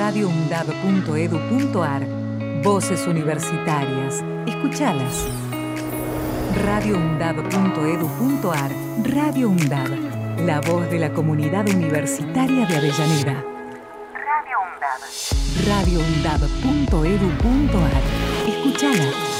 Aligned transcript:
radioundab.edu.ar 0.00 2.02
Voces 2.62 3.06
universitarias. 3.06 4.24
Escuchalas. 4.46 5.26
radioundab.edu.ar 6.64 8.70
Radio 9.04 9.50
UNDAB. 9.50 9.90
La 10.46 10.60
voz 10.62 10.88
de 10.90 10.98
la 11.00 11.12
comunidad 11.12 11.68
universitaria 11.68 12.64
de 12.66 12.76
Avellaneda. 12.78 13.44
Radio 14.30 14.56
UNDAB. 14.72 15.00
radioundab.edu.ar 15.68 18.02
Escuchala. 18.48 19.39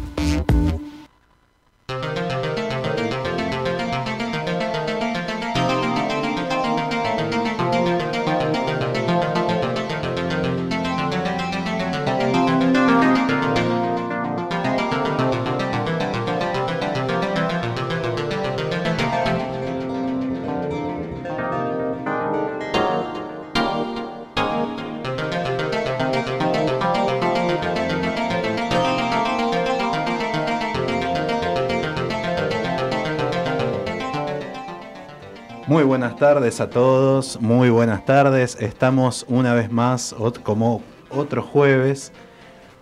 Tardes 36.21 36.61
a 36.61 36.69
todos, 36.69 37.41
muy 37.41 37.71
buenas 37.71 38.05
tardes. 38.05 38.55
Estamos 38.59 39.25
una 39.27 39.55
vez 39.55 39.71
más 39.71 40.13
como 40.43 40.83
otro 41.09 41.41
jueves, 41.41 42.11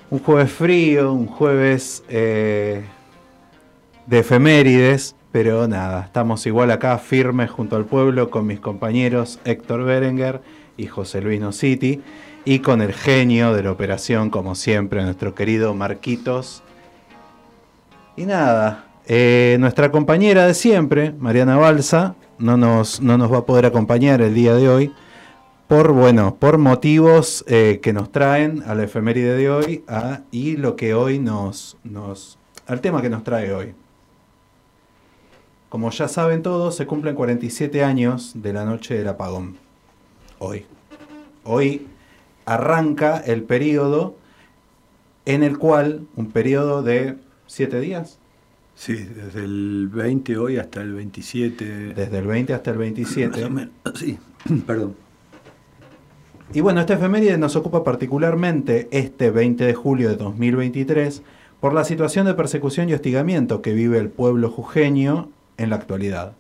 un 0.10 0.20
jueves 0.20 0.52
frío, 0.52 1.14
un 1.14 1.26
jueves 1.26 2.04
eh, 2.10 2.84
de 4.08 4.20
efemérides, 4.20 5.16
pero 5.32 5.70
nada, 5.70 6.04
estamos 6.04 6.46
igual 6.48 6.70
acá 6.70 6.98
firmes 6.98 7.50
junto 7.50 7.78
al 7.78 7.86
pueblo 7.86 8.30
con 8.30 8.46
mis 8.46 8.60
compañeros 8.60 9.40
Héctor 9.46 9.86
Berenguer 9.86 10.42
y 10.76 10.88
José 10.88 11.22
Luis 11.22 11.40
Nositi 11.40 12.02
y 12.44 12.60
con 12.60 12.82
el 12.82 12.92
genio 12.92 13.54
de 13.54 13.64
la 13.64 13.72
operación, 13.72 14.32
como 14.32 14.54
siempre, 14.54 15.02
nuestro 15.02 15.34
querido 15.34 15.74
Marquitos. 15.74 16.62
Y 18.18 18.26
nada, 18.26 18.84
eh, 19.08 19.56
nuestra 19.62 19.92
compañera 19.92 20.46
de 20.46 20.54
siempre, 20.54 21.14
Mariana 21.18 21.56
Balsa, 21.56 22.16
no 22.40 22.58
nos, 22.58 23.02
no 23.02 23.18
nos 23.18 23.32
va 23.32 23.40
a 23.40 23.46
poder 23.46 23.66
acompañar 23.66 24.22
el 24.22 24.34
día 24.34 24.56
de 24.56 24.70
hoy 24.70 24.94
por, 25.68 25.92
bueno, 25.92 26.36
por 26.36 26.58
motivos 26.58 27.46
eh, 27.48 27.80
que 27.84 27.94
nos 27.94 28.12
traen 28.12 28.64
a 28.66 28.74
la 28.74 28.84
efeméride 28.84 29.36
de 29.36 29.50
hoy 29.52 29.84
y 30.32 30.58
lo 30.58 30.76
que 30.76 30.96
hoy 30.96 31.20
nos, 31.20 31.78
nos, 31.84 32.40
al 32.66 32.82
tema 32.82 33.04
que 33.04 33.10
nos 33.10 33.24
trae 33.24 33.54
hoy. 33.54 33.76
Como 35.70 35.92
ya 35.92 36.08
saben 36.08 36.42
todos, 36.42 36.76
se 36.76 36.88
cumplen 36.88 37.14
47 37.14 37.84
años 37.84 38.32
de 38.34 38.54
la 38.54 38.66
noche 38.66 38.96
del 38.96 39.08
apagón. 39.08 39.58
Hoy. 40.40 40.66
Hoy 41.44 41.86
arranca 42.46 43.20
el 43.20 43.44
periodo 43.44 44.16
en 45.26 45.44
el 45.44 45.60
cual, 45.60 46.08
un 46.16 46.32
periodo 46.32 46.82
de 46.82 47.18
7 47.46 47.80
días, 47.80 48.18
Sí, 48.80 48.96
desde 48.96 49.44
el 49.44 49.90
20 49.92 50.38
hoy 50.38 50.56
hasta 50.56 50.82
el 50.82 50.94
27. 50.94 51.94
Desde 51.96 52.18
el 52.18 52.26
20 52.26 52.54
hasta 52.54 52.72
el 52.72 52.78
27. 52.78 53.50
Sí, 53.94 54.18
perdón. 54.66 54.96
Y 56.54 56.62
bueno, 56.62 56.80
esta 56.80 56.94
efeméride 56.94 57.38
nos 57.38 57.58
ocupa 57.58 57.84
particularmente 57.84 58.88
este 58.92 59.32
20 59.32 59.66
de 59.66 59.74
julio 59.74 60.08
de 60.08 60.16
2023 60.16 61.24
por 61.60 61.74
la 61.74 61.84
situación 61.84 62.26
de 62.26 62.36
persecución 62.36 62.88
y 62.88 62.94
hostigamiento 62.94 63.62
que 63.62 63.74
vive 63.74 63.98
el 63.98 64.08
pueblo 64.08 64.50
jujeño 64.50 65.30
en 65.58 65.72
la 65.72 65.76
actualidad. 65.76 66.32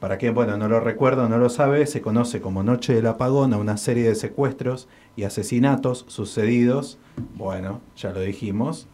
Para 0.00 0.16
quien, 0.16 0.32
bueno, 0.32 0.56
no 0.56 0.68
lo 0.68 0.80
recuerda 0.80 1.26
o 1.26 1.28
no 1.28 1.36
lo 1.36 1.50
sabe, 1.50 1.84
se 1.84 2.00
conoce 2.00 2.40
como 2.40 2.62
Noche 2.62 2.94
del 2.94 3.08
Apagón 3.08 3.52
a 3.52 3.58
una 3.58 3.76
serie 3.76 4.08
de 4.08 4.14
secuestros 4.14 4.88
y 5.16 5.24
asesinatos 5.24 6.06
sucedidos, 6.08 6.96
bueno, 7.36 7.82
ya 7.94 8.10
lo 8.10 8.20
dijimos, 8.20 8.88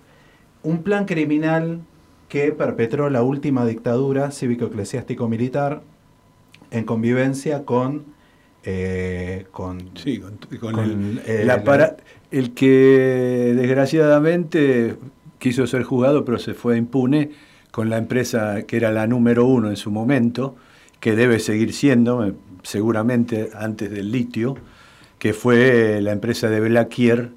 un 0.64 0.82
plan 0.82 1.04
criminal 1.04 1.82
que 2.30 2.52
perpetró 2.52 3.10
la 3.10 3.22
última 3.22 3.66
dictadura 3.66 4.30
cívico-eclesiástico-militar 4.30 5.82
en 6.70 6.84
convivencia 6.84 7.64
con... 7.64 8.04
Eh, 8.62 9.46
con, 9.50 9.90
sí, 9.96 10.20
con, 10.60 10.78
el, 10.78 11.22
el, 11.26 11.50
el, 12.30 12.54
que 12.54 13.54
desgraciadamente 13.56 14.96
quiso 15.38 15.66
ser 15.66 15.82
juzgado 15.82 16.26
pero 16.26 16.38
se 16.38 16.52
fue 16.52 16.76
impune 16.76 17.30
con 17.70 17.88
la 17.88 17.96
empresa 17.96 18.62
que 18.62 18.76
era 18.76 18.92
la 18.92 19.06
número 19.06 19.46
uno 19.46 19.70
en 19.70 19.76
su 19.76 19.90
momento, 19.90 20.56
que 21.00 21.16
debe 21.16 21.38
seguir 21.38 21.72
siendo, 21.72 22.24
eh, 22.24 22.34
seguramente 22.62 23.50
antes 23.54 23.90
del 23.90 24.12
litio, 24.12 24.56
que 25.18 25.32
fue 25.32 26.00
la 26.02 26.12
empresa 26.12 26.48
de 26.48 26.60
Belaquier, 26.60 27.30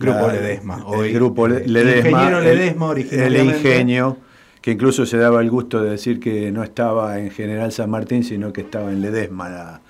Grupo 0.00 0.28
Ledesma. 0.28 0.84
el 1.04 1.12
grupo 1.12 1.46
Ledesma. 1.46 2.10
Ingeniero 2.10 2.40
Ledesma 2.40 2.94
El 3.10 3.36
ingenio, 3.36 4.16
que 4.62 4.70
incluso 4.70 5.04
se 5.04 5.18
daba 5.18 5.42
el 5.42 5.50
gusto 5.50 5.82
de 5.82 5.90
decir 5.90 6.18
que 6.18 6.50
no 6.50 6.62
estaba 6.62 7.18
en 7.18 7.30
General 7.30 7.70
San 7.70 7.90
Martín, 7.90 8.24
sino 8.24 8.50
que 8.50 8.62
estaba 8.62 8.90
en 8.90 9.02
Ledesma 9.02 9.48
la, 9.50 9.80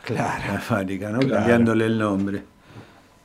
fábrica, 0.61 1.11
¿no? 1.11 1.21
cambiándole 1.21 1.87
el 1.87 1.97
nombre. 1.97 2.43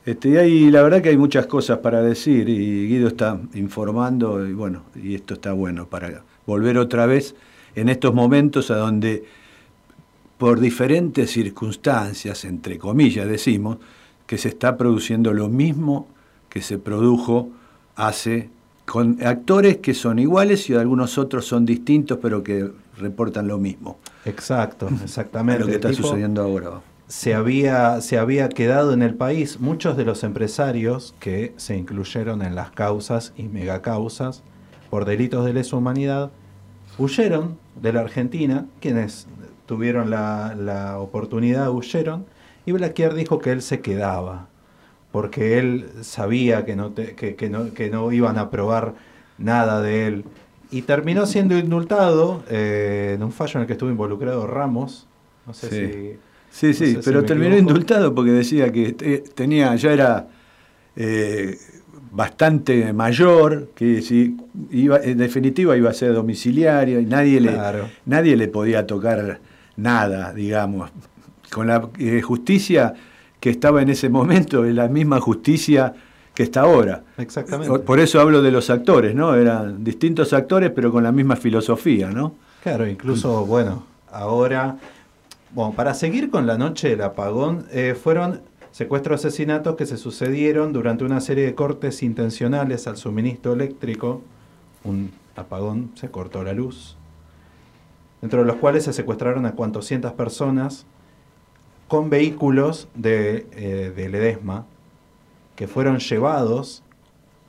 Este, 0.06 0.30
y 0.30 0.38
ahí 0.38 0.70
la 0.70 0.84
verdad 0.84 1.02
que 1.02 1.10
hay 1.10 1.18
muchas 1.18 1.48
cosas 1.48 1.80
para 1.80 2.04
decir 2.04 2.48
y 2.48 2.88
Guido 2.88 3.08
está 3.08 3.40
informando 3.56 4.48
y 4.48 4.54
bueno, 4.54 4.84
y 4.96 5.16
esto 5.16 5.34
está 5.34 5.54
bueno 5.54 5.88
para 5.88 6.22
volver 6.46 6.78
otra 6.78 7.08
vez 7.08 7.34
en 7.74 7.90
estos 7.90 8.14
momentos 8.14 8.70
a 8.70 8.76
donde 8.76 9.24
por 10.38 10.60
diferentes 10.60 11.32
circunstancias, 11.32 12.46
entre 12.46 12.78
comillas 12.78 13.28
decimos, 13.28 13.78
que 14.28 14.38
se 14.38 14.50
está 14.50 14.78
produciendo 14.78 15.34
lo 15.34 15.50
mismo 15.50 16.08
que 16.56 16.62
se 16.62 16.78
produjo 16.78 17.50
hace 17.98 18.50
con 18.86 19.22
actores 19.26 19.78
que 19.78 19.94
son 19.94 20.20
iguales 20.20 20.70
y 20.70 20.74
algunos 20.74 21.18
otros 21.18 21.46
son 21.46 21.66
distintos 21.66 22.18
pero 22.22 22.44
que 22.44 22.72
reportan 22.98 23.50
lo 23.50 23.58
mismo. 23.58 24.00
Exacto, 24.24 24.88
exactamente. 25.04 25.60
lo 25.60 25.68
que 25.68 25.76
está 25.76 25.92
sucediendo 25.92 26.42
ahora. 26.42 26.80
Se 27.08 27.34
había, 27.34 28.00
se 28.00 28.18
había 28.18 28.48
quedado 28.48 28.94
en 28.94 29.02
el 29.02 29.16
país 29.16 29.60
muchos 29.60 29.98
de 29.98 30.06
los 30.06 30.24
empresarios 30.24 31.14
que 31.20 31.54
se 31.58 31.76
incluyeron 31.76 32.42
en 32.42 32.56
las 32.56 32.72
causas 32.72 33.34
y 33.36 33.44
megacausas 33.44 34.42
por 34.90 35.04
delitos 35.04 35.44
de 35.44 35.52
lesa 35.52 35.76
humanidad, 35.76 36.32
huyeron 36.98 37.58
de 37.82 37.92
la 37.92 38.00
Argentina, 38.00 38.66
quienes 38.80 39.28
tuvieron 39.66 40.10
la, 40.10 40.56
la 40.58 41.00
oportunidad 41.00 41.70
huyeron, 41.70 42.26
y 42.66 42.72
Blaquier 42.72 43.14
dijo 43.14 43.40
que 43.40 43.52
él 43.52 43.62
se 43.62 43.82
quedaba 43.82 44.48
porque 45.16 45.60
él 45.60 45.86
sabía 46.02 46.66
que 46.66 46.76
no, 46.76 46.94
que, 46.94 47.48
no, 47.50 47.74
que 47.74 47.90
no 47.90 48.12
iban 48.12 48.38
a 48.38 48.50
probar 48.50 48.96
nada 49.38 49.82
de 49.82 50.08
él. 50.08 50.26
Y 50.72 50.82
terminó 50.82 51.26
siendo 51.26 51.58
indultado 51.58 52.44
eh, 52.50 53.14
en 53.16 53.24
un 53.24 53.32
fallo 53.32 53.54
en 53.54 53.62
el 53.62 53.68
que 53.68 53.72
estuvo 53.72 53.90
involucrado 53.90 54.46
Ramos. 54.46 55.08
No 55.48 55.54
sé 55.54 55.70
sí. 55.70 56.20
si. 56.52 56.74
Sí, 56.74 56.96
sí, 56.96 57.00
pero 57.06 57.24
terminó 57.24 57.58
indultado 57.58 58.14
porque 58.14 58.32
decía 58.32 58.74
que 58.74 58.92
tenía, 59.34 59.74
ya 59.78 59.94
era 59.94 60.28
eh, 60.98 61.60
bastante 62.12 62.92
mayor, 62.92 63.70
que 63.74 64.02
si 64.02 64.36
iba, 64.70 65.00
en 65.02 65.18
definitiva 65.18 65.78
iba 65.78 65.92
a 65.92 65.94
ser 65.94 66.12
domiciliario 66.12 67.00
y 67.00 67.06
nadie, 67.06 67.40
le, 67.40 67.58
nadie 68.06 68.36
le 68.36 68.50
podía 68.50 68.86
tocar 68.86 69.40
nada, 69.78 70.34
digamos. 70.34 70.92
Con 71.54 71.68
la 71.68 71.88
eh, 72.00 72.22
justicia 72.22 72.96
que 73.46 73.52
estaba 73.52 73.84
en 73.84 73.90
ese 73.90 74.10
momento 74.10 74.66
en 74.66 74.76
la 74.76 74.88
misma 74.88 75.20
justicia 75.22 75.94
que 76.34 76.42
está 76.42 76.62
ahora. 76.62 77.04
Exactamente. 77.20 77.78
Por 77.78 78.00
eso 78.00 78.20
hablo 78.20 78.42
de 78.42 78.50
los 78.50 78.72
actores, 78.72 79.14
¿no? 79.14 79.36
Eran 79.36 79.84
distintos 79.84 80.34
actores, 80.34 80.72
pero 80.72 80.92
con 80.92 81.04
la 81.04 81.12
misma 81.12 81.36
filosofía, 81.36 82.10
¿no? 82.10 82.34
Claro, 82.64 82.88
incluso, 82.88 83.46
bueno, 83.46 83.86
ahora, 84.12 84.78
bueno, 85.52 85.74
para 85.74 85.94
seguir 85.94 86.32
con 86.32 86.48
la 86.48 86.58
noche 86.58 86.90
del 86.90 87.04
apagón, 87.04 87.68
eh, 87.72 87.94
fueron 87.94 88.42
secuestros 88.72 89.24
asesinatos 89.24 89.76
que 89.76 89.86
se 89.86 89.98
sucedieron 89.98 90.74
durante 90.74 91.04
una 91.04 91.22
serie 91.22 91.46
de 91.46 91.54
cortes 91.54 92.02
intencionales 92.02 92.88
al 92.88 92.98
suministro 92.98 93.54
eléctrico. 93.54 94.24
Un 94.84 95.12
apagón, 95.36 95.92
se 95.94 96.10
cortó 96.10 96.44
la 96.44 96.54
luz. 96.54 96.98
dentro 98.22 98.40
de 98.40 98.48
los 98.48 98.56
cuales 98.56 98.86
se 98.86 98.94
secuestraron 98.94 99.46
a 99.46 99.52
cuantoscientas 99.52 100.14
personas 100.14 100.88
con 101.96 102.10
vehículos 102.10 102.90
de, 102.94 103.48
eh, 103.54 103.94
de 103.96 104.10
Ledesma, 104.10 104.66
que 105.56 105.66
fueron 105.66 106.00
llevados 106.00 106.84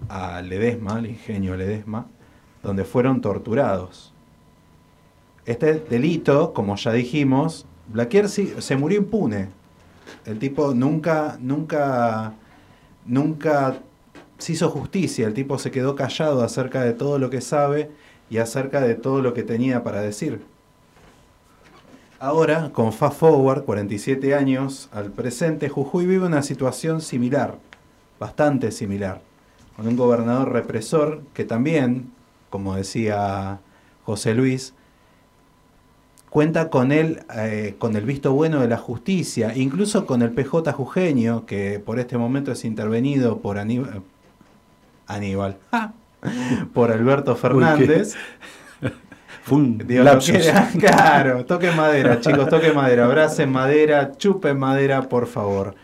a 0.08 0.40
Ledesma, 0.40 0.98
al 0.98 1.08
ingenio 1.08 1.56
Ledesma, 1.56 2.06
donde 2.62 2.84
fueron 2.84 3.20
torturados. 3.20 4.14
Este 5.46 5.81
delito, 5.81 6.52
como 6.52 6.76
ya 6.76 6.93
dijimos, 6.93 7.66
Blaquier 7.88 8.28
se 8.28 8.76
murió 8.76 8.98
impune. 8.98 9.48
El 10.25 10.38
tipo 10.38 10.75
nunca, 10.75 11.38
nunca, 11.40 12.34
nunca 13.04 13.81
se 14.38 14.52
hizo 14.52 14.70
justicia. 14.70 15.26
El 15.26 15.34
tipo 15.34 15.58
se 15.58 15.72
quedó 15.72 15.96
callado 15.96 16.44
acerca 16.44 16.82
de 16.82 16.93
todo 16.93 17.19
lo 17.19 17.31
que 17.31 17.40
sabe 17.40 17.90
y 18.31 18.38
acerca 18.38 18.81
de 18.81 18.94
todo 18.94 19.22
lo 19.22 19.34
que 19.34 19.43
tenía 19.43 19.82
para 19.82 20.02
decir. 20.02 20.40
Ahora, 22.19 22.71
con 22.73 22.95
Fast 22.95 23.19
Forward, 23.19 23.65
47 23.65 24.35
años 24.35 24.89
al 24.91 25.11
presente, 25.11 25.69
Jujuy 25.69 26.07
vive 26.07 26.25
una 26.25 26.43
situación 26.43 27.03
similar, 27.03 27.59
bastante 28.19 28.73
similar, 28.73 29.21
con 29.77 29.87
un 29.87 29.97
gobernador 29.97 30.51
represor 30.51 31.21
que 31.35 31.45
también, 31.45 32.11
como 32.49 32.75
decía 32.75 33.61
José 34.05 34.35
Luis, 34.35 34.73
cuenta 36.31 36.71
con 36.71 36.91
él, 36.91 37.21
eh, 37.35 37.75
con 37.79 37.97
el 37.97 38.07
visto 38.07 38.33
bueno 38.33 38.61
de 38.61 38.69
la 38.69 38.79
justicia, 38.79 39.55
incluso 39.55 40.07
con 40.07 40.23
el 40.23 40.31
PJ 40.31 40.73
jujeño, 40.73 41.45
que 41.45 41.83
por 41.85 41.99
este 41.99 42.17
momento 42.17 42.51
es 42.51 42.65
intervenido 42.65 43.41
por 43.41 43.59
Aníbal, 43.59 44.03
Aníbal 45.07 45.59
por 46.73 46.93
Alberto 46.93 47.37
Fernández. 47.37 48.17
claro, 50.78 51.44
toque 51.44 51.70
madera, 51.70 52.20
chicos, 52.20 52.48
toque 52.48 52.72
madera, 52.72 53.04
abracen 53.04 53.50
madera, 53.50 54.12
chupen 54.16 54.58
madera, 54.58 55.02
por 55.02 55.26
favor. 55.26 55.75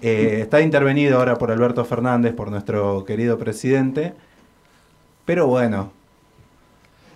Eh, 0.00 0.38
está 0.42 0.60
intervenido 0.60 1.18
ahora 1.18 1.36
por 1.36 1.50
Alberto 1.50 1.84
Fernández, 1.84 2.32
por 2.32 2.50
nuestro 2.50 3.04
querido 3.04 3.38
presidente. 3.38 4.14
Pero 5.24 5.46
bueno, 5.46 5.92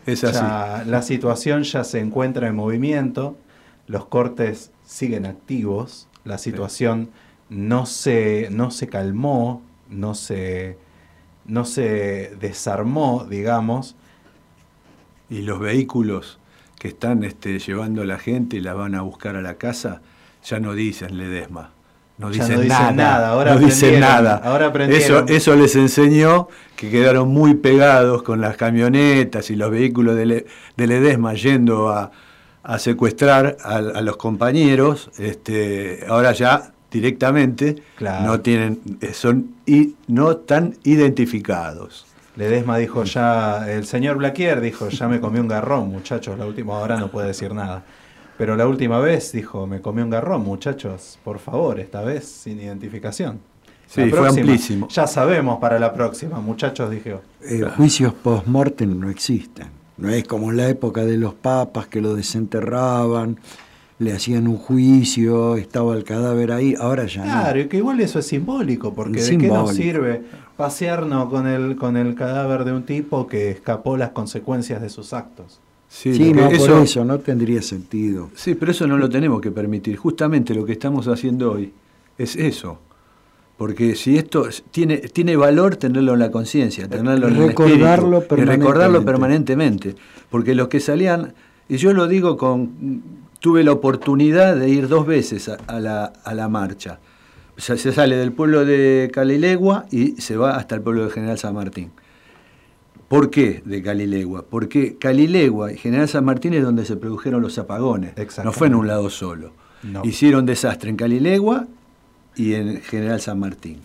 es 0.07 0.25
así. 0.25 0.89
la 0.89 1.03
situación 1.03 1.65
ya 1.65 1.85
se 1.85 2.01
encuentra 2.01 2.49
en 2.49 2.55
movimiento, 2.55 3.37
los 3.87 4.07
cortes 4.07 4.71
siguen 4.87 5.27
activos, 5.27 6.09
la 6.25 6.39
situación 6.39 7.11
no, 7.51 7.87
se, 7.87 8.49
no 8.51 8.71
se 8.71 8.89
calmó, 8.89 9.63
no 9.91 10.15
se, 10.15 10.79
no 11.45 11.65
se 11.65 12.37
desarmó, 12.41 13.27
digamos, 13.29 13.97
y 15.31 15.43
los 15.43 15.61
vehículos 15.61 16.39
que 16.79 16.89
están 16.89 17.25
este, 17.25 17.59
llevando 17.59 18.03
a 18.03 18.05
la 18.05 18.19
gente 18.19 18.57
y 18.57 18.61
la 18.61 18.75
van 18.75 18.95
a 18.95 19.03
buscar 19.03 19.37
a 19.37 19.43
la 19.43 19.55
casa, 19.55 20.01
ya 20.45 20.61
no 20.61 20.75
dicen 20.75 21.17
Ledesma. 21.19 21.71
No 22.19 22.31
dicen, 22.31 22.67
nada, 22.67 23.29
ahora 23.29 23.55
no 23.55 23.61
dicen 23.61 24.01
nada. 24.01 24.41
Ahora 24.43 24.73
eso, 24.89 25.25
eso 25.29 25.55
les 25.55 25.77
enseñó 25.77 26.49
que 26.75 26.91
quedaron 26.91 27.29
muy 27.29 27.55
pegados 27.55 28.25
con 28.25 28.41
las 28.41 28.57
camionetas 28.57 29.51
y 29.51 29.57
los 29.57 29.71
vehículos 29.71 30.17
de, 30.17 30.45
Ledesma 30.77 31.35
yendo 31.35 31.91
a, 31.91 32.11
secuestrar 32.79 33.57
a, 33.63 34.01
los 34.01 34.17
compañeros. 34.17 35.13
Este, 35.17 36.05
ahora 36.09 36.33
ya 36.33 36.73
directamente 36.91 37.77
no 38.01 38.41
tienen, 38.41 38.81
son 39.13 39.55
y 39.65 39.95
no 40.09 40.33
están 40.33 40.75
identificados. 40.83 42.08
Ledesma 42.39 42.79
dijo 42.79 43.03
ya, 43.03 43.69
el 43.69 43.85
señor 43.85 44.19
Blaquier 44.19 44.61
dijo, 44.61 44.91
ya 44.91 45.09
me 45.09 45.21
comí 45.21 45.41
un 45.41 45.49
garrón, 45.49 45.91
muchachos, 45.91 46.39
la 46.39 46.47
última 46.47 46.79
hora 46.79 46.97
no 46.97 47.11
puede 47.11 47.27
decir 47.27 47.53
nada. 47.53 47.83
Pero 48.37 48.55
la 48.55 48.69
última 48.69 49.01
vez 49.01 49.33
dijo, 49.33 49.67
me 49.67 49.81
comí 49.81 50.03
un 50.03 50.11
garrón, 50.11 50.45
muchachos, 50.45 51.19
por 51.25 51.41
favor, 51.41 51.81
esta 51.81 52.01
vez 52.03 52.27
sin 52.27 52.61
identificación. 52.61 53.41
Sí, 53.89 54.09
fue 54.09 54.29
amplísimo. 54.29 54.87
Ya 54.87 55.09
sabemos 55.09 55.59
para 55.59 55.81
la 55.81 55.93
próxima, 55.93 56.41
muchachos, 56.41 56.93
dije. 56.93 57.17
Eh, 57.43 57.65
juicios 57.77 58.13
post-mortem 58.15 59.01
no 59.01 59.11
existen. 59.11 59.67
No 59.97 60.09
es 60.09 60.23
como 60.23 60.53
en 60.53 60.59
la 60.59 60.69
época 60.69 61.05
de 61.05 61.17
los 61.17 61.35
papas 61.35 61.89
que 61.89 62.01
lo 62.01 62.15
desenterraban, 62.15 63.41
le 63.99 64.13
hacían 64.13 64.47
un 64.47 64.59
juicio, 64.59 65.57
estaba 65.57 65.97
el 65.97 66.05
cadáver 66.05 66.53
ahí, 66.53 66.77
ahora 66.79 67.07
ya 67.07 67.25
no. 67.25 67.33
Claro, 67.33 67.59
y 67.59 67.67
que 67.67 67.79
igual 67.79 67.99
eso 67.99 68.21
es 68.21 68.27
simbólico, 68.27 68.95
porque 68.95 69.21
¿de 69.21 69.39
qué 69.39 69.49
nos 69.49 69.75
sirve 69.75 70.23
pasearnos 70.59 71.31
con 71.31 71.47
el, 71.47 71.77
con 71.77 71.97
el 71.97 72.17
cadáver 72.17 72.65
de 72.65 72.73
un 72.73 72.83
tipo 72.83 73.29
que 73.29 73.49
escapó 73.49 73.97
las 73.97 74.11
consecuencias 74.11 74.83
de 74.83 74.89
sus 74.89 75.13
actos. 75.13 75.61
Sí, 75.89 76.33
no, 76.35 76.49
eso, 76.49 76.67
por 76.67 76.83
eso 76.83 77.05
no 77.05 77.21
tendría 77.21 77.63
sentido. 77.63 78.29
Sí, 78.35 78.57
pero 78.57 78.73
eso 78.73 78.85
no 78.89 78.99
lo 78.99 79.09
tenemos 79.09 79.41
que 79.41 79.53
permitir. 79.53 79.97
Justamente 79.97 80.55
lo 80.55 80.65
que 80.67 80.73
estamos 80.73 81.07
haciendo 81.07 81.53
hoy 81.53 81.73
es 82.19 82.35
eso. 82.35 82.81
Porque 83.57 83.95
si 83.95 84.19
esto 84.19 84.49
tiene, 84.73 84.97
tiene 84.99 85.37
valor 85.37 85.77
tenerlo 85.77 86.15
en 86.15 86.19
la 86.19 86.33
conciencia, 86.33 86.89
tenerlo 86.89 87.29
en 87.29 87.37
el 87.37 87.47
recordarlo 87.49 88.19
espíritu, 88.19 88.43
y 88.43 88.57
recordarlo 88.57 89.05
permanentemente. 89.05 89.95
Porque 90.29 90.57
los 90.57 90.67
que 90.67 90.81
salían, 90.81 91.35
y 91.69 91.77
yo 91.77 91.93
lo 91.93 92.09
digo 92.09 92.37
con, 92.37 93.03
tuve 93.39 93.63
la 93.63 93.71
oportunidad 93.71 94.57
de 94.57 94.69
ir 94.71 94.89
dos 94.89 95.07
veces 95.07 95.49
a, 95.49 95.79
la, 95.79 96.07
a 96.07 96.35
la 96.35 96.49
marcha 96.49 96.99
se 97.59 97.93
sale 97.93 98.17
del 98.17 98.33
pueblo 98.33 98.65
de 98.65 99.11
Calilegua 99.13 99.87
y 99.91 100.13
se 100.21 100.37
va 100.37 100.57
hasta 100.57 100.77
el 100.77 100.81
pueblo 100.81 101.05
de 101.05 101.11
General 101.11 101.39
San 101.39 101.55
Martín. 101.55 101.91
¿Por 103.09 103.31
qué 103.31 103.63
de 103.65 103.83
Calilegua? 103.83 104.45
Porque 104.49 104.97
Calilegua 104.97 105.73
y 105.73 105.77
General 105.77 106.09
San 106.09 106.25
Martín 106.25 106.55
es 106.55 106.63
donde 106.63 106.85
se 106.85 106.97
produjeron 106.97 107.43
los 107.43 107.59
apagones. 107.59 108.13
No 108.45 108.53
fue 108.53 108.69
en 108.69 108.75
un 108.75 108.87
lado 108.87 109.11
solo. 109.11 109.53
Hicieron 110.05 110.47
desastre 110.47 110.91
en 110.91 110.97
Calilegua 110.97 111.67
y 112.37 112.55
en 112.55 112.81
General 112.83 113.21
San 113.21 113.41
Martín. 113.41 113.79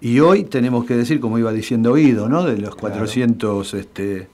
Y 0.00 0.20
hoy 0.20 0.44
tenemos 0.44 0.84
que 0.84 0.94
decir, 0.94 1.20
como 1.20 1.38
iba 1.38 1.52
diciendo 1.52 1.98
Ido, 1.98 2.28
¿no? 2.28 2.44
de 2.44 2.58
los 2.58 2.74
400 2.74 3.74
este, 3.74 4.28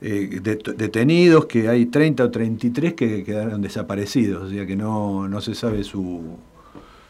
eh, 0.00 0.40
detenidos, 0.76 1.46
que 1.46 1.68
hay 1.68 1.86
30 1.86 2.24
o 2.24 2.30
33 2.30 2.94
que 2.94 3.24
quedaron 3.24 3.62
desaparecidos, 3.62 4.44
o 4.44 4.50
sea 4.50 4.66
que 4.66 4.76
no, 4.76 5.28
no 5.28 5.40
se 5.40 5.54
sabe 5.54 5.82
su, 5.82 6.36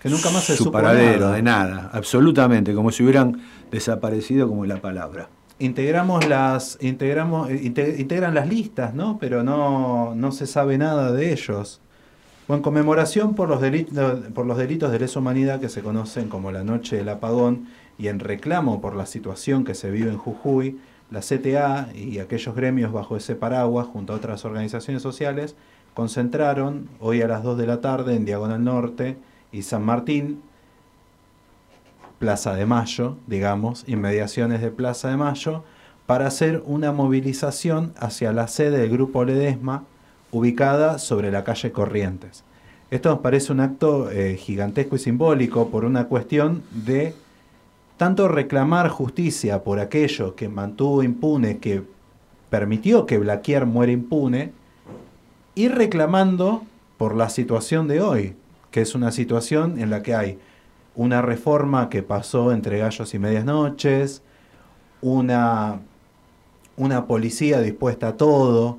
que 0.03 0.09
nunca 0.09 0.31
más 0.31 0.43
se 0.45 0.57
su 0.57 0.73
paradero, 0.73 1.31
de 1.31 1.43
nada, 1.43 1.89
absolutamente, 1.93 2.75
como 2.75 2.91
si 2.91 3.05
hubieran 3.05 3.41
desaparecido 3.71 4.49
como 4.49 4.67
la 4.67 4.79
palabra. 4.79 5.29
Integramos 5.61 6.27
las, 6.27 6.77
integramos, 6.81 7.49
eh, 7.51 7.61
integran 7.63 8.35
las 8.35 8.49
listas, 8.49 8.95
¿no? 8.95 9.19
Pero 9.21 9.45
no, 9.45 10.17
no 10.17 10.33
se 10.33 10.49
sabe 10.49 10.77
nada 10.77 11.13
de 11.13 11.33
ellos. 11.33 11.81
O 12.49 12.55
en 12.55 12.63
conmemoración 12.63 13.37
por 13.37 13.49
los, 13.49 13.61
delitos, 13.61 14.23
por 14.35 14.45
los 14.45 14.59
delitos 14.59 14.91
de 14.91 14.99
lesa 14.99 15.21
humanidad 15.21 15.61
que 15.61 15.69
se 15.69 15.83
conocen 15.83 16.29
como 16.29 16.51
la 16.51 16.65
Noche 16.65 16.97
del 16.97 17.09
Apagón 17.09 17.69
y 17.97 18.09
en 18.09 18.19
reclamo 18.19 18.81
por 18.81 18.97
la 18.97 19.07
situación 19.07 19.63
que 19.65 19.75
se 19.75 19.93
vive 19.93 20.11
en 20.11 20.19
Jujuy, 20.19 20.81
la 21.13 21.21
CTA 21.21 21.91
y 21.95 22.19
aquellos 22.19 22.57
gremios 22.57 22.91
bajo 22.91 23.17
ese 23.17 23.37
paraguas, 23.37 23.87
junto 23.87 24.15
a 24.15 24.17
otras 24.17 24.45
organizaciones 24.45 25.01
sociales, 25.01 25.55
concentraron 25.95 26.89
hoy 26.99 27.23
a 27.23 27.29
las 27.29 27.45
2 27.45 27.57
de 27.57 27.67
la 27.69 27.81
tarde 27.81 28.17
en 28.17 28.25
Diagonal 28.25 28.65
Norte 28.65 29.17
y 29.53 29.63
San 29.63 29.85
Martín, 29.85 30.43
Plaza 32.19 32.55
de 32.55 32.67
Mayo, 32.67 33.17
digamos, 33.27 33.85
inmediaciones 33.87 34.61
de 34.61 34.71
Plaza 34.71 35.11
de 35.11 35.17
Mayo, 35.17 35.65
para 36.07 36.27
hacer 36.27 36.63
una 36.67 36.93
movilización 36.93 37.93
hacia 37.99 38.33
la 38.33 38.49
sede 38.49 38.79
del 38.79 38.91
Grupo 38.91 39.25
Ledesma, 39.25 39.85
ubicada 40.31 40.99
sobre 40.99 41.31
la 41.31 41.45
calle 41.45 41.73
Corrientes. 41.73 42.45
Esto 42.91 43.11
nos 43.11 43.21
parece 43.21 43.53
un 43.53 43.61
acto 43.61 44.11
eh, 44.11 44.37
gigantesco 44.37 44.97
y 44.97 44.99
simbólico 44.99 45.69
por 45.69 45.85
una 45.85 46.09
cuestión 46.09 46.63
de 46.71 47.15
tanto 47.97 48.29
reclamar 48.29 48.89
justicia 48.89 49.63
por 49.63 49.79
aquello 49.79 50.35
que 50.35 50.49
mantuvo 50.49 51.03
impune, 51.03 51.59
que 51.59 51.83
permitió 52.51 53.07
que 53.07 53.19
Blaquier 53.19 53.67
muera 53.67 53.93
impune, 53.93 54.53
y 55.55 55.69
reclamando 55.69 56.63
por 56.99 57.15
la 57.15 57.29
situación 57.29 57.89
de 57.89 58.01
hoy, 58.01 58.37
que 58.73 58.81
es 58.81 58.97
una 58.97 59.13
situación 59.13 59.79
en 59.79 59.91
la 59.91 60.03
que 60.03 60.17
hay 60.17 60.39
una 60.95 61.23
reforma 61.23 61.89
que 61.89 62.03
pasó 62.03 62.53
entre 62.53 62.79
gallos 62.79 63.15
y 63.15 63.19
medias 63.19 63.45
noches, 63.45 64.23
una, 65.01 65.81
una 66.77 67.07
policía 67.07 67.61
dispuesta 67.61 68.09
a 68.09 68.17
todo, 68.17 68.79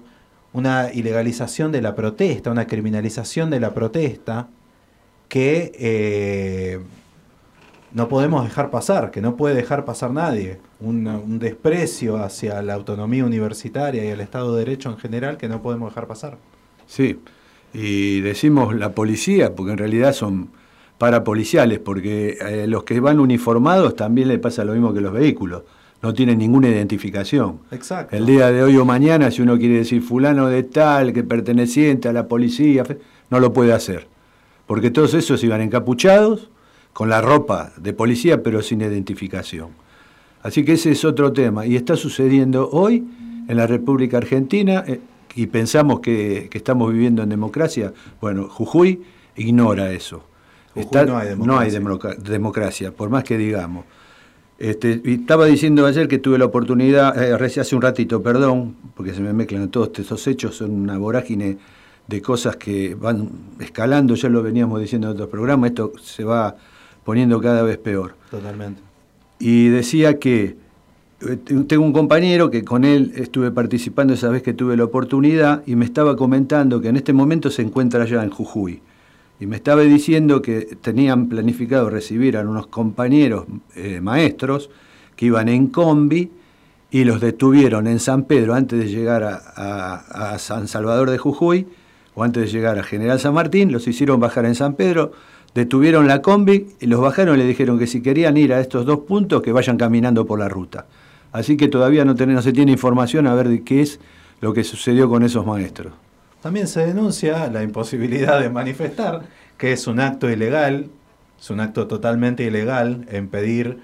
una 0.51 0.91
ilegalización 0.93 1.71
de 1.71 1.81
la 1.81 1.95
protesta, 1.95 2.51
una 2.51 2.67
criminalización 2.67 3.49
de 3.49 3.59
la 3.59 3.73
protesta, 3.73 4.47
que 5.27 5.71
eh, 5.75 6.79
no 7.91 8.07
podemos 8.07 8.43
dejar 8.43 8.69
pasar, 8.69 9.11
que 9.11 9.21
no 9.21 9.35
puede 9.35 9.55
dejar 9.55 9.85
pasar 9.85 10.11
nadie. 10.11 10.59
Un, 10.79 11.07
un, 11.07 11.39
desprecio 11.39 12.17
hacia 12.17 12.61
la 12.61 12.73
autonomía 12.75 13.25
universitaria 13.25 14.03
y 14.05 14.11
al 14.11 14.21
Estado 14.21 14.53
de 14.55 14.65
Derecho 14.65 14.89
en 14.89 14.97
general 14.97 15.37
que 15.37 15.47
no 15.47 15.61
podemos 15.61 15.91
dejar 15.91 16.07
pasar. 16.07 16.37
Sí, 16.85 17.19
y 17.73 18.21
decimos 18.21 18.75
la 18.75 18.91
policía, 18.93 19.55
porque 19.55 19.71
en 19.71 19.77
realidad 19.77 20.13
son 20.13 20.49
parapoliciales, 20.97 21.79
porque 21.79 22.37
eh, 22.39 22.67
los 22.67 22.83
que 22.83 22.99
van 22.99 23.19
uniformados 23.19 23.95
también 23.95 24.27
le 24.27 24.37
pasa 24.39 24.63
lo 24.63 24.73
mismo 24.73 24.93
que 24.93 25.01
los 25.01 25.13
vehículos. 25.13 25.63
no 26.01 26.13
tienen 26.13 26.37
ninguna 26.37 26.67
identificación. 26.67 27.59
Exacto. 27.71 28.15
El 28.15 28.25
día 28.25 28.51
de 28.51 28.61
hoy 28.61 28.75
o 28.75 28.83
mañana, 28.83 29.31
si 29.31 29.41
uno 29.41 29.57
quiere 29.57 29.75
decir 29.75 30.01
fulano 30.01 30.49
de 30.49 30.63
tal, 30.63 31.13
que 31.13 31.23
perteneciente 31.23 32.09
a 32.09 32.13
la 32.13 32.27
policía, 32.27 32.83
no 33.29 33.39
lo 33.39 33.53
puede 33.53 33.71
hacer. 33.71 34.07
Porque 34.67 34.91
todos 34.91 35.13
esos 35.13 35.43
iban 35.43 35.61
encapuchados, 35.61 36.49
con 36.93 37.09
la 37.09 37.21
ropa 37.21 37.71
de 37.77 37.91
policía, 37.91 38.43
pero 38.43 38.61
sin 38.61 38.81
identificación. 38.81 39.69
Así 40.43 40.63
que 40.63 40.73
ese 40.73 40.91
es 40.91 41.03
otro 41.03 41.33
tema. 41.33 41.65
Y 41.65 41.75
está 41.75 41.95
sucediendo 41.95 42.69
hoy 42.71 43.03
en 43.47 43.57
la 43.57 43.67
República 43.67 44.17
Argentina, 44.17 44.83
eh, 44.87 44.99
y 45.35 45.47
pensamos 45.47 45.99
que, 45.99 46.49
estamos 46.51 46.91
viviendo 46.91 47.23
en 47.23 47.29
democracia. 47.29 47.93
Bueno, 48.21 48.47
Jujuy 48.49 49.01
ignora 49.35 49.91
eso. 49.91 50.23
no 50.75 51.57
hay 51.59 51.71
democracia. 51.71 52.91
por 52.91 53.09
más 53.09 53.23
que 53.23 53.37
digamos. 53.37 53.85
Este, 54.59 55.01
estaba 55.05 55.45
diciendo 55.45 55.85
ayer 55.85 56.07
que 56.07 56.19
tuve 56.19 56.37
la 56.37 56.45
oportunidad, 56.45 57.21
eh, 57.21 57.59
hace 57.59 57.75
un 57.75 57.81
ratito, 57.81 58.21
perdón, 58.21 58.75
porque 58.95 59.13
se 59.13 59.19
me 59.19 59.33
mezclan 59.33 59.67
todos 59.69 59.91
estos 59.97 60.25
hechos, 60.27 60.55
son 60.55 60.71
una 60.71 60.97
vorágine 60.97 61.57
de 62.07 62.21
cosas 62.21 62.55
que 62.55 62.95
van 62.95 63.29
escalando, 63.59 64.15
ya 64.15 64.29
lo 64.29 64.43
veníamos 64.43 64.79
diciendo 64.79 65.07
en 65.07 65.13
otros 65.13 65.29
programas, 65.29 65.71
esto 65.71 65.91
se 66.01 66.23
va 66.23 66.55
poniendo 67.03 67.41
cada 67.41 67.63
vez 67.63 67.77
peor. 67.77 68.15
Totalmente. 68.29 68.81
Y 69.39 69.69
decía 69.69 70.19
que 70.19 70.55
tengo 71.67 71.83
un 71.83 71.93
compañero 71.93 72.49
que 72.49 72.63
con 72.63 72.83
él 72.85 73.13
estuve 73.15 73.51
participando 73.51 74.13
esa 74.13 74.29
vez 74.29 74.43
que 74.43 74.53
tuve 74.53 74.77
la 74.77 74.83
oportunidad 74.83 75.63
y 75.65 75.75
me 75.75 75.85
estaba 75.85 76.15
comentando 76.15 76.81
que 76.81 76.89
en 76.89 76.97
este 76.97 77.13
momento 77.13 77.49
se 77.49 77.61
encuentra 77.61 78.03
allá 78.03 78.23
en 78.23 78.29
Jujuy. 78.29 78.81
Y 79.39 79.47
me 79.47 79.55
estaba 79.55 79.81
diciendo 79.81 80.41
que 80.41 80.77
tenían 80.81 81.27
planificado 81.27 81.89
recibir 81.89 82.37
a 82.37 82.41
unos 82.41 82.67
compañeros 82.67 83.45
eh, 83.75 83.99
maestros 84.01 84.69
que 85.15 85.25
iban 85.25 85.49
en 85.49 85.67
combi 85.67 86.31
y 86.91 87.03
los 87.03 87.19
detuvieron 87.19 87.87
en 87.87 87.99
San 87.99 88.23
Pedro 88.23 88.53
antes 88.53 88.79
de 88.79 88.87
llegar 88.87 89.23
a, 89.23 90.33
a 90.33 90.39
San 90.39 90.67
Salvador 90.67 91.09
de 91.09 91.17
Jujuy 91.17 91.67
o 92.15 92.23
antes 92.23 92.43
de 92.43 92.49
llegar 92.49 92.77
a 92.77 92.83
General 92.83 93.19
San 93.19 93.33
Martín, 93.33 93.71
los 93.71 93.87
hicieron 93.87 94.19
bajar 94.19 94.45
en 94.45 94.55
San 94.55 94.75
Pedro, 94.75 95.11
detuvieron 95.55 96.07
la 96.07 96.21
combi 96.21 96.67
y 96.79 96.85
los 96.85 97.01
bajaron 97.01 97.35
y 97.35 97.39
le 97.39 97.47
dijeron 97.47 97.79
que 97.79 97.87
si 97.87 98.01
querían 98.01 98.37
ir 98.37 98.53
a 98.53 98.59
estos 98.59 98.85
dos 98.85 98.99
puntos 98.99 99.41
que 99.41 99.51
vayan 99.51 99.77
caminando 99.77 100.25
por 100.25 100.39
la 100.39 100.49
ruta. 100.49 100.85
Así 101.33 101.57
que 101.57 101.67
todavía 101.67 102.05
no, 102.05 102.15
se 102.41 102.53
tiene 102.53 102.71
información 102.71 103.25
a 103.25 103.33
ver 103.33 103.49
de 103.49 103.63
qué 103.63 103.81
es 103.81 103.99
lo 104.39 104.53
que 104.53 104.63
sucedió 104.63 105.09
con 105.09 105.23
esos 105.23 105.45
maestros. 105.45 105.93
También 106.41 106.67
se 106.67 106.85
denuncia 106.85 107.47
la 107.47 107.63
imposibilidad 107.63 108.39
de 108.39 108.49
manifestar, 108.49 109.23
que 109.57 109.73
es 109.73 109.87
un 109.87 109.99
acto 109.99 110.29
ilegal, 110.29 110.87
es 111.39 111.49
un 111.49 111.59
acto 111.59 111.87
totalmente 111.87 112.43
ilegal 112.43 113.07
en 113.09 113.29
pedir 113.29 113.79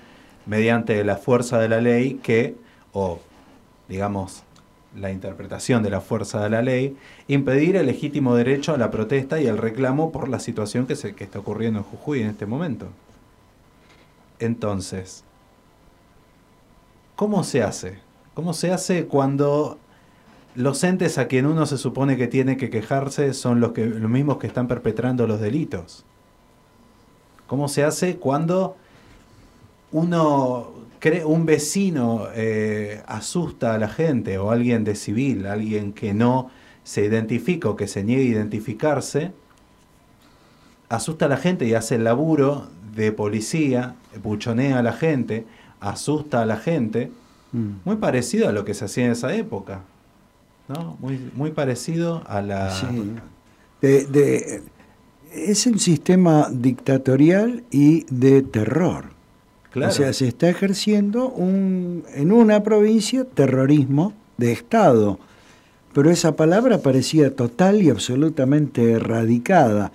mediante 0.45 1.03
la 1.03 1.17
fuerza 1.17 1.57
de 1.57 1.69
la 1.69 1.81
ley 1.81 2.19
que, 2.21 2.55
o 2.93 3.19
digamos, 3.87 4.43
la 4.95 5.11
interpretación 5.11 5.81
de 5.81 5.89
la 5.89 6.01
fuerza 6.01 6.43
de 6.43 6.51
la 6.51 6.61
ley, 6.61 6.97
impedir 7.27 7.77
el 7.77 7.87
legítimo 7.87 8.35
derecho 8.35 8.75
a 8.75 8.77
la 8.77 8.91
protesta 8.91 9.41
y 9.41 9.47
el 9.47 9.57
reclamo 9.57 10.11
por 10.11 10.29
la 10.29 10.39
situación 10.39 10.85
que, 10.85 10.95
se, 10.95 11.15
que 11.15 11.23
está 11.23 11.39
ocurriendo 11.39 11.79
en 11.79 11.85
Jujuy 11.85 12.21
en 12.21 12.27
este 12.29 12.45
momento. 12.45 12.87
Entonces, 14.39 15.23
¿cómo 17.19 17.43
se 17.43 17.63
hace? 17.63 17.99
¿Cómo 18.33 18.53
se 18.53 18.71
hace 18.71 19.05
cuando 19.05 19.77
los 20.55 20.81
entes 20.85 21.17
a 21.17 21.27
quien 21.27 21.47
uno 21.47 21.65
se 21.65 21.77
supone 21.77 22.15
que 22.15 22.27
tiene 22.27 22.55
que 22.55 22.69
quejarse 22.69 23.33
son 23.33 23.59
los, 23.59 23.75
mismos 23.75 24.37
que 24.37 24.47
están 24.47 24.69
perpetrando 24.69 25.27
los 25.27 25.41
delitos? 25.41 26.05
¿Cómo 27.45 27.67
se 27.67 27.83
hace 27.83 28.15
cuando 28.15 28.77
uno 29.91 30.71
un 31.25 31.45
vecino 31.45 32.27
eh, 32.35 33.03
asusta 33.05 33.73
a 33.73 33.77
la 33.77 33.89
gente 33.89 34.37
o 34.37 34.51
alguien 34.51 34.85
de 34.85 34.95
civil, 34.95 35.45
alguien 35.45 35.91
que 35.91 36.13
no 36.13 36.49
se 36.85 37.03
identifica 37.03 37.67
o 37.67 37.75
que 37.75 37.87
se 37.87 38.01
niegue 38.05 38.29
a 38.29 38.35
identificarse, 38.35 39.33
asusta 40.87 41.25
a 41.25 41.27
la 41.27 41.37
gente 41.37 41.65
y 41.65 41.73
hace 41.73 41.95
el 41.95 42.05
laburo 42.05 42.69
de 42.95 43.11
policía, 43.11 43.95
buchonea 44.23 44.79
a 44.79 44.83
la 44.83 44.93
gente, 44.93 45.45
asusta 45.79 46.41
a 46.41 46.45
la 46.45 46.57
gente, 46.57 47.11
mm. 47.51 47.69
muy 47.85 47.95
parecido 47.97 48.49
a 48.49 48.51
lo 48.51 48.65
que 48.65 48.73
se 48.73 48.85
hacía 48.85 49.05
en 49.05 49.11
esa 49.11 49.33
época, 49.33 49.81
¿no? 50.67 50.97
Muy, 50.99 51.31
muy 51.35 51.51
parecido 51.51 52.23
a 52.27 52.41
la... 52.41 52.71
es 55.31 55.65
un 55.65 55.79
sistema 55.79 56.47
dictatorial 56.51 57.63
y 57.71 58.05
de 58.09 58.41
terror. 58.41 59.05
O 59.75 59.91
sea, 59.91 60.13
se 60.13 60.27
está 60.27 60.49
ejerciendo 60.49 61.29
un, 61.29 62.03
en 62.15 62.31
una 62.31 62.63
provincia 62.63 63.23
terrorismo 63.23 64.13
de 64.37 64.51
Estado. 64.51 65.19
Pero 65.93 66.09
esa 66.09 66.35
palabra 66.35 66.79
parecía 66.79 67.35
total 67.35 67.81
y 67.81 67.89
absolutamente 67.89 68.91
erradicada, 68.93 69.91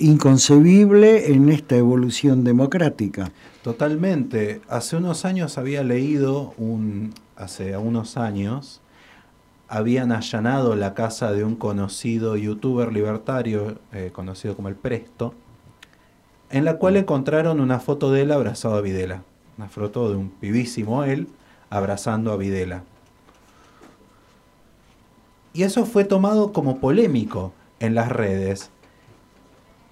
inconcebible 0.00 1.32
en 1.32 1.48
esta 1.48 1.76
evolución 1.76 2.44
democrática. 2.44 3.30
Totalmente. 3.62 4.60
Hace 4.68 4.96
unos 4.96 5.24
años 5.24 5.58
había 5.58 5.84
leído, 5.84 6.54
un, 6.56 7.12
hace 7.36 7.76
unos 7.76 8.16
años, 8.16 8.80
habían 9.68 10.10
allanado 10.10 10.74
la 10.74 10.94
casa 10.94 11.32
de 11.32 11.44
un 11.44 11.54
conocido 11.54 12.36
youtuber 12.36 12.92
libertario, 12.92 13.78
eh, 13.92 14.10
conocido 14.12 14.56
como 14.56 14.68
el 14.68 14.74
Presto, 14.74 15.34
en 16.50 16.64
la 16.64 16.78
cual 16.78 16.96
encontraron 16.96 17.60
una 17.60 17.78
foto 17.78 18.10
de 18.10 18.22
él 18.22 18.32
abrazado 18.32 18.74
a 18.74 18.80
Videla. 18.80 19.22
Una 19.58 19.68
foto 19.68 20.10
de 20.10 20.16
un 20.16 20.30
pibísimo 20.30 21.04
él 21.04 21.28
abrazando 21.68 22.32
a 22.32 22.36
Videla. 22.36 22.82
Y 25.52 25.62
eso 25.62 25.84
fue 25.84 26.04
tomado 26.04 26.52
como 26.52 26.78
polémico 26.78 27.52
en 27.78 27.94
las 27.94 28.08
redes. 28.08 28.70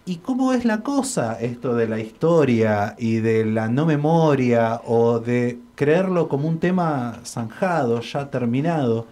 ¿Y 0.08 0.16
cómo 0.16 0.54
es 0.54 0.64
la 0.64 0.80
cosa 0.80 1.38
esto 1.38 1.74
de 1.74 1.86
la 1.86 2.00
historia 2.00 2.94
y 2.96 3.16
de 3.16 3.44
la 3.44 3.68
no 3.68 3.84
memoria 3.84 4.80
o 4.86 5.20
de 5.20 5.58
creerlo 5.74 6.30
como 6.30 6.48
un 6.48 6.58
tema 6.60 7.20
zanjado, 7.26 8.00
ya 8.00 8.30
terminado? 8.30 9.06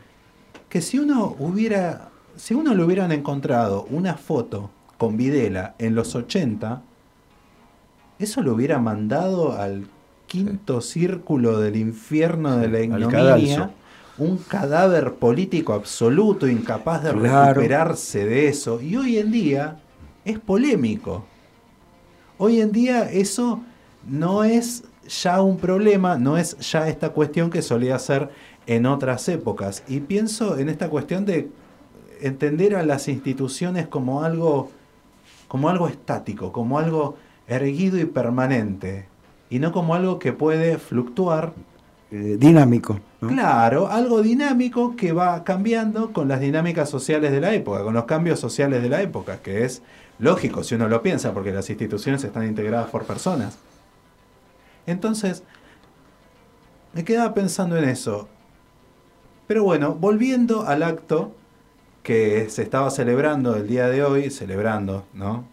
Que 0.71 0.81
si 0.81 0.99
uno 0.99 1.37
hubiera, 1.38 2.09
si 2.37 2.55
uno 2.55 2.75
le 2.75 2.83
hubieran 2.83 3.12
encontrado 3.12 3.87
una 3.91 4.15
foto 4.15 4.71
con 4.97 5.19
Videla 5.19 5.75
en 5.79 5.95
los 5.95 6.15
80, 6.15 6.81
eso 8.19 8.41
lo 8.41 8.55
hubiera 8.55 8.79
mandado 8.79 9.53
al 9.53 9.88
quinto 10.26 10.81
círculo 10.81 11.61
del 11.61 11.76
infierno 11.76 12.57
de 12.57 12.69
la 12.69 12.81
ignominia, 12.81 13.71
un 14.17 14.38
cadáver 14.38 15.12
político 15.17 15.75
absoluto, 15.75 16.49
incapaz 16.49 17.03
de 17.03 17.12
recuperarse 17.12 18.25
de 18.25 18.49
eso. 18.49 18.81
Y 18.81 18.97
hoy 18.97 19.19
en 19.19 19.31
día 19.31 19.76
es 20.26 20.38
polémico. 20.40 21.25
Hoy 22.37 22.61
en 22.61 22.73
día 22.73 23.11
eso 23.11 23.61
no 24.06 24.45
es 24.45 24.85
ya 25.09 25.40
un 25.40 25.56
problema, 25.56 26.18
no 26.18 26.37
es 26.37 26.59
ya 26.59 26.88
esta 26.88 27.11
cuestión 27.11 27.49
que 27.49 27.62
solía 27.62 27.99
ser 27.99 28.30
en 28.66 28.87
otras 28.87 29.28
épocas. 29.28 29.85
Y 29.88 30.00
pienso 30.00 30.59
en 30.59 30.68
esta 30.68 30.90
cuestión 30.90 31.25
de 31.25 31.49
entender 32.21 32.75
a 32.75 32.83
las 32.83 33.09
instituciones 33.09 33.87
como 33.87 34.23
algo, 34.23 34.71
como 35.49 35.68
algo 35.68 35.88
estático, 35.88 36.52
como 36.52 36.78
algo 36.78 37.16
erguido 37.47 37.99
y 37.99 38.04
permanente, 38.04 39.06
y 39.49 39.61
no 39.61 39.71
como 39.71 39.95
algo 39.95 40.18
que 40.18 40.33
puede 40.33 40.78
fluctuar. 40.78 41.52
Eh, 42.11 42.37
dinámico. 42.38 42.99
Claro, 43.21 43.88
algo 43.88 44.23
dinámico 44.23 44.95
que 44.97 45.12
va 45.12 45.42
cambiando 45.45 46.12
con 46.12 46.28
las 46.28 46.40
dinámicas 46.40 46.90
sociales 46.90 47.33
de 47.33 47.40
la 47.40 47.54
época, 47.54 47.83
con 47.83 47.95
los 47.95 48.04
cambios 48.04 48.38
sociales 48.38 48.83
de 48.83 48.88
la 48.88 49.02
época, 49.02 49.38
que 49.38 49.64
es 49.64 49.83
lógico 50.18 50.62
si 50.64 50.75
uno 50.75 50.88
lo 50.88 51.02
piensa, 51.02 51.32
porque 51.32 51.52
las 51.52 51.68
instituciones 51.70 52.23
están 52.25 52.46
integradas 52.46 52.90
por 52.90 53.04
personas. 53.04 53.58
Entonces, 54.87 55.42
me 56.92 57.04
quedaba 57.04 57.35
pensando 57.35 57.76
en 57.76 57.88
eso. 57.88 58.28
Pero 59.46 59.64
bueno, 59.64 59.94
volviendo 59.94 60.66
al 60.66 60.82
acto 60.82 61.32
que 62.02 62.49
se 62.50 62.62
estaba 62.62 62.90
celebrando 62.90 63.56
el 63.56 63.66
día 63.66 63.88
de 63.88 64.02
hoy, 64.02 64.30
celebrando, 64.30 65.04
¿no? 65.12 65.44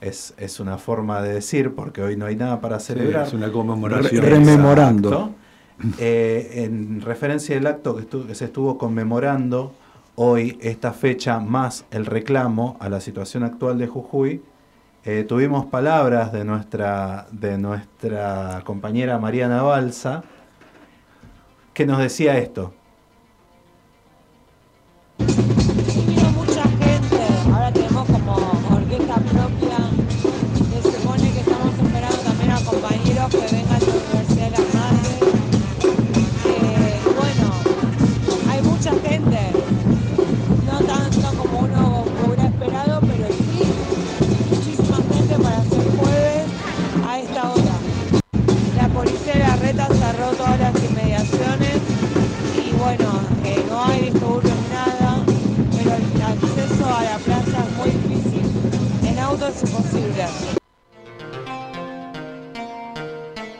es, 0.00 0.34
es, 0.38 0.60
una 0.60 0.78
forma 0.78 1.20
de 1.22 1.34
decir, 1.34 1.74
porque 1.74 2.02
hoy 2.02 2.16
no 2.16 2.26
hay 2.26 2.36
nada 2.36 2.60
para 2.60 2.80
celebrar. 2.80 3.26
es 3.26 3.34
una 3.34 3.52
conmemoración. 3.52 4.24
rememorando. 4.24 5.34
Eh, 5.98 6.64
en 6.64 7.00
referencia 7.00 7.56
al 7.56 7.66
acto 7.66 7.96
que, 7.96 8.34
se 8.34 8.44
estuvo 8.44 8.76
conmemorando 8.76 9.72
hoy, 10.14 10.58
esta 10.60 10.92
fecha, 10.92 11.38
más 11.40 11.84
el 11.90 12.06
reclamo 12.06 12.76
a 12.80 12.88
la 12.88 13.00
situación 13.00 13.42
actual 13.42 13.78
de 13.78 13.86
Jujuy, 13.86 14.42
eh, 15.04 15.24
tuvimos 15.26 15.66
palabras 15.66 16.32
de 16.32 16.44
nuestra, 16.44 17.26
de 17.32 17.56
nuestra 17.56 18.62
compañera 18.64 19.18
Mariana 19.18 19.62
Balsa, 19.62 20.22
que 21.72 21.86
nos 21.86 21.98
decía 21.98 22.36
esto. 22.38 22.74
todas 50.36 50.58
las 50.60 50.84
inmediaciones 50.84 51.76
y 52.56 52.72
bueno, 52.72 53.20
eh, 53.44 53.64
no 53.68 53.84
hay 53.84 54.00
disturbios, 54.10 54.54
nada, 54.72 55.22
pero 55.76 55.94
el 55.94 56.22
acceso 56.22 56.86
a 56.86 57.02
la 57.02 57.18
plaza 57.18 57.64
es 57.64 57.76
muy 57.76 57.90
difícil. 57.90 59.08
En 59.08 59.18
auto 59.18 59.48
es 59.48 59.62
imposible. 59.62 60.24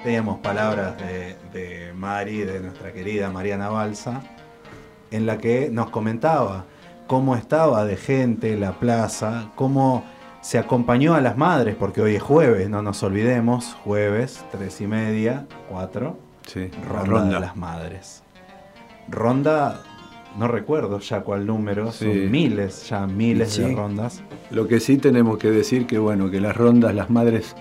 Teníamos 0.03 0.39
palabras 0.39 0.97
de, 0.99 1.37
de 1.53 1.93
Mari, 1.95 2.39
de 2.39 2.61
nuestra 2.61 2.93
querida 2.93 3.31
Mariana 3.31 3.69
Balsa, 3.69 4.23
en 5.11 5.27
la 5.27 5.39
que 5.39 5.71
nos 5.71 5.91
comentaba 5.91 6.65
cómo 7.07 7.37
estaba 7.37 7.85
de 7.85 7.97
gente 7.97 8.57
la 8.57 8.73
plaza, 8.73 9.50
cómo 9.57 10.05
se 10.41 10.59
acompañó 10.59 11.15
a 11.15 11.21
las 11.21 11.37
madres, 11.37 11.77
porque 11.79 12.00
hoy 12.00 12.15
es 12.15 12.23
jueves, 12.23 12.71
no 12.71 12.83
nos 12.83 13.03
olvidemos, 13.03 13.77
jueves, 13.85 14.43
tres 14.50 14.81
y 14.81 14.87
media, 14.87 15.47
cuatro 15.69 16.30
sí, 16.52 16.71
ronda, 16.87 17.35
de 17.35 17.40
las 17.40 17.57
madres. 17.57 18.23
Ronda, 19.09 19.83
no 20.38 20.49
recuerdo 20.49 21.00
ya 21.00 21.21
cuál 21.21 21.47
número, 21.47 21.92
son 21.92 22.30
miles, 22.30 22.88
ya 22.88 23.07
miles 23.07 23.57
de 23.57 23.75
rondas. 23.75 24.23
Lo 24.50 24.69
que 24.69 24.80
sí 24.80 24.97
tenemos 24.97 25.38
que 25.38 25.50
decir 25.50 25.87
que 25.87 25.99
bueno, 25.99 26.30
que 26.30 26.40
las 26.40 26.57
rondas, 26.57 26.95
las 26.95 27.11
madres 27.11 27.57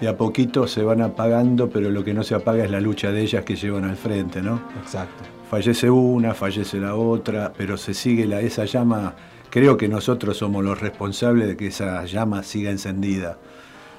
de 0.00 0.08
a 0.08 0.16
poquito 0.16 0.66
se 0.66 0.82
van 0.82 1.02
apagando, 1.02 1.68
pero 1.70 1.90
lo 1.90 2.04
que 2.04 2.14
no 2.14 2.22
se 2.22 2.34
apaga 2.34 2.64
es 2.64 2.70
la 2.70 2.80
lucha 2.80 3.12
de 3.12 3.22
ellas 3.22 3.44
que 3.44 3.56
llevan 3.56 3.84
al 3.84 3.96
frente, 3.96 4.42
¿no? 4.42 4.60
Exacto. 4.82 5.24
Fallece 5.50 5.90
una, 5.90 6.34
fallece 6.34 6.78
la 6.80 6.94
otra, 6.94 7.52
pero 7.56 7.76
se 7.76 7.94
sigue 7.94 8.26
la, 8.26 8.40
esa 8.40 8.64
llama 8.64 9.14
Creo 9.54 9.76
que 9.76 9.86
nosotros 9.86 10.38
somos 10.38 10.64
los 10.64 10.80
responsables 10.80 11.46
de 11.46 11.56
que 11.56 11.68
esa 11.68 12.04
llama 12.06 12.42
siga 12.42 12.72
encendida, 12.72 13.38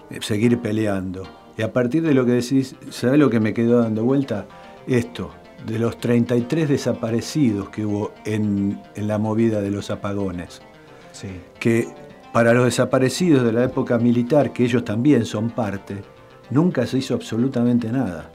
eh, 0.10 0.20
seguir 0.22 0.60
peleando. 0.60 1.24
Y 1.58 1.62
a 1.62 1.72
partir 1.72 2.04
de 2.04 2.14
lo 2.14 2.26
que 2.26 2.34
decís, 2.34 2.76
¿sabés 2.90 3.20
lo 3.20 3.30
que 3.30 3.40
me 3.40 3.54
quedó 3.54 3.82
dando 3.82 4.04
vuelta? 4.04 4.46
Esto, 4.88 5.32
de 5.66 5.80
los 5.80 5.98
33 6.00 6.70
desaparecidos 6.70 7.70
que 7.70 7.86
hubo 7.86 8.14
en, 8.26 8.82
la 8.96 9.18
movida 9.18 9.62
de 9.62 9.72
los 9.72 9.90
apagones. 9.90 10.62
Sí. 11.12 11.30
Que 11.60 11.88
para 12.34 12.54
los 12.54 12.66
desaparecidos 12.66 13.46
de 13.46 13.54
la 13.54 13.64
época 13.64 13.98
militar, 13.98 14.52
que 14.52 14.66
ellos 14.66 14.84
también 14.84 15.26
son 15.26 15.50
parte, 15.52 16.04
nunca 16.50 16.86
se 16.86 16.98
hizo 16.98 17.14
absolutamente 17.14 17.92
nada. 17.92 18.32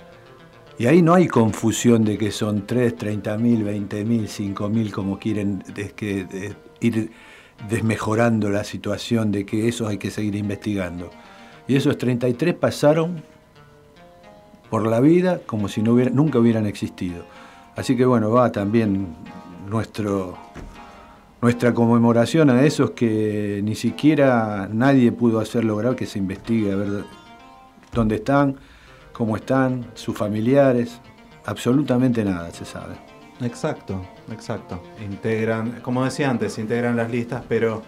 Y 0.78 0.86
ahí 0.86 1.02
no 1.02 1.12
hay 1.12 1.28
confusión 1.28 2.04
de 2.04 2.16
que 2.16 2.30
son 2.30 2.66
3, 2.66 2.96
30 2.96 3.36
mil, 3.36 3.62
20 3.62 4.04
mil, 4.06 4.28
5 4.28 4.68
mil, 4.70 4.90
como 4.90 5.18
quieren 5.18 5.62
que, 5.94 6.54
ir 6.80 7.10
desmejorando 7.68 8.48
la 8.48 8.64
situación 8.64 9.30
de 9.30 9.44
que 9.44 9.68
eso 9.68 9.86
hay 9.86 9.98
que 9.98 10.10
seguir 10.10 10.36
investigando. 10.36 11.10
Y 11.66 11.76
esos 11.76 11.98
33 11.98 12.54
pasaron 12.54 13.22
por 14.70 14.86
la 14.86 15.00
vida 15.00 15.40
como 15.46 15.68
si 15.68 15.82
nunca 15.82 16.38
hubieran 16.38 16.66
existido. 16.66 17.24
Así 17.76 17.96
que 17.96 18.04
bueno, 18.04 18.30
va 18.30 18.52
también 18.52 19.08
nuestro, 19.68 20.36
nuestra 21.40 21.74
conmemoración 21.74 22.50
a 22.50 22.62
esos 22.64 22.92
que 22.92 23.60
ni 23.64 23.74
siquiera 23.74 24.68
nadie 24.70 25.12
pudo 25.12 25.40
hacer 25.40 25.64
lograr 25.64 25.96
que 25.96 26.06
se 26.06 26.18
investigue 26.18 26.72
a 26.72 26.76
ver 26.76 27.04
dónde 27.92 28.16
están, 28.16 28.56
cómo 29.12 29.36
están, 29.36 29.86
sus 29.94 30.16
familiares, 30.16 31.00
absolutamente 31.46 32.24
nada 32.24 32.50
se 32.50 32.64
sabe. 32.64 32.94
Exacto, 33.40 34.02
exacto. 34.30 34.82
Integran, 35.02 35.80
como 35.80 36.04
decía 36.04 36.30
antes, 36.30 36.58
integran 36.58 36.96
las 36.96 37.10
listas, 37.10 37.42
pero 37.48 37.82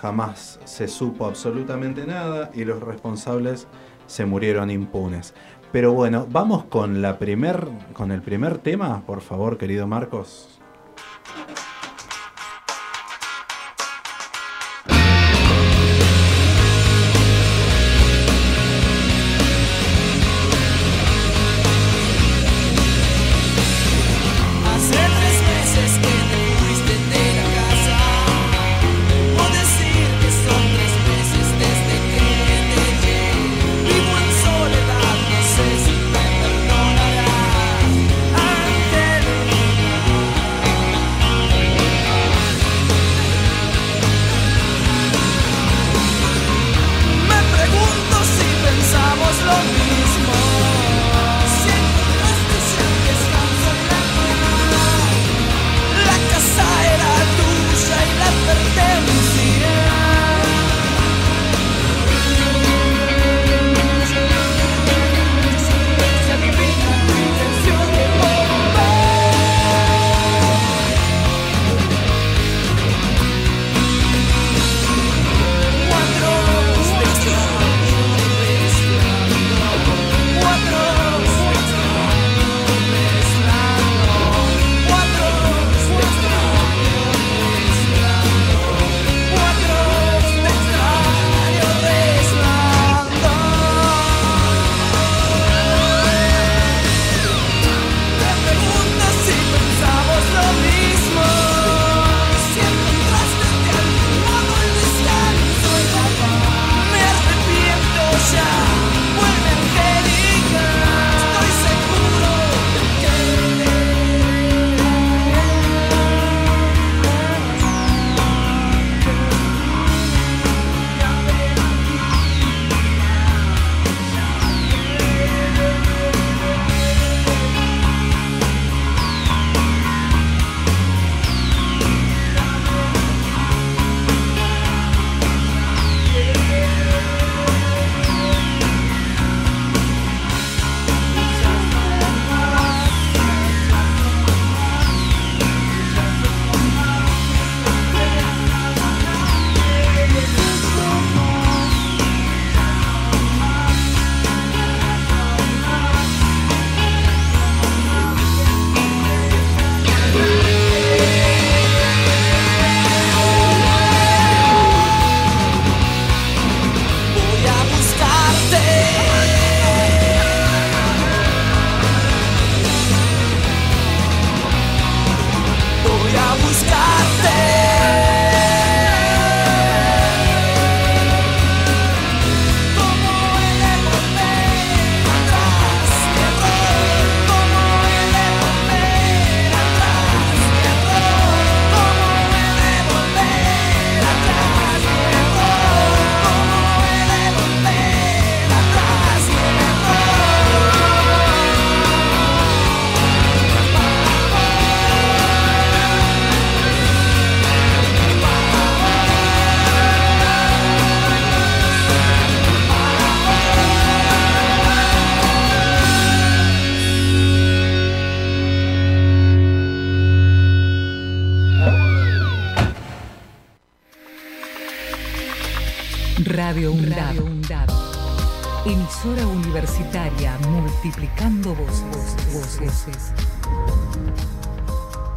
jamás 0.00 0.60
se 0.64 0.88
supo 0.88 1.26
absolutamente 1.26 2.06
nada 2.06 2.50
y 2.54 2.64
los 2.64 2.82
responsables 2.82 3.66
se 4.06 4.26
murieron 4.26 4.70
impunes. 4.70 5.34
Pero 5.72 5.92
bueno, 5.92 6.26
vamos 6.30 6.64
con 6.64 7.02
la 7.02 7.18
primer, 7.18 7.68
con 7.92 8.12
el 8.12 8.22
primer 8.22 8.58
tema, 8.58 9.02
por 9.06 9.20
favor, 9.20 9.58
querido 9.58 9.86
Marcos. 9.86 10.60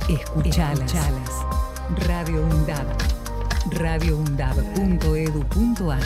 Escuchalas. 0.10 0.92
Radio 2.08 2.42
UNDAB. 2.42 2.88
radioundab.edu.ar 3.74 6.02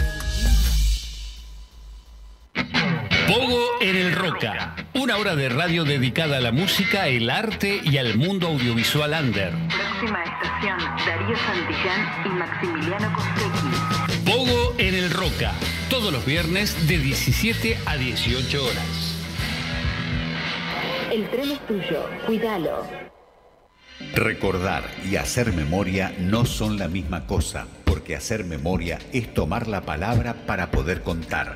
Pogo 3.27 3.61
en 3.79 3.95
el 3.95 4.13
Roca. 4.13 4.75
Una 4.93 5.15
hora 5.15 5.37
de 5.37 5.47
radio 5.47 5.85
dedicada 5.85 6.39
a 6.39 6.41
la 6.41 6.51
música, 6.51 7.07
el 7.07 7.29
arte 7.29 7.79
y 7.81 7.97
al 7.97 8.17
mundo 8.17 8.47
audiovisual 8.47 9.13
under. 9.23 9.53
Próxima 9.69 10.21
estación, 10.25 10.79
Darío 11.05 11.37
Santillán 11.37 12.25
y 12.25 12.29
Maximiliano 12.29 13.13
Costecchi. 13.15 13.67
Pogo 14.29 14.75
en 14.79 14.95
el 14.95 15.11
Roca. 15.11 15.53
Todos 15.89 16.11
los 16.11 16.25
viernes 16.25 16.89
de 16.89 16.97
17 16.97 17.79
a 17.85 17.95
18 17.95 18.65
horas. 18.65 19.15
El 21.09 21.29
tren 21.29 21.51
es 21.51 21.65
tuyo, 21.67 22.09
cuídalo. 22.25 23.02
Recordar 24.15 24.83
y 25.09 25.15
hacer 25.15 25.53
memoria 25.53 26.13
no 26.19 26.45
son 26.45 26.77
la 26.77 26.87
misma 26.87 27.25
cosa, 27.25 27.67
porque 27.85 28.15
hacer 28.15 28.43
memoria 28.43 28.99
es 29.11 29.33
tomar 29.33 29.67
la 29.67 29.81
palabra 29.81 30.45
para 30.45 30.71
poder 30.71 31.01
contar. 31.01 31.55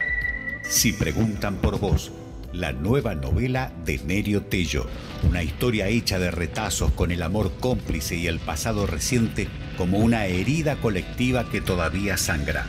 Si 0.63 0.93
preguntan 0.93 1.58
por 1.58 1.80
vos, 1.80 2.12
la 2.54 2.71
nueva 2.71 3.15
novela 3.15 3.71
de 3.86 4.00
Nerio 4.00 4.43
Tello, 4.43 4.88
una 5.28 5.43
historia 5.43 5.88
hecha 5.88 6.19
de 6.19 6.32
retazos 6.32 6.91
con 6.91 7.12
el 7.12 7.21
amor 7.21 7.52
cómplice 7.60 8.15
y 8.15 8.28
el 8.28 8.39
pasado 8.39 8.88
reciente 8.88 9.47
como 9.78 10.00
una 10.00 10.26
herida 10.26 10.78
colectiva 10.78 11.50
que 11.50 11.62
todavía 11.62 12.17
sangra. 12.17 12.65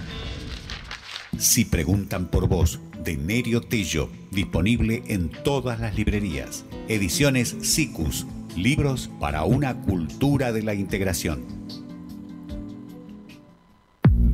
Si 1.38 1.64
preguntan 1.64 2.26
por 2.26 2.48
vos, 2.48 2.80
de 3.02 3.16
Nerio 3.16 3.60
Tello, 3.60 4.10
disponible 4.30 5.02
en 5.06 5.30
todas 5.30 5.80
las 5.80 5.94
librerías. 5.94 6.64
Ediciones 6.88 7.56
SICUS, 7.62 8.26
libros 8.56 9.10
para 9.20 9.44
una 9.44 9.80
cultura 9.80 10.52
de 10.52 10.62
la 10.62 10.74
integración. 10.74 11.44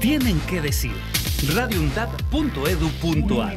tienen 0.00 0.40
que 0.40 0.60
decir. 0.60 0.96
radioundap.edu.ar 1.54 3.56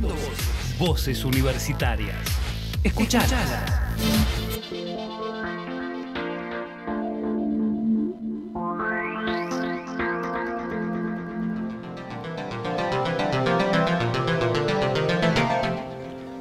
voces. 0.00 0.78
voces 0.78 1.24
universitarias. 1.24 2.16
Escuchalas. 2.82 3.30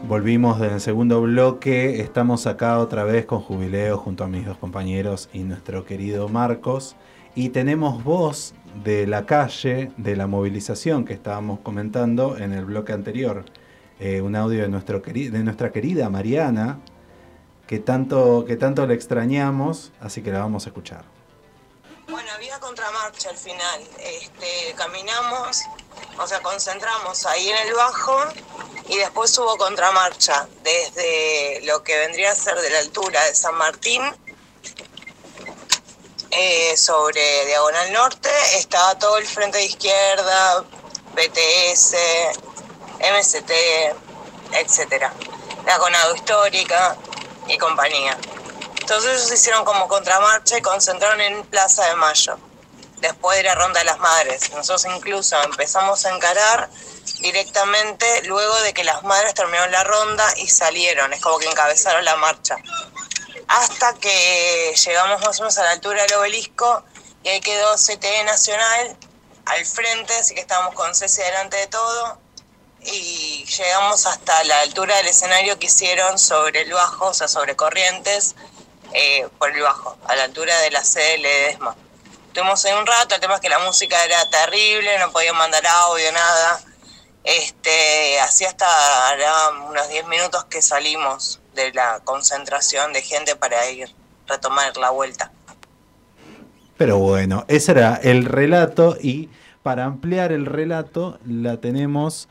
Volvimos 0.08 0.60
del 0.60 0.82
segundo 0.82 1.22
bloque. 1.22 2.02
Estamos 2.02 2.48
acá 2.48 2.80
otra 2.80 3.04
vez 3.04 3.26
con 3.26 3.42
Jubileo 3.42 3.98
junto 3.98 4.24
a 4.24 4.28
mis 4.28 4.46
dos 4.46 4.58
compañeros 4.58 5.30
y 5.32 5.44
nuestro 5.44 5.86
querido 5.86 6.28
Marcos. 6.28 6.96
Y 7.36 7.50
tenemos 7.50 8.04
voz 8.04 8.54
de 8.84 9.08
la 9.08 9.26
calle, 9.26 9.92
de 9.98 10.16
la 10.16 10.28
movilización 10.28 11.06
que 11.06 11.14
estábamos 11.14 11.60
comentando 11.60 12.38
en 12.38 12.54
el 12.54 12.66
bloque 12.66 12.94
anterior. 12.94 13.46
Eh, 14.00 14.22
un 14.22 14.36
audio 14.36 14.62
de, 14.62 14.70
nuestra 14.70 15.72
querida 15.72 16.10
Mariana, 16.10 16.80
que 17.68 17.80
tanto, 17.80 18.46
que 18.46 18.56
tanto 18.56 18.88
le 18.88 18.94
extrañamos, 18.94 19.92
así 20.00 20.22
que 20.22 20.32
la 20.32 20.40
vamos 20.40 20.66
a 20.66 20.70
escuchar. 20.70 21.04
Bueno, 22.08 22.30
había 22.34 22.60
contramarcha 22.60 23.30
al 23.30 23.38
final. 23.38 23.82
Este, 24.00 24.74
caminamos, 24.76 25.64
o 26.18 26.26
sea, 26.26 26.40
concentramos 26.42 27.26
ahí 27.26 27.50
en 27.50 27.68
el 27.68 27.74
bajo 27.76 28.18
y 28.88 28.98
después 28.98 29.38
hubo 29.38 29.58
contramarcha 29.58 30.48
desde 30.64 31.62
lo 31.66 31.84
que 31.84 31.98
vendría 32.00 32.32
a 32.32 32.36
ser 32.36 32.56
de 32.56 32.70
la 32.70 32.80
altura 32.80 33.24
de 33.26 33.36
San 33.36 33.56
Martín 33.56 34.02
eh, 36.32 36.78
sobre 36.78 37.46
Diagonal 37.46 37.92
Norte 37.94 38.30
estaba 38.56 38.98
todo 38.98 39.18
el 39.18 39.26
frente 39.26 39.58
de 39.58 39.66
izquierda, 39.66 40.64
BTS, 41.14 41.96
MST, 43.00 43.52
etcétera, 44.54 45.14
la 45.66 45.78
Conado 45.78 46.16
Histórica 46.16 46.96
y 47.48 47.58
compañía. 47.58 48.18
Entonces 48.80 49.18
ellos 49.18 49.32
hicieron 49.32 49.66
como 49.66 49.88
contramarcha 49.88 50.58
y 50.58 50.62
concentraron 50.62 51.22
en 51.22 51.44
Plaza 51.46 51.86
de 51.86 51.96
Mayo, 51.96 52.38
después 53.02 53.38
de 53.38 53.44
la 53.44 53.56
Ronda 53.56 53.80
de 53.80 53.86
las 53.86 54.00
Madres. 54.00 54.52
Nosotros 54.52 54.86
incluso 54.96 55.42
empezamos 55.44 56.06
a 56.06 56.16
encarar 56.16 56.70
directamente 57.22 58.24
luego 58.24 58.56
de 58.62 58.74
que 58.74 58.84
las 58.84 59.04
madres 59.04 59.34
terminaron 59.34 59.72
la 59.72 59.84
ronda 59.84 60.26
y 60.38 60.48
salieron, 60.48 61.12
es 61.12 61.22
como 61.22 61.40
que 61.40 61.48
encabezaron 61.48 62.06
la 62.06 62.16
marcha 62.18 62.58
hasta 63.50 63.96
que 63.96 64.76
llegamos 64.86 65.22
más 65.22 65.40
o 65.40 65.42
menos 65.42 65.58
a 65.58 65.64
la 65.64 65.72
altura 65.72 66.04
del 66.04 66.14
obelisco 66.14 66.84
y 67.24 67.30
ahí 67.30 67.42
quedó 67.42 67.76
CTE 67.76 68.24
Nacional 68.24 68.96
al 69.46 69.66
frente, 69.66 70.14
así 70.14 70.36
que 70.36 70.42
estábamos 70.42 70.76
con 70.76 70.94
Ceci 70.94 71.24
delante 71.24 71.58
de 71.58 71.66
todo 71.66 72.20
y 72.82 73.44
llegamos 73.46 74.06
hasta 74.06 74.44
la 74.44 74.62
altura 74.62 74.96
del 74.98 75.08
escenario 75.08 75.58
que 75.58 75.66
hicieron 75.66 76.20
sobre 76.20 76.62
el 76.62 76.72
bajo, 76.72 77.08
o 77.08 77.14
sea, 77.14 77.28
sobre 77.28 77.56
Corrientes, 77.56 78.36
eh, 78.94 79.28
por 79.40 79.50
el 79.50 79.64
bajo, 79.64 79.98
a 80.08 80.16
la 80.16 80.26
altura 80.26 80.56
de 80.60 80.70
la 80.70 80.84
sede 80.84 81.14
de 81.14 81.18
Ledesma. 81.18 81.76
Estuvimos 82.28 82.64
ahí 82.66 82.74
un 82.74 82.86
rato, 82.86 83.16
el 83.16 83.22
tema 83.22 83.36
es 83.36 83.42
que 83.42 83.50
la 83.50 83.60
música 83.60 84.06
era 84.06 84.30
terrible, 84.30 85.00
no 85.00 85.12
podían 85.12 85.36
mandar 85.36 85.66
audio, 85.66 86.12
nada. 86.12 86.62
Este, 87.24 88.20
así 88.22 88.46
hasta 88.46 88.68
unos 89.68 89.90
10 89.90 90.06
minutos 90.06 90.46
que 90.46 90.62
salimos 90.62 91.40
de 91.60 91.74
la 91.74 92.00
concentración 92.04 92.94
de 92.94 93.02
gente 93.02 93.36
para 93.36 93.70
ir 93.70 93.90
retomar 94.28 94.78
la 94.78 94.92
vuelta. 94.92 95.32
Pero 96.78 96.98
bueno, 96.98 97.44
ese 97.50 97.74
era 97.74 98.00
el 98.02 98.24
relato 98.24 98.96
y 99.02 99.30
para 99.64 99.84
ampliar 99.84 100.32
el 100.32 100.46
relato 100.46 101.20
la 101.26 101.58
tenemos 101.58 102.30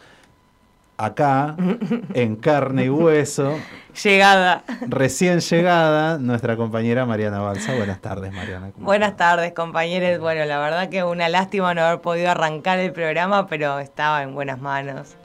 acá 0.97 1.55
en 2.15 2.37
carne 2.37 2.87
y 2.87 2.89
hueso. 2.89 3.59
Llegada. 4.03 4.65
Recién 4.87 5.41
llegada, 5.41 6.17
nuestra 6.17 6.57
compañera 6.57 7.05
Mariana 7.05 7.41
Balsa. 7.41 7.75
Buenas 7.75 8.01
tardes, 8.01 8.33
Mariana. 8.33 8.71
Buenas 8.77 9.17
tardes, 9.19 9.53
compañeros. 9.53 10.19
Bueno, 10.19 10.47
la 10.47 10.59
verdad 10.59 10.89
que 10.89 11.05
una 11.05 11.29
lástima 11.29 11.75
no 11.75 11.83
haber 11.83 12.01
podido 12.01 12.31
arrancar 12.31 12.79
el 12.79 12.93
programa, 12.93 13.49
pero 13.49 13.79
estaba 13.81 14.23
en 14.23 14.35
buenas 14.35 14.61
manos. 14.61 15.18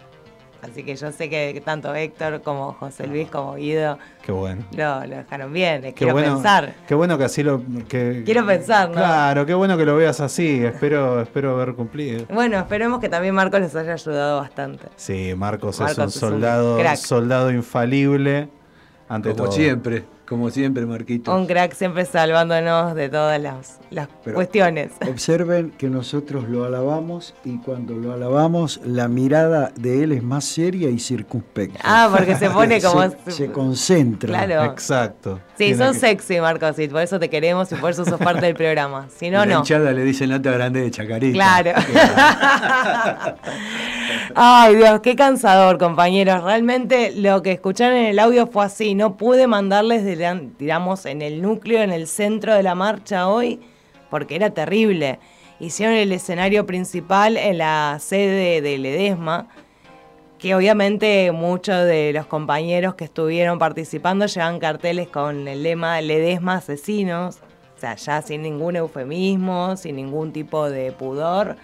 Así 0.64 0.84
que 0.84 0.96
yo 0.96 1.12
sé 1.12 1.30
que 1.30 1.62
tanto 1.64 1.94
Héctor 1.94 2.42
como 2.42 2.72
José 2.74 3.06
Luis 3.06 3.30
como 3.30 3.56
Guido 3.56 3.98
qué 4.26 4.32
bueno. 4.32 4.64
lo, 4.72 5.02
dejaron 5.02 5.52
bien. 5.52 5.94
quiero 5.94 6.16
pensar. 6.16 6.74
Qué 6.88 6.96
bueno 6.96 7.18
que 7.18 7.26
así 7.26 7.44
lo. 7.44 7.62
Que, 7.90 8.24
quiero 8.26 8.46
pensar, 8.46 8.88
¿no? 8.88 8.96
Claro, 8.96 9.46
qué 9.46 9.54
bueno 9.54 9.78
que 9.78 9.86
lo 9.86 9.98
veas 9.98 10.22
así. 10.22 10.64
Espero, 10.64 11.22
espero 11.22 11.56
haber 11.56 11.76
cumplido. 11.76 12.26
Bueno, 12.34 12.58
esperemos 12.58 13.02
que 13.02 13.10
también 13.10 13.36
Marcos 13.36 13.60
les 13.60 13.76
haya 13.76 13.94
ayudado 13.94 14.40
bastante. 14.40 14.86
Sí, 14.96 15.34
Marcos, 15.36 15.82
es 15.82 15.98
un 15.98 16.10
soldado, 16.10 16.80
soldado 16.96 17.52
infalible. 17.52 18.48
Ante 19.10 19.36
como 19.36 19.52
siempre. 19.52 20.06
Como 20.28 20.50
siempre, 20.50 20.86
Marquito. 20.86 21.36
Un 21.36 21.46
crack 21.46 21.74
siempre 21.74 22.06
salvándonos 22.06 22.96
de 22.96 23.10
todas 23.10 23.42
las, 23.42 23.80
las 23.90 24.08
cuestiones. 24.24 24.92
Observen 25.08 25.72
que 25.72 25.90
nosotros 25.90 26.48
lo 26.48 26.64
alabamos 26.64 27.36
y 27.44 27.58
cuando 27.58 27.96
lo 27.96 28.14
alabamos, 28.14 28.80
la 28.86 29.10
mirada 29.10 29.74
de 29.76 30.04
él 30.04 30.14
es 30.14 30.24
más 30.24 30.46
seria 30.46 30.90
y 30.90 31.00
circunspecta. 31.00 31.80
Ah, 31.84 32.10
porque 32.16 32.36
se 32.36 32.50
pone 32.50 32.82
como. 32.82 33.04
se, 33.28 33.52
concentra. 33.52 34.46
Claro. 34.46 34.72
Exacto. 34.72 35.42
Sí, 35.58 35.76
sos 35.76 35.98
sexy, 35.98 36.40
Marcos, 36.40 36.80
y 36.80 36.88
por 36.88 37.02
eso 37.02 37.20
te 37.20 37.30
queremos 37.30 37.72
y 37.72 37.76
por 37.76 37.92
eso 37.92 38.06
sos 38.06 38.20
parte 38.20 38.46
del 38.46 38.56
programa. 38.56 39.08
Si 39.16 39.30
no, 39.30 39.40
la 39.40 39.46
no. 39.46 39.60
hinchada 39.60 39.92
le 39.92 40.04
dice 40.04 40.26
nota 40.26 40.52
grande 40.52 40.82
de 40.82 40.92
chacarita. 40.92 41.34
Claro. 41.34 41.74
Ay, 44.36 44.76
Dios, 44.76 45.02
qué 45.02 45.16
cansador, 45.16 45.78
compañeros. 45.78 46.44
Realmente 46.44 47.12
lo 47.16 47.42
que 47.42 47.52
escucharon 47.52 47.98
en 47.98 48.06
el 48.06 48.20
audio 48.20 48.48
fue 48.48 48.66
así. 48.66 48.96
No 48.96 49.18
pude 49.18 49.48
mandarles 49.48 50.04
de 50.04 50.13
digamos, 50.16 51.06
en 51.06 51.22
el 51.22 51.42
núcleo, 51.42 51.82
en 51.82 51.92
el 51.92 52.08
centro 52.08 52.54
de 52.54 52.64
la 52.64 52.76
marcha 52.76 53.28
hoy, 53.28 53.60
porque 54.10 54.36
era 54.36 54.52
terrible. 54.52 55.20
hicieron 55.60 55.96
el 55.96 56.12
escenario 56.12 56.66
principal 56.66 57.38
en 57.38 57.58
la 57.58 57.98
sede 58.00 58.62
de 58.62 58.78
Ledesma, 58.78 59.48
que 60.40 60.56
obviamente 60.56 61.32
muchos 61.32 61.86
de 61.86 62.12
los 62.14 62.26
compañeros 62.26 62.96
que 62.96 63.06
estuvieron 63.06 63.60
participando 63.60 64.26
llevan 64.26 64.60
carteles 64.60 65.08
con 65.08 65.48
el 65.48 65.64
lema 65.64 66.02
Ledesma 66.02 66.56
asesinos, 66.56 67.38
o 67.78 67.80
sea, 67.80 67.96
ya 67.96 68.22
sin 68.22 68.42
ningún 68.42 68.76
eufemismo, 68.76 69.78
sin 69.78 69.96
ningún 69.96 70.34
tipo 70.34 70.70
de 70.70 70.92
pudor. 70.92 71.56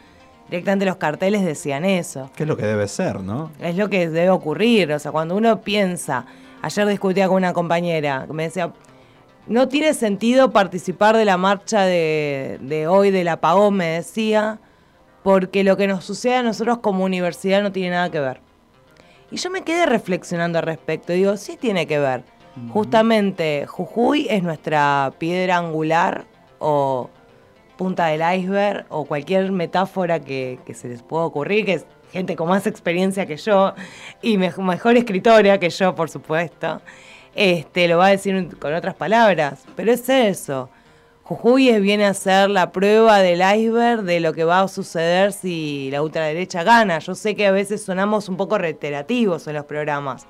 Directamente 0.49 0.85
los 0.85 0.95
carteles 0.95 1.45
decían 1.45 1.85
eso. 1.85 2.31
¿Qué 2.35 2.43
es 2.43 2.49
lo 2.49 2.57
que 2.57 2.65
debe 2.65 2.87
ser, 2.87 3.21
no? 3.21 3.51
Es 3.59 3.75
lo 3.75 3.89
que 3.89 4.09
debe 4.09 4.31
ocurrir. 4.31 4.91
O 4.93 4.99
sea, 4.99 5.11
cuando 5.11 5.35
uno 5.35 5.61
piensa, 5.61 6.25
ayer 6.61 6.87
discutía 6.87 7.27
con 7.27 7.37
una 7.37 7.53
compañera 7.53 8.25
que 8.27 8.33
me 8.33 8.43
decía, 8.43 8.73
no 9.47 9.67
tiene 9.67 9.93
sentido 9.93 10.51
participar 10.51 11.17
de 11.17 11.25
la 11.25 11.37
marcha 11.37 11.83
de, 11.83 12.59
de 12.61 12.87
hoy 12.87 13.11
del 13.11 13.27
apagón, 13.27 13.75
me 13.75 13.87
decía, 13.87 14.59
porque 15.23 15.63
lo 15.63 15.77
que 15.77 15.87
nos 15.87 16.05
sucede 16.05 16.35
a 16.35 16.43
nosotros 16.43 16.79
como 16.79 17.03
universidad 17.03 17.61
no 17.61 17.71
tiene 17.71 17.91
nada 17.91 18.09
que 18.09 18.19
ver. 18.19 18.41
Y 19.31 19.37
yo 19.37 19.49
me 19.49 19.63
quedé 19.63 19.85
reflexionando 19.85 20.59
al 20.59 20.65
respecto. 20.65 21.13
Digo, 21.13 21.37
sí 21.37 21.55
tiene 21.57 21.85
que 21.85 21.99
ver. 21.99 22.23
Justamente 22.73 23.65
Jujuy 23.67 24.27
es 24.29 24.43
nuestra 24.43 25.13
piedra 25.17 25.57
angular 25.57 26.25
o 26.57 27.09
punta 27.79 28.07
del 28.07 28.21
iceberg 28.39 28.85
o 28.89 29.05
cualquier 29.05 29.53
metáfora 29.53 30.19
que, 30.19 30.59
se 30.73 30.89
les 30.89 31.01
pueda 31.01 31.23
ocurrir, 31.23 31.63
que 31.63 31.73
es 31.75 31.85
gente 32.11 32.35
con 32.35 32.49
más 32.49 32.67
experiencia 32.67 33.25
que 33.25 33.37
yo 33.37 33.73
y 34.21 34.37
mejor 34.37 34.97
escritora 34.97 35.57
que 35.59 35.69
yo, 35.69 35.95
por 35.95 36.09
supuesto 36.09 36.81
este, 37.35 37.87
lo 37.87 37.97
va 37.97 38.07
a 38.07 38.09
decir 38.09 38.57
con 38.59 38.73
otras 38.73 38.95
palabras, 38.95 39.63
pero 39.77 39.93
es 39.93 40.09
eso. 40.09 40.69
Jujuy 41.23 41.79
viene 41.79 42.05
a 42.05 42.13
ser 42.13 42.49
la 42.49 42.73
prueba 42.73 43.19
del 43.19 43.39
iceberg 43.39 44.01
de 44.01 44.19
lo 44.19 44.33
que 44.33 44.43
va 44.43 44.59
a 44.59 44.67
suceder 44.67 45.31
si 45.31 45.89
la 45.89 46.01
ultraderecha 46.01 46.63
gana. 46.63 46.99
Yo 46.99 47.15
sé 47.15 47.35
que 47.35 47.47
a 47.47 47.51
veces 47.51 47.85
sonamos 47.85 48.27
un 48.27 48.35
poco 48.35 48.57
reiterativos 48.57 49.47
en 49.47 49.53
los 49.53 49.63
programas, 49.63 50.27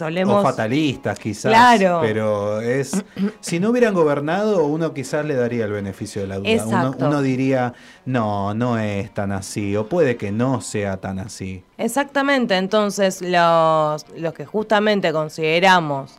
o 0.00 0.42
fatalistas 0.42 1.18
quizás. 1.18 1.50
Claro. 1.50 2.00
Pero 2.02 2.60
es. 2.60 3.04
si 3.40 3.60
no 3.60 3.70
hubieran 3.70 3.94
gobernado, 3.94 4.66
uno 4.66 4.94
quizás 4.94 5.24
le 5.24 5.34
daría 5.34 5.64
el 5.64 5.72
beneficio 5.72 6.22
de 6.22 6.28
la 6.28 6.38
duda. 6.38 6.94
Uno, 6.98 7.22
diría, 7.22 7.74
no, 8.04 8.54
no 8.54 8.78
es 8.78 9.12
tan 9.12 9.32
así. 9.32 9.76
O 9.76 9.88
puede 9.88 10.16
que 10.16 10.32
no 10.32 10.60
sea 10.60 10.98
tan 10.98 11.18
así. 11.18 11.64
Exactamente. 11.76 12.56
Entonces, 12.56 13.22
los, 13.22 14.06
los 14.16 14.34
que 14.34 14.44
justamente 14.46 15.12
consideramos 15.12 16.18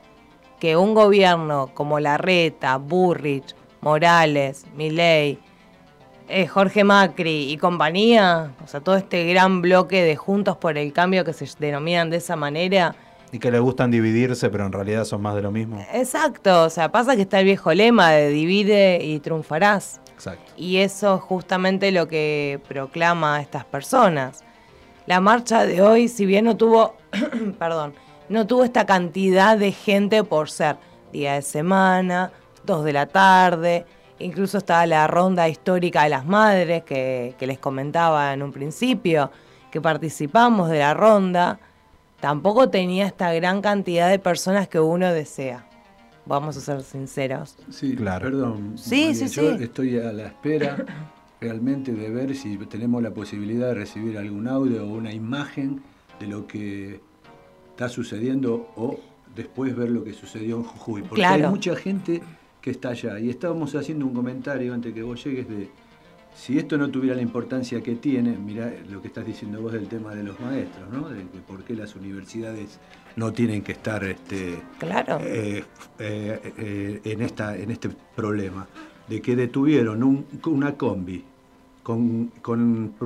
que 0.60 0.76
un 0.76 0.94
gobierno 0.94 1.72
como 1.74 2.00
Larreta, 2.00 2.78
Burrich, 2.78 3.56
Morales, 3.82 4.65
Milei, 4.76 5.39
eh, 6.32 6.46
Jorge 6.46 6.84
Macri 6.84 7.52
y 7.52 7.58
compañía, 7.58 8.52
o 8.63 8.68
sea, 8.68 8.82
todo 8.82 8.96
este 8.96 9.26
gran 9.26 9.62
bloque 9.62 10.04
de 10.04 10.15
Juntos 10.15 10.58
por 10.58 10.78
el 10.78 10.94
Cambio 10.94 11.26
que 11.26 11.34
se 11.34 11.48
denominan 11.58 12.12
de 12.12 12.18
esa 12.18 12.36
manera, 12.36 12.96
y 13.32 13.39
que 13.39 13.52
le 13.52 13.60
gustan 13.60 13.92
dividirse, 13.92 14.50
pero 14.50 14.65
en 14.65 14.72
realidad 14.72 15.06
son 15.06 15.22
más 15.22 15.36
de 15.36 15.42
lo 15.42 15.52
mismo. 15.52 15.86
Exacto, 15.94 16.63
o 16.63 16.70
sea, 16.70 16.92
pasa 16.92 17.15
que 17.15 17.24
está 17.24 17.39
el 17.39 17.46
viejo 17.46 17.74
lema 17.74 18.12
de 18.12 18.30
divide 18.30 19.04
y 19.04 19.20
triunfarás. 19.20 20.02
Exacto. 20.13 20.52
Y 20.58 20.78
eso 20.78 21.15
es 21.15 21.22
justamente 21.22 21.92
lo 21.92 22.08
que 22.08 22.60
proclama 22.68 23.38
a 23.38 23.42
estas 23.42 23.65
personas. 23.65 24.44
La 25.06 25.22
marcha 25.22 25.65
de 25.65 25.82
hoy, 25.82 26.08
si 26.08 26.26
bien 26.26 26.46
no 26.46 26.58
tuvo, 26.58 26.96
perdón, 27.60 27.94
no 28.28 28.46
tuvo 28.46 28.63
esta 28.63 28.86
cantidad 28.86 29.58
de 29.58 29.72
gente 29.72 30.24
por 30.24 30.50
ser 30.50 30.78
día 31.12 31.34
de 31.34 31.42
semana, 31.42 32.32
dos 32.65 32.84
de 32.84 32.94
la 32.94 33.08
tarde, 33.08 33.86
incluso 34.20 34.58
estaba 34.58 34.86
la 34.86 35.08
ronda 35.08 35.48
histórica 35.50 36.04
de 36.04 36.10
las 36.10 36.26
madres 36.26 36.84
que, 36.84 37.36
que 37.39 37.48
les 37.48 37.58
comentaba 37.58 38.34
en 38.34 38.44
un 38.44 38.52
principio, 38.52 39.32
que 39.72 39.82
participamos 39.82 40.70
de 40.70 40.80
la 40.80 40.94
ronda 40.94 41.60
tampoco 42.19 42.69
tenía 42.69 43.08
esta 43.08 43.34
gran 43.34 43.62
cantidad 43.62 44.10
de 44.10 44.19
personas 44.19 44.67
que 44.67 44.79
uno 44.79 45.12
desea. 45.13 45.65
Vamos 46.25 46.58
a 46.58 46.62
ser 46.62 46.84
sinceros. 46.84 47.58
Sí, 47.69 47.95
claro. 47.95 48.29
Perdón. 48.29 48.77
Sí, 48.77 49.15
sí, 49.15 49.27
yo 49.27 49.51
estoy 49.51 49.97
a 49.97 50.12
la 50.12 50.27
espera 50.27 50.86
realmente 51.41 51.91
de 51.91 52.10
ver 52.10 52.36
si 52.36 52.58
tenemos 52.58 53.01
la 53.01 53.12
posibilidad 53.12 53.67
de 53.67 53.73
recibir 53.73 54.17
algún 54.17 54.47
audio 54.47 54.86
o 54.86 54.89
una 54.89 55.13
imagen 55.13 55.82
de 56.19 56.27
lo 56.27 56.45
que 56.45 57.01
está 57.71 57.89
sucediendo 57.89 58.71
o 58.75 58.99
después 59.36 59.75
ver 59.75 59.89
lo 59.89 60.03
que 60.03 60.13
sucedió 60.13 60.58
en 60.58 60.63
Jujuy. 60.63 61.01
Porque 61.03 61.25
hay 61.25 61.41
mucha 61.43 61.75
gente 61.75 62.21
que 62.62 62.71
está 62.71 62.89
allá. 62.89 63.19
Y 63.19 63.29
estábamos 63.29 63.73
haciendo 63.75 64.05
un 64.05 64.13
comentario 64.13 64.73
antes 64.73 64.93
que 64.93 65.01
vos 65.01 65.23
llegues 65.23 65.47
de 65.47 65.69
si 66.39 66.58
esto 66.58 66.78
no 66.78 66.89
tuviera 66.89 67.17
la 67.17 67.21
importancia 67.21 67.82
que 67.84 67.95
tiene, 67.95 68.38
mira 68.38 68.73
lo 68.89 69.02
que 69.02 69.10
estás 69.10 69.25
diciendo 69.25 69.62
vos 69.62 69.73
del 69.73 69.89
tema 69.89 70.15
de 70.15 70.23
los 70.23 70.39
maestros, 70.39 70.89
¿no? 70.89 71.10
De, 71.10 71.25
por 71.45 71.65
qué 71.65 71.73
las 71.73 71.97
universidades 71.97 72.80
no 73.17 73.34
tienen 73.34 73.62
que 73.62 73.73
estar 73.73 74.02
este, 74.06 74.62
claro. 74.78 75.19
Eh, 75.21 75.65
eh, 75.99 76.54
eh, 76.58 77.02
en, 77.04 77.21
esta, 77.21 77.58
en 77.58 77.71
este 77.71 77.89
problema, 78.15 78.67
de 79.10 79.21
que 79.21 79.36
detuvieron 79.36 80.25
una 80.45 80.75
combi 80.75 81.25
con, 81.84 82.32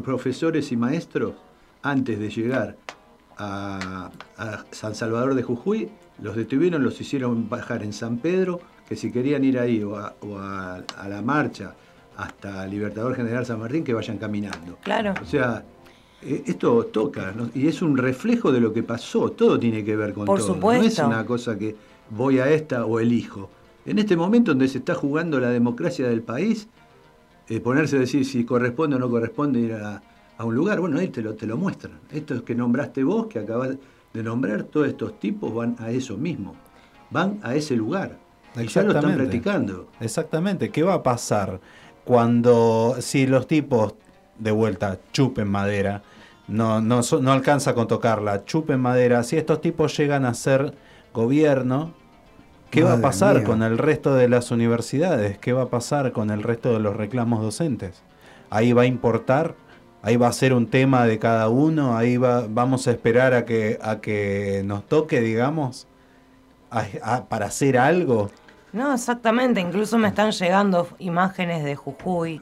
profesores 0.04 0.72
y 0.72 0.78
maestros 0.78 1.34
antes 1.82 2.20
de 2.20 2.30
llegar 2.30 2.78
a, 3.38 4.12
San 4.70 4.94
Salvador 4.94 5.34
de 5.34 5.42
Jujuy, 5.42 5.90
los 6.22 6.36
detuvieron, 6.36 6.84
los 6.84 7.02
hicieron 7.02 7.50
bajar 7.50 7.82
en 7.82 7.94
San 7.94 8.18
Pedro, 8.18 8.62
que 8.88 8.96
si 8.96 9.12
querían 9.12 9.44
ir 9.44 9.58
ahí 9.58 9.82
o 9.82 9.98
a 9.98 10.84
la 11.10 11.22
marcha, 11.24 11.74
hasta 12.18 12.66
Libertador 12.68 13.16
General 13.16 13.46
San 13.46 13.60
Martín 13.60 13.84
que 13.84 13.94
vayan 13.94 14.18
caminando. 14.18 14.78
Claro. 14.84 15.14
O 15.22 15.26
sea, 15.26 15.64
eh, 16.22 16.44
esto 16.46 16.86
toca 16.86 17.34
y 17.54 17.68
es 17.68 17.82
un 17.82 17.98
reflejo 17.98 18.52
de 18.52 18.62
lo 18.62 18.74
que 18.74 18.84
pasó, 18.84 19.32
todo 19.32 19.60
tiene 19.60 19.84
que 19.84 19.96
ver 19.96 20.14
con 20.14 20.26
Por 20.26 20.40
todo. 20.40 20.54
Supuesto. 20.54 20.84
No 20.84 20.88
es 20.88 21.00
una 21.00 21.26
cosa 21.26 21.58
que 21.58 21.76
voy 22.10 22.40
a 22.40 22.50
esta 22.50 22.86
o 22.86 23.00
elijo. 23.00 23.50
En 23.86 24.00
este 24.00 24.16
momento 24.16 24.52
donde 24.52 24.68
se 24.68 24.78
está 24.78 24.96
jugando 24.96 25.40
la 25.40 25.50
democracia 25.50 26.08
del 26.08 26.22
país, 26.22 26.68
eh, 27.50 27.60
ponerse 27.60 27.98
a 27.98 28.00
decir 28.00 28.26
si 28.26 28.46
corresponde 28.46 28.96
o 28.96 29.00
no 29.00 29.10
corresponde 29.10 29.60
ir 29.60 29.74
a, 29.74 30.02
un 30.40 30.56
lugar, 30.56 30.82
bueno, 30.82 31.00
ahí 31.00 31.08
te 31.08 31.22
lo, 31.22 31.36
te 31.36 31.46
lo 31.46 31.58
muestran. 31.58 32.00
Estos 32.12 32.42
que 32.42 32.54
nombraste 32.54 33.04
vos, 33.04 33.28
que 33.28 33.40
acabas 33.40 33.78
de 34.14 34.24
nombrar, 34.24 34.64
todos 34.64 34.88
estos 34.88 35.18
tipos 35.18 35.54
van 35.54 35.78
a 35.80 35.90
eso 35.92 36.18
mismo, 36.18 36.56
van 37.12 37.40
a 37.44 37.56
ese 37.56 37.78
lugar. 37.78 38.18
Y 38.56 38.68
ya 38.68 38.84
lo 38.84 38.94
están 38.94 39.16
practicando. 39.16 39.88
Exactamente. 40.00 40.70
¿Qué 40.70 40.84
va 40.84 40.96
a 40.96 41.04
pasar? 41.04 41.60
Cuando 42.06 42.98
si 43.00 43.28
los 43.28 43.48
tipos 43.48 43.96
de 44.40 44.52
vuelta 44.52 45.00
chupen 45.12 45.48
madera, 45.48 46.04
no, 46.48 46.82
no, 46.82 47.02
no 47.22 47.32
alcanza 47.32 47.74
con 47.74 47.88
tocarla, 47.88 48.46
chupen 48.46 48.80
madera, 48.80 49.24
si 49.24 49.38
estos 49.38 49.62
tipos 49.62 49.96
llegan 49.98 50.26
a 50.26 50.34
ser 50.34 50.74
gobierno, 51.14 51.94
¿qué 52.70 52.84
va 52.84 52.94
a 52.94 53.02
pasar 53.02 53.44
con 53.44 53.64
el 53.64 53.78
resto 53.78 54.16
de 54.16 54.28
las 54.28 54.52
universidades? 54.52 55.38
¿Qué 55.38 55.54
va 55.54 55.64
a 55.64 55.70
pasar 55.70 56.12
con 56.12 56.32
el 56.32 56.44
resto 56.44 56.74
de 56.74 56.80
los 56.80 56.96
reclamos 56.96 57.42
docentes? 57.42 58.02
Ahí 58.50 58.74
va 58.74 58.84
a 58.84 58.86
importar, 58.86 59.56
ahí 60.02 60.18
va 60.18 60.28
a 60.28 60.34
ser 60.34 60.54
un 60.54 60.68
tema 60.68 61.06
de 61.06 61.20
cada 61.20 61.48
uno, 61.50 61.96
ahí 61.96 62.18
va, 62.18 62.46
vamos 62.50 62.88
a 62.88 62.92
esperar 62.92 63.34
a 63.34 63.46
que, 63.46 63.80
a 63.82 64.02
que 64.02 64.64
nos 64.66 64.88
toque, 64.88 65.22
digamos, 65.22 65.88
para 67.30 67.46
hacer 67.46 67.78
algo. 67.78 68.30
No, 68.74 68.92
exactamente. 68.94 69.62
Incluso 69.62 69.98
me 70.00 70.08
están 70.08 70.32
llegando 70.32 70.88
imágenes 70.98 71.64
de 71.64 71.76
Jujuy 71.76 72.42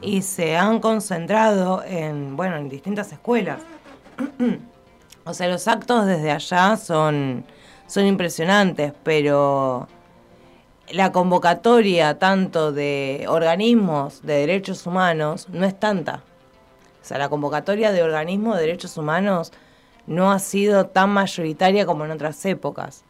y 0.00 0.22
se 0.22 0.56
han 0.56 0.78
concentrado 0.78 1.82
en, 1.84 2.36
bueno, 2.36 2.56
en 2.56 2.68
distintas 2.68 3.12
escuelas. 3.12 3.60
o 5.24 5.34
sea, 5.34 5.48
los 5.48 5.66
actos 5.66 6.06
desde 6.06 6.30
allá 6.30 6.76
son, 6.76 7.44
son 7.88 8.06
impresionantes, 8.06 8.92
pero 9.02 9.88
la 10.92 11.10
convocatoria 11.10 12.20
tanto 12.20 12.70
de 12.70 13.26
organismos 13.28 14.22
de 14.22 14.34
derechos 14.34 14.86
humanos 14.86 15.48
no 15.48 15.66
es 15.66 15.78
tanta. 15.78 16.22
O 17.02 17.06
sea, 17.06 17.18
la 17.18 17.28
convocatoria 17.28 17.90
de 17.90 18.04
organismos 18.04 18.56
de 18.56 18.62
derechos 18.62 18.96
humanos 18.96 19.52
no 20.06 20.30
ha 20.30 20.38
sido 20.38 20.86
tan 20.86 21.10
mayoritaria 21.10 21.84
como 21.84 22.04
en 22.04 22.12
otras 22.12 22.44
épocas. 22.46 23.04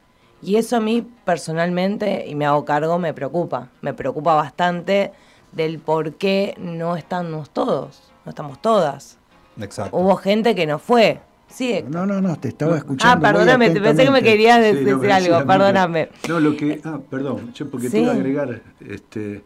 Y 0.44 0.56
eso 0.56 0.76
a 0.76 0.80
mí 0.80 1.06
personalmente, 1.24 2.26
y 2.28 2.34
me 2.34 2.44
hago 2.44 2.64
cargo, 2.64 2.98
me 2.98 3.14
preocupa. 3.14 3.70
Me 3.80 3.94
preocupa 3.94 4.34
bastante 4.34 5.12
del 5.52 5.78
por 5.78 6.14
qué 6.14 6.54
no 6.58 6.96
estamos 6.96 7.48
todos, 7.50 8.02
no 8.26 8.30
estamos 8.30 8.60
todas. 8.60 9.18
Exacto. 9.58 9.96
Hubo 9.96 10.16
gente 10.16 10.54
que 10.54 10.66
no 10.66 10.78
fue. 10.78 11.20
Sí, 11.48 11.82
no, 11.88 12.04
no, 12.04 12.20
no, 12.20 12.36
te 12.36 12.48
estaba 12.48 12.76
escuchando. 12.76 13.26
Ah, 13.26 13.32
perdóname, 13.32 13.70
pensé 13.70 14.04
que 14.04 14.10
me 14.10 14.22
querías 14.22 14.60
decir 14.60 15.10
algo, 15.10 15.46
perdóname. 15.46 16.08
No, 16.28 16.40
lo 16.40 16.56
que, 16.56 16.80
ah, 16.84 16.98
perdón, 17.08 17.52
yo 17.54 17.70
porque 17.70 17.88
te 17.88 18.00
iba 18.00 18.12
a 18.12 18.14
agregar, 18.16 18.60
este, 18.80 19.44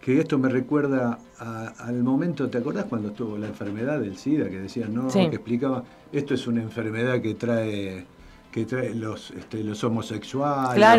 que 0.00 0.20
esto 0.20 0.38
me 0.38 0.48
recuerda 0.48 1.18
al 1.38 2.02
momento, 2.02 2.48
¿te 2.48 2.58
acordás 2.58 2.86
cuando 2.86 3.08
estuvo 3.08 3.36
la 3.36 3.48
enfermedad 3.48 4.00
del 4.00 4.16
SIDA? 4.16 4.48
Que 4.48 4.60
decían, 4.60 4.94
no, 4.94 5.08
que 5.08 5.24
explicaba, 5.24 5.84
esto 6.12 6.32
es 6.32 6.46
una 6.46 6.62
enfermedad 6.62 7.20
que 7.20 7.34
trae 7.34 8.06
que 8.52 8.66
trae 8.66 8.94
los, 8.94 9.30
este, 9.30 9.64
los 9.64 9.82
homosexuales, 9.82 10.78
la 10.78 10.94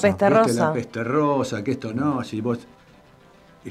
peste 0.00 0.28
rosa, 0.28 0.64
la 0.64 0.72
peste 0.72 1.04
rosa, 1.04 1.62
que 1.62 1.72
esto 1.72 1.92
no, 1.92 2.24
si 2.24 2.40
vos 2.40 2.66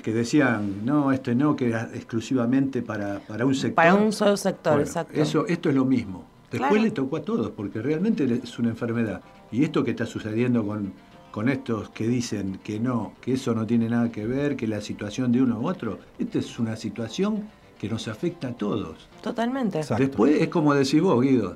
que 0.02 0.14
decían, 0.14 0.86
no, 0.86 1.12
este 1.12 1.36
no, 1.36 1.56
que 1.56 1.70
era 1.70 1.90
exclusivamente 1.94 2.82
para, 2.82 3.20
para 3.20 3.46
un 3.46 3.54
sector. 3.54 3.76
Para 3.76 3.96
un 3.96 4.12
solo 4.12 4.38
sector, 4.38 4.80
exacto. 4.80 5.20
Eso, 5.20 5.46
esto 5.48 5.70
es 5.70 5.76
lo 5.76 5.86
mismo. 5.86 6.26
Después 6.52 6.82
le 6.82 6.92
tocó 6.92 7.18
a 7.18 7.22
todos, 7.22 7.52
porque 7.52 7.82
realmente 7.82 8.42
es 8.44 8.60
una 8.60 8.70
enfermedad. 8.70 9.22
Y 9.52 9.64
esto 9.64 9.84
que 9.84 9.92
está 9.92 10.06
sucediendo 10.06 10.66
con, 10.66 10.94
con 11.32 11.50
estos 11.50 11.90
que 11.90 12.08
dicen 12.08 12.60
que 12.64 12.80
no, 12.80 13.14
que 13.22 13.34
eso 13.34 13.54
no 13.54 13.66
tiene 13.66 13.90
nada 13.90 14.12
que 14.12 14.26
ver, 14.26 14.56
que 14.56 14.68
la 14.68 14.82
situación 14.82 15.32
de 15.32 15.42
uno 15.42 15.60
u 15.60 15.68
otro, 15.68 16.00
esta 16.20 16.40
es 16.40 16.60
una 16.60 16.76
situación 16.76 17.50
que 17.80 17.90
nos 17.90 18.08
afecta 18.08 18.50
a 18.50 18.54
todos. 18.54 19.10
Totalmente. 19.22 19.82
Después 19.98 20.42
es 20.42 20.48
como 20.50 20.74
decís 20.74 21.02
vos, 21.02 21.22
Guido, 21.22 21.56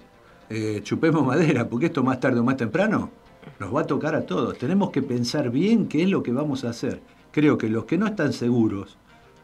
eh, 0.50 0.82
chupemos 0.84 1.26
madera, 1.26 1.68
porque 1.68 1.88
esto 1.88 2.04
más 2.04 2.20
tarde 2.20 2.40
o 2.40 2.44
más 2.44 2.58
temprano 2.58 3.12
nos 3.60 3.76
va 3.76 3.82
a 3.82 3.88
tocar 3.88 4.16
a 4.16 4.26
todos. 4.26 4.58
Tenemos 4.58 4.92
que 4.92 5.02
pensar 5.02 5.50
bien 5.50 5.88
qué 5.88 6.04
es 6.04 6.10
lo 6.10 6.24
que 6.24 6.32
vamos 6.32 6.64
a 6.64 6.70
hacer. 6.70 7.02
Creo 7.32 7.58
que 7.58 7.70
los 7.70 7.86
que 7.86 7.98
no 7.98 8.08
están 8.08 8.34
seguros, 8.34 8.98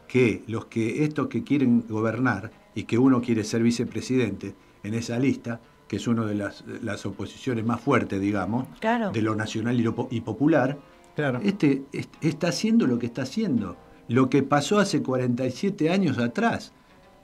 que 0.08 0.42
los 0.46 0.66
que 0.66 1.04
estos 1.04 1.28
que 1.28 1.42
quieren 1.42 1.84
gobernar 1.88 2.50
y 2.74 2.84
que 2.84 2.98
uno 2.98 3.20
quiere 3.20 3.44
ser 3.44 3.62
vicepresidente 3.62 4.54
en 4.82 4.94
esa 4.94 5.18
lista, 5.18 5.60
que 5.88 5.96
es 5.96 6.06
una 6.06 6.24
de 6.24 6.34
las, 6.34 6.64
las 6.82 7.04
oposiciones 7.06 7.64
más 7.64 7.80
fuertes, 7.80 8.20
digamos, 8.20 8.66
de 9.12 9.22
lo 9.22 9.34
nacional 9.34 9.78
y, 10.10 10.20
popular, 10.20 10.78
claro. 11.14 11.40
este, 11.42 11.84
está 12.20 12.48
haciendo 12.48 12.86
lo 12.86 12.98
que 12.98 13.06
está 13.06 13.22
haciendo. 13.22 13.76
Lo 14.08 14.28
que 14.28 14.42
pasó 14.42 14.78
hace 14.78 15.02
47 15.02 15.90
años 15.90 16.18
atrás. 16.18 16.72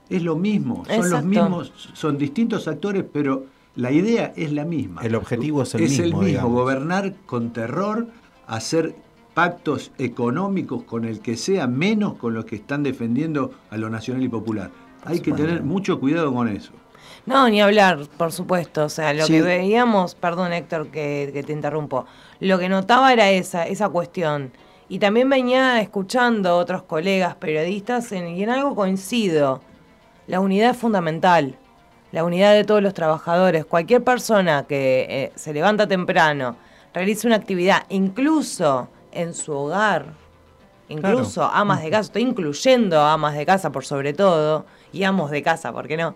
Es 0.09 0.23
lo 0.23 0.35
mismo, 0.35 0.83
son 0.85 1.09
los 1.09 1.23
mismos, 1.23 1.71
son 1.93 2.17
distintos 2.17 2.67
actores, 2.67 3.05
pero 3.11 3.45
la 3.75 3.91
idea 3.91 4.33
es 4.35 4.51
la 4.51 4.65
misma. 4.65 5.01
El 5.01 5.15
objetivo 5.15 5.63
es 5.63 5.73
el 5.75 5.81
mismo. 5.81 5.93
Es 5.93 5.99
el 5.99 6.13
mismo, 6.13 6.49
gobernar 6.49 7.13
con 7.25 7.53
terror, 7.53 8.07
hacer 8.47 8.95
pactos 9.33 9.91
económicos 9.97 10.83
con 10.83 11.05
el 11.05 11.21
que 11.21 11.37
sea, 11.37 11.67
menos 11.67 12.15
con 12.15 12.33
los 12.33 12.45
que 12.45 12.57
están 12.57 12.83
defendiendo 12.83 13.51
a 13.69 13.77
lo 13.77 13.89
nacional 13.89 14.23
y 14.23 14.29
popular. 14.29 14.71
Hay 15.03 15.19
que 15.19 15.31
tener 15.31 15.63
mucho 15.63 15.99
cuidado 15.99 16.33
con 16.33 16.47
eso. 16.47 16.73
No, 17.25 17.47
ni 17.49 17.61
hablar, 17.61 17.99
por 18.17 18.31
supuesto. 18.31 18.85
O 18.85 18.89
sea, 18.89 19.13
lo 19.13 19.25
que 19.25 19.41
veíamos, 19.41 20.15
perdón 20.15 20.53
Héctor 20.53 20.87
que, 20.89 21.43
te 21.45 21.53
interrumpo, 21.53 22.05
lo 22.39 22.59
que 22.59 22.69
notaba 22.69 23.13
era 23.13 23.29
esa, 23.29 23.65
esa 23.65 23.89
cuestión. 23.89 24.51
Y 24.89 24.99
también 24.99 25.29
venía 25.29 25.79
escuchando 25.81 26.57
otros 26.57 26.83
colegas 26.83 27.35
periodistas 27.35 28.11
en, 28.11 28.27
y 28.27 28.43
en 28.43 28.49
algo 28.49 28.75
coincido. 28.75 29.61
La 30.27 30.39
unidad 30.39 30.71
es 30.71 30.77
fundamental. 30.77 31.57
La 32.11 32.23
unidad 32.23 32.53
de 32.53 32.63
todos 32.63 32.81
los 32.81 32.93
trabajadores. 32.93 33.65
Cualquier 33.65 34.03
persona 34.03 34.65
que 34.67 35.07
eh, 35.09 35.31
se 35.35 35.53
levanta 35.53 35.87
temprano, 35.87 36.57
realice 36.93 37.27
una 37.27 37.37
actividad, 37.37 37.83
incluso 37.89 38.89
en 39.11 39.33
su 39.33 39.53
hogar, 39.53 40.07
incluso 40.89 41.43
amas 41.43 41.81
de 41.81 41.89
casa, 41.89 42.01
estoy 42.01 42.23
incluyendo 42.23 42.99
amas 43.01 43.35
de 43.35 43.45
casa 43.45 43.71
por 43.71 43.85
sobre 43.85 44.13
todo, 44.13 44.65
y 44.91 45.03
amos 45.03 45.31
de 45.31 45.41
casa, 45.41 45.71
¿por 45.71 45.87
qué 45.87 45.95
no? 45.95 46.15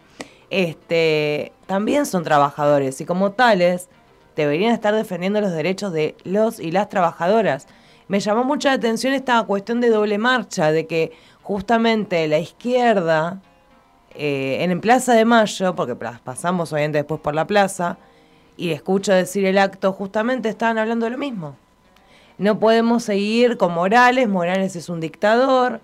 este, 0.50 1.52
también 1.66 2.06
son 2.06 2.24
trabajadores 2.24 3.02
y 3.02 3.06
como 3.06 3.32
tales 3.32 3.90
deberían 4.36 4.74
estar 4.74 4.94
defendiendo 4.94 5.42
los 5.42 5.52
derechos 5.52 5.92
de 5.94 6.16
los 6.24 6.60
y 6.60 6.72
las 6.72 6.90
trabajadoras. 6.90 7.68
Me 8.08 8.20
llamó 8.20 8.44
mucha 8.44 8.74
atención 8.74 9.14
esta 9.14 9.42
cuestión 9.44 9.82
de 9.82 9.90
doble 9.90 10.18
marcha, 10.18 10.72
de 10.72 10.86
que 10.86 11.12
justamente 11.42 12.28
la 12.28 12.40
izquierda, 12.40 13.42
eh, 14.18 14.64
en 14.64 14.82
Plaza 14.82 15.14
de 15.14 15.26
Mayo, 15.26 15.76
porque 15.76 15.96
pasamos 15.96 16.72
obviamente 16.74 17.00
después 17.00 17.22
por 17.22 17.36
la 17.36 17.48
plaza, 17.48 17.98
y 18.58 18.72
escucho 18.72 19.14
decir 19.14 19.46
el 19.46 19.58
acto, 19.58 19.92
justamente 19.94 20.50
estaban 20.50 20.78
hablando 20.78 21.06
de 21.06 21.12
lo 21.12 21.18
mismo. 21.18 21.56
No 22.38 22.60
podemos 22.60 23.04
seguir 23.04 23.58
con 23.58 23.74
Morales, 23.74 24.28
Morales 24.28 24.76
es 24.76 24.90
un 24.90 25.00
dictador, 25.00 25.82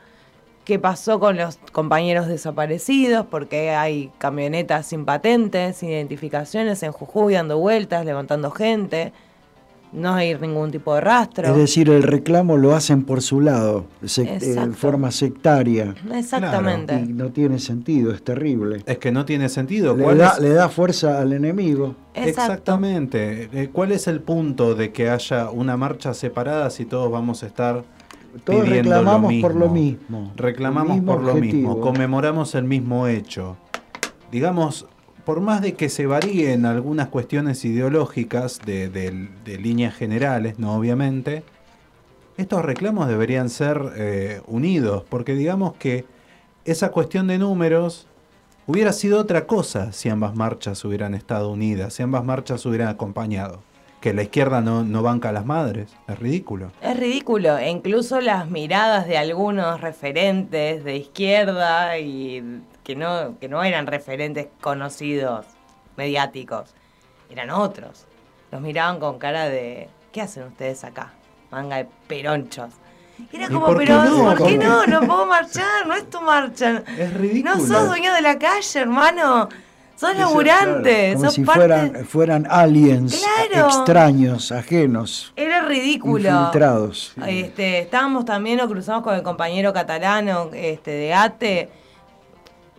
qué 0.66 0.80
pasó 0.80 1.20
con 1.20 1.38
los 1.38 1.58
compañeros 1.72 2.28
desaparecidos, 2.28 3.26
porque 3.26 3.72
hay 3.72 4.12
camionetas 4.18 4.86
sin 4.88 5.06
patentes, 5.06 5.78
sin 5.78 5.90
identificaciones 5.90 6.84
en 6.84 6.92
Jujuy 6.92 7.34
dando 7.34 7.58
vueltas, 7.58 8.06
levantando 8.06 8.52
gente. 8.52 9.14
No 9.94 10.14
hay 10.14 10.36
ningún 10.36 10.72
tipo 10.72 10.96
de 10.96 11.02
rastro. 11.02 11.48
Es 11.48 11.56
decir, 11.56 11.90
el 11.90 12.04
reclamo 12.04 12.58
lo 12.58 12.74
hacen 12.74 13.04
por 13.04 13.22
su 13.22 13.42
lado, 13.42 13.86
en 14.18 14.74
forma 14.74 15.12
sectaria. 15.12 15.96
Exactamente. 16.14 16.96
y 16.96 17.14
no 17.14 17.30
tiene 17.32 17.60
sentido, 17.60 18.14
es 18.14 18.24
terrible. 18.24 18.84
Es 18.86 18.98
que 18.98 19.12
no 19.12 19.26
tiene 19.26 19.50
sentido. 19.50 19.96
Le, 19.96 20.16
da, 20.16 20.40
le 20.40 20.50
da, 20.50 20.70
fuerza 20.70 21.20
al 21.20 21.34
enemigo. 21.34 21.96
Exactamente. 22.14 23.50
Eh, 23.52 23.70
¿Cuál 23.72 23.92
es 23.92 24.08
el 24.08 24.22
punto 24.22 24.76
de 24.76 24.92
que 24.92 25.10
haya 25.10 25.50
una 25.50 25.76
marcha 25.78 26.14
separada 26.14 26.70
si 26.70 26.86
todos 26.86 27.12
vamos 27.12 27.44
a 27.44 27.48
estar 27.48 27.84
todos 28.44 28.68
reclamamos 28.68 29.34
por 29.42 29.56
lo 29.56 29.70
mismo. 29.70 30.32
Reclamamos 30.36 31.02
por 31.02 31.22
lo 31.22 31.36
mismo, 31.36 31.80
conmemoramos 31.82 32.56
el 32.56 32.64
mismo 32.64 33.08
hecho. 33.08 33.58
Digamos, 34.32 34.88
por 35.26 35.42
más 35.42 35.62
de 35.62 35.74
que 35.74 35.90
se 35.90 36.06
varíen 36.06 36.66
algunas 36.66 37.10
cuestiones 37.10 37.64
ideológicas 37.66 38.60
de, 38.66 39.30
líneas 39.46 39.96
generales, 39.96 40.60
no 40.60 40.76
obviamente, 40.76 41.44
estos 42.38 42.64
reclamos 42.64 43.08
deberían 43.08 43.50
ser 43.50 43.82
eh, 43.96 44.42
unidos, 44.48 45.04
porque 45.10 45.34
digamos 45.34 45.74
que 45.74 46.06
esa 46.66 46.90
cuestión 46.92 47.28
de 47.28 47.38
números 47.38 48.08
hubiera 48.68 48.94
sido 48.94 49.20
otra 49.20 49.48
cosa 49.48 49.92
si 49.92 50.10
ambas 50.10 50.36
marchas 50.36 50.84
hubieran 50.86 51.14
estado 51.14 51.52
unidas, 51.52 51.94
si 51.94 52.04
ambas 52.04 52.24
marchas 52.24 52.66
hubieran 52.66 52.88
acompañado 52.88 53.62
que 54.02 54.14
la 54.14 54.24
izquierda 54.24 54.62
no, 54.62 55.04
banca 55.04 55.30
a 55.30 55.32
las 55.32 55.46
madres. 55.46 55.96
Es 56.08 56.18
ridículo. 56.18 56.72
Es 56.82 57.00
ridículo. 57.00 57.60
E 57.60 57.70
incluso 57.70 58.20
las 58.20 58.50
miradas 58.50 59.08
de 59.08 59.18
algunos 59.18 59.80
referentes 59.80 60.84
de 60.84 60.98
izquierda 60.98 62.00
y 62.00 62.62
que 62.92 62.96
no, 62.98 63.40
que 63.40 63.48
no 63.48 63.64
eran 63.64 63.88
referentes 63.88 64.48
conocidos, 64.60 65.46
mediáticos, 65.96 66.74
eran 67.30 67.50
otros. 67.50 68.06
Los 68.52 68.60
miraban 68.60 69.00
con 69.00 69.18
cara 69.18 69.48
de, 69.48 69.88
¿qué 70.12 70.22
hacen 70.22 70.44
ustedes 70.44 70.84
acá? 70.84 71.14
Manga 71.52 71.78
de 71.78 71.88
peronchos. 72.08 72.74
Era 73.32 73.48
como, 73.48 73.74
pero 73.76 74.04
no? 74.04 74.36
¿por 74.36 74.48
qué 74.48 74.58
no? 74.58 74.86
No 74.88 75.00
puedo 75.02 75.26
marchar, 75.26 75.88
no 75.88 75.94
es 75.96 76.10
tu 76.10 76.20
marcha. 76.22 76.84
Es 76.98 77.14
ridículo. 77.14 77.56
No 77.56 77.66
sos 77.66 77.88
dueño 77.88 78.14
de 78.14 78.22
la 78.22 78.38
calle, 78.38 78.80
hermano. 78.80 79.48
Son 79.96 80.18
laburantes. 80.18 81.16
Como 81.16 81.30
si 81.30 81.46
fueran, 81.46 82.06
fueran 82.06 82.48
aliens 82.50 83.24
extraños, 83.54 84.52
ajenos. 84.52 85.32
Era 85.36 85.62
ridículo. 85.62 86.30
Infiltrados. 86.30 87.14
Este, 87.26 87.80
estábamos 87.80 88.26
también, 88.26 88.58
nos 88.58 88.68
cruzamos 88.68 89.04
con 89.04 89.16
el 89.16 89.22
compañero 89.22 89.72
catalano 89.72 90.50
este, 90.54 90.92
de 90.92 91.14
ATE. 91.14 91.81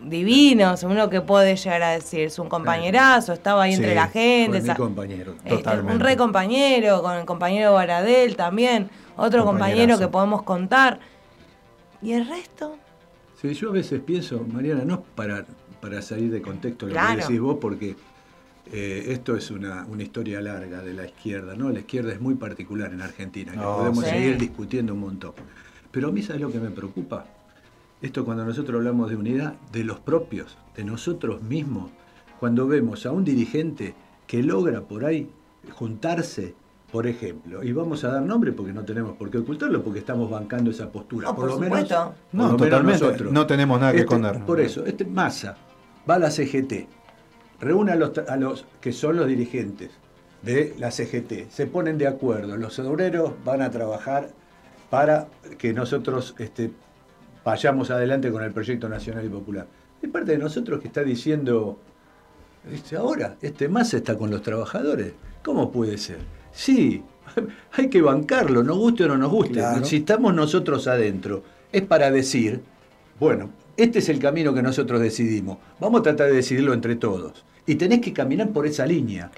Divino, 0.03 0.77
según 0.77 0.97
lo 0.97 1.09
que 1.09 1.21
puede 1.21 1.55
llegar 1.55 1.81
a 1.81 1.91
decir. 1.91 2.21
Es 2.21 2.39
un 2.39 2.49
compañerazo, 2.49 3.33
estaba 3.33 3.63
ahí 3.63 3.73
entre 3.73 3.95
la 3.95 4.07
gente. 4.07 4.61
Fue 4.61 4.69
mi 4.69 4.75
compañero. 4.75 5.35
Este, 5.45 5.79
un 5.79 5.99
re 5.99 6.17
compañero, 6.17 7.01
con 7.01 7.17
el 7.17 7.25
compañero 7.25 7.73
Baradel 7.73 8.35
también. 8.35 8.89
Otro 9.15 9.45
compañero 9.45 9.97
que 9.97 10.07
podemos 10.07 10.43
contar. 10.43 10.99
¿Y 12.01 12.13
el 12.13 12.27
resto? 12.27 12.77
Sí, 13.41 13.53
yo 13.53 13.69
a 13.69 13.73
veces 13.73 14.01
pienso, 14.01 14.45
Mariana, 14.51 14.83
no 14.85 14.95
es 14.95 14.99
para 15.15 15.45
para 15.83 16.01
salir 16.01 16.31
de 16.31 16.41
contexto 16.41 16.87
lo 16.87 16.93
que 16.93 17.17
decís 17.17 17.41
vos, 17.41 17.57
porque 17.59 17.97
eh, 18.71 19.03
esto 19.09 19.35
es 19.35 19.51
una, 19.51 19.85
historia 19.99 20.39
larga 20.39 20.81
de 20.81 20.93
la 20.93 21.05
izquierda, 21.05 21.55
¿no? 21.57 21.69
La 21.71 21.79
izquierda 21.79 22.13
es 22.13 22.21
muy 22.21 22.35
particular 22.35 22.93
en 22.93 23.01
Argentina, 23.01 23.51
que 23.51 23.59
podemos 23.59 24.05
seguir 24.05 24.37
discutiendo 24.37 24.93
un 24.93 25.01
montón. 25.01 25.33
Pero 25.91 26.07
a 26.07 26.11
mí, 26.13 26.21
¿sabes 26.21 26.41
lo 26.41 26.49
que 26.49 26.59
me 26.59 26.69
preocupa? 26.69 27.25
Esto 28.03 28.25
cuando 28.25 28.45
nosotros 28.45 28.77
hablamos 28.77 29.09
de 29.09 29.15
unidad, 29.15 29.53
de 29.71 29.85
los 29.85 29.97
propios, 29.99 30.57
de 30.75 30.83
nosotros 30.83 31.41
mismos, 31.41 31.89
cuando 32.37 32.67
vemos 32.67 33.05
a 33.05 33.11
un 33.11 33.23
dirigente 33.23 33.95
que 34.27 34.43
logra 34.43 34.81
por 34.81 35.05
ahí 35.05 35.29
juntarse 35.71 36.53
por 36.91 37.07
ejemplo, 37.07 37.63
y 37.63 37.71
vamos 37.71 38.03
a 38.03 38.09
dar 38.09 38.21
nombre 38.21 38.51
porque 38.51 38.71
no 38.71 38.85
tenemos 38.85 39.17
por 39.17 39.31
qué 39.31 39.39
ocultarlo, 39.39 39.81
porque 39.81 39.97
estamos 39.97 40.29
bancando 40.29 40.69
esa 40.69 40.91
postura. 40.91 41.33
por, 41.33 41.47
lo 41.47 41.57
menos, 41.57 41.89
no, 42.33 42.55
totalmente. 42.55 43.23
no 43.31 43.47
tenemos 43.47 43.79
nada 43.79 43.93
que 43.93 44.01
este, 44.01 44.13
esconder. 44.13 44.45
Por 44.45 44.59
eso, 44.59 44.85
este 44.85 45.03
Massa 45.03 45.57
va 46.07 46.15
a 46.15 46.19
la 46.19 46.29
CGT, 46.29 46.87
reúne 47.59 47.93
a 47.93 47.95
los, 47.95 48.15
a 48.15 48.35
los 48.37 48.67
que 48.79 48.91
son 48.91 49.15
los 49.15 49.25
dirigentes 49.27 49.89
de 50.43 50.75
la 50.77 50.91
CGT, 50.91 51.49
se 51.49 51.65
ponen 51.65 51.97
de 51.97 52.05
acuerdo, 52.05 52.57
los 52.57 52.77
obreros 52.77 53.31
van 53.43 53.63
a 53.63 53.71
trabajar 53.71 54.29
para 54.91 55.29
que 55.57 55.73
nosotros 55.73 56.35
este, 56.37 56.69
vayamos 57.43 57.91
adelante 57.91 58.31
con 58.31 58.43
el 58.43 58.51
proyecto 58.51 58.89
nacional 58.89 59.25
y 59.25 59.29
popular. 59.29 59.67
Es 60.01 60.09
parte 60.09 60.31
de 60.33 60.37
nosotros 60.37 60.81
que 60.81 60.87
está 60.87 61.03
diciendo, 61.03 61.79
este, 62.71 62.95
ahora, 62.95 63.37
este 63.41 63.67
Massa 63.69 63.97
está 63.97 64.17
con 64.17 64.29
los 64.29 64.41
trabajadores. 64.41 65.13
¿Cómo 65.43 65.71
puede 65.71 65.97
ser? 65.97 66.19
Sí, 66.51 67.03
hay 67.73 67.89
que 67.89 68.01
bancarlo, 68.01 68.63
nos 68.63 68.77
guste 68.77 69.05
o 69.05 69.07
no 69.07 69.17
nos 69.17 69.31
guste. 69.31 69.61
Si 69.83 69.97
estamos 69.97 70.33
nosotros 70.33 70.87
adentro, 70.87 71.43
es 71.71 71.81
para 71.81 72.11
decir, 72.11 72.61
bueno, 73.19 73.49
este 73.75 73.99
es 73.99 74.09
el 74.09 74.19
camino 74.19 74.53
que 74.53 74.61
nosotros 74.61 75.01
decidimos. 75.01 75.57
Vamos 75.79 76.01
a 76.01 76.03
tratar 76.03 76.27
de 76.27 76.35
decidirlo 76.35 76.73
entre 76.73 76.95
todos. 76.95 77.43
Y 77.65 77.75
tenés 77.75 78.01
que 78.01 78.13
caminar 78.13 78.49
por 78.49 78.67
esa 78.67 78.85
línea. 78.85 79.31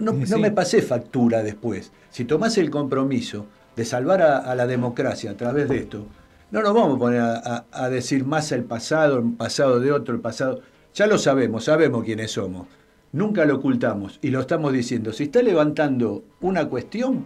No, 0.00 0.12
me 0.12 0.50
pasé 0.50 0.82
factura 0.82 1.42
después. 1.42 1.90
Si 2.10 2.24
tomás 2.24 2.56
el 2.58 2.70
compromiso 2.70 3.46
de 3.76 3.84
salvar 3.84 4.22
a, 4.22 4.54
la 4.54 4.66
democracia 4.66 5.32
a 5.32 5.36
través 5.36 5.68
de 5.68 5.78
esto, 5.78 6.06
No 6.52 6.60
nos 6.60 6.74
vamos 6.74 6.96
a 6.96 6.98
poner 6.98 7.20
a, 7.20 7.64
a 7.72 7.88
decir 7.88 8.26
más 8.26 8.52
el 8.52 8.64
pasado, 8.64 9.18
el 9.20 9.32
pasado 9.32 9.80
de 9.80 9.90
otro, 9.90 10.14
el 10.14 10.20
pasado. 10.20 10.60
Ya 10.92 11.06
lo 11.06 11.16
sabemos, 11.16 11.64
sabemos 11.64 12.04
quiénes 12.04 12.32
somos. 12.32 12.66
Nunca 13.12 13.46
lo 13.46 13.56
ocultamos 13.56 14.18
y 14.20 14.28
lo 14.28 14.40
estamos 14.40 14.70
diciendo. 14.70 15.14
Si 15.14 15.24
está 15.24 15.40
levantando 15.40 16.24
una 16.42 16.68
cuestión 16.68 17.24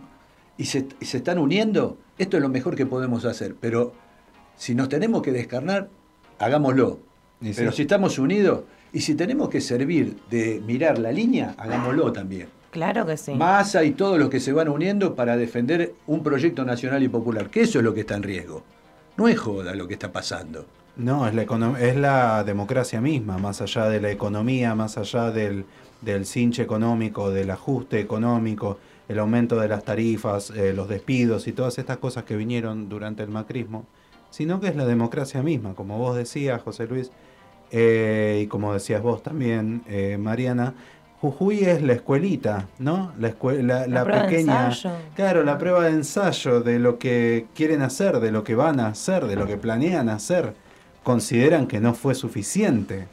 y 0.56 0.66
se, 0.66 0.86
se 1.00 1.16
están 1.16 1.38
uniendo, 1.38 1.98
esto 2.18 2.36
es 2.36 2.42
lo 2.42 2.48
mejor 2.48 2.76
que 2.76 2.86
podemos 2.86 3.24
hacer. 3.24 3.56
Pero 3.60 3.94
si 4.54 4.76
nos 4.76 4.88
tenemos 4.88 5.22
que 5.22 5.32
descarnar, 5.32 5.88
hagámoslo. 6.38 7.00
Pero 7.40 7.72
si 7.72 7.82
estamos 7.82 8.20
unidos 8.20 8.60
y 8.92 9.00
si 9.00 9.16
tenemos 9.16 9.48
que 9.48 9.60
servir 9.60 10.18
de 10.30 10.62
mirar 10.64 11.00
la 11.00 11.10
línea, 11.10 11.56
hagámoslo 11.58 12.12
también. 12.12 12.46
Claro 12.70 13.04
que 13.04 13.16
sí. 13.16 13.34
Masa 13.34 13.82
y 13.82 13.90
todos 13.90 14.20
los 14.20 14.30
que 14.30 14.38
se 14.38 14.52
van 14.52 14.68
uniendo 14.68 15.16
para 15.16 15.36
defender 15.36 15.94
un 16.06 16.22
proyecto 16.22 16.64
nacional 16.64 17.02
y 17.02 17.08
popular, 17.08 17.50
que 17.50 17.62
eso 17.62 17.80
es 17.80 17.84
lo 17.84 17.92
que 17.92 18.00
está 18.02 18.14
en 18.14 18.22
riesgo. 18.22 18.62
No 19.16 19.28
es 19.28 19.38
joda 19.38 19.74
lo 19.74 19.88
que 19.88 19.94
está 19.94 20.12
pasando. 20.12 20.66
No, 20.96 21.26
es 21.26 21.34
la, 21.34 21.42
es 21.80 21.96
la 21.96 22.44
democracia 22.44 23.00
misma, 23.00 23.38
más 23.38 23.60
allá 23.60 23.88
de 23.88 24.00
la 24.00 24.10
economía, 24.10 24.74
más 24.74 24.96
allá 24.96 25.30
del, 25.30 25.66
del 26.00 26.24
cinche 26.24 26.62
económico, 26.62 27.30
del 27.30 27.50
ajuste 27.50 28.00
económico, 28.00 28.78
el 29.08 29.18
aumento 29.18 29.60
de 29.60 29.68
las 29.68 29.84
tarifas, 29.84 30.50
eh, 30.50 30.72
los 30.72 30.88
despidos 30.88 31.46
y 31.46 31.52
todas 31.52 31.78
estas 31.78 31.98
cosas 31.98 32.24
que 32.24 32.36
vinieron 32.36 32.88
durante 32.88 33.22
el 33.22 33.28
macrismo, 33.28 33.86
sino 34.30 34.60
que 34.60 34.68
es 34.68 34.76
la 34.76 34.86
democracia 34.86 35.42
misma, 35.42 35.74
como 35.74 35.98
vos 35.98 36.16
decías, 36.16 36.62
José 36.62 36.86
Luis, 36.86 37.10
eh, 37.70 38.40
y 38.44 38.46
como 38.46 38.72
decías 38.72 39.02
vos 39.02 39.22
también, 39.22 39.82
eh, 39.86 40.16
Mariana, 40.18 40.74
Jujuy 41.26 41.64
es 41.64 41.82
la 41.82 41.94
escuelita, 41.94 42.68
¿no? 42.78 43.12
La, 43.18 43.28
escuela, 43.28 43.88
la, 43.88 44.04
pequeña. 44.04 44.70
Claro, 45.16 45.42
la 45.42 45.58
prueba 45.58 45.84
de 45.84 45.90
ensayo 45.90 46.60
de 46.60 46.78
lo 46.78 46.98
que 46.98 47.46
quieren 47.52 47.82
hacer, 47.82 48.20
de 48.20 48.30
lo 48.30 48.44
que 48.44 48.54
van 48.54 48.78
a 48.78 48.86
hacer, 48.86 49.26
de 49.26 49.34
lo 49.34 49.44
que 49.44 49.56
planean 49.56 50.08
hacer. 50.08 50.54
Consideran 51.02 51.66
que 51.66 51.80
no 51.80 51.94
fue 51.94 52.14
suficiente. 52.14 53.08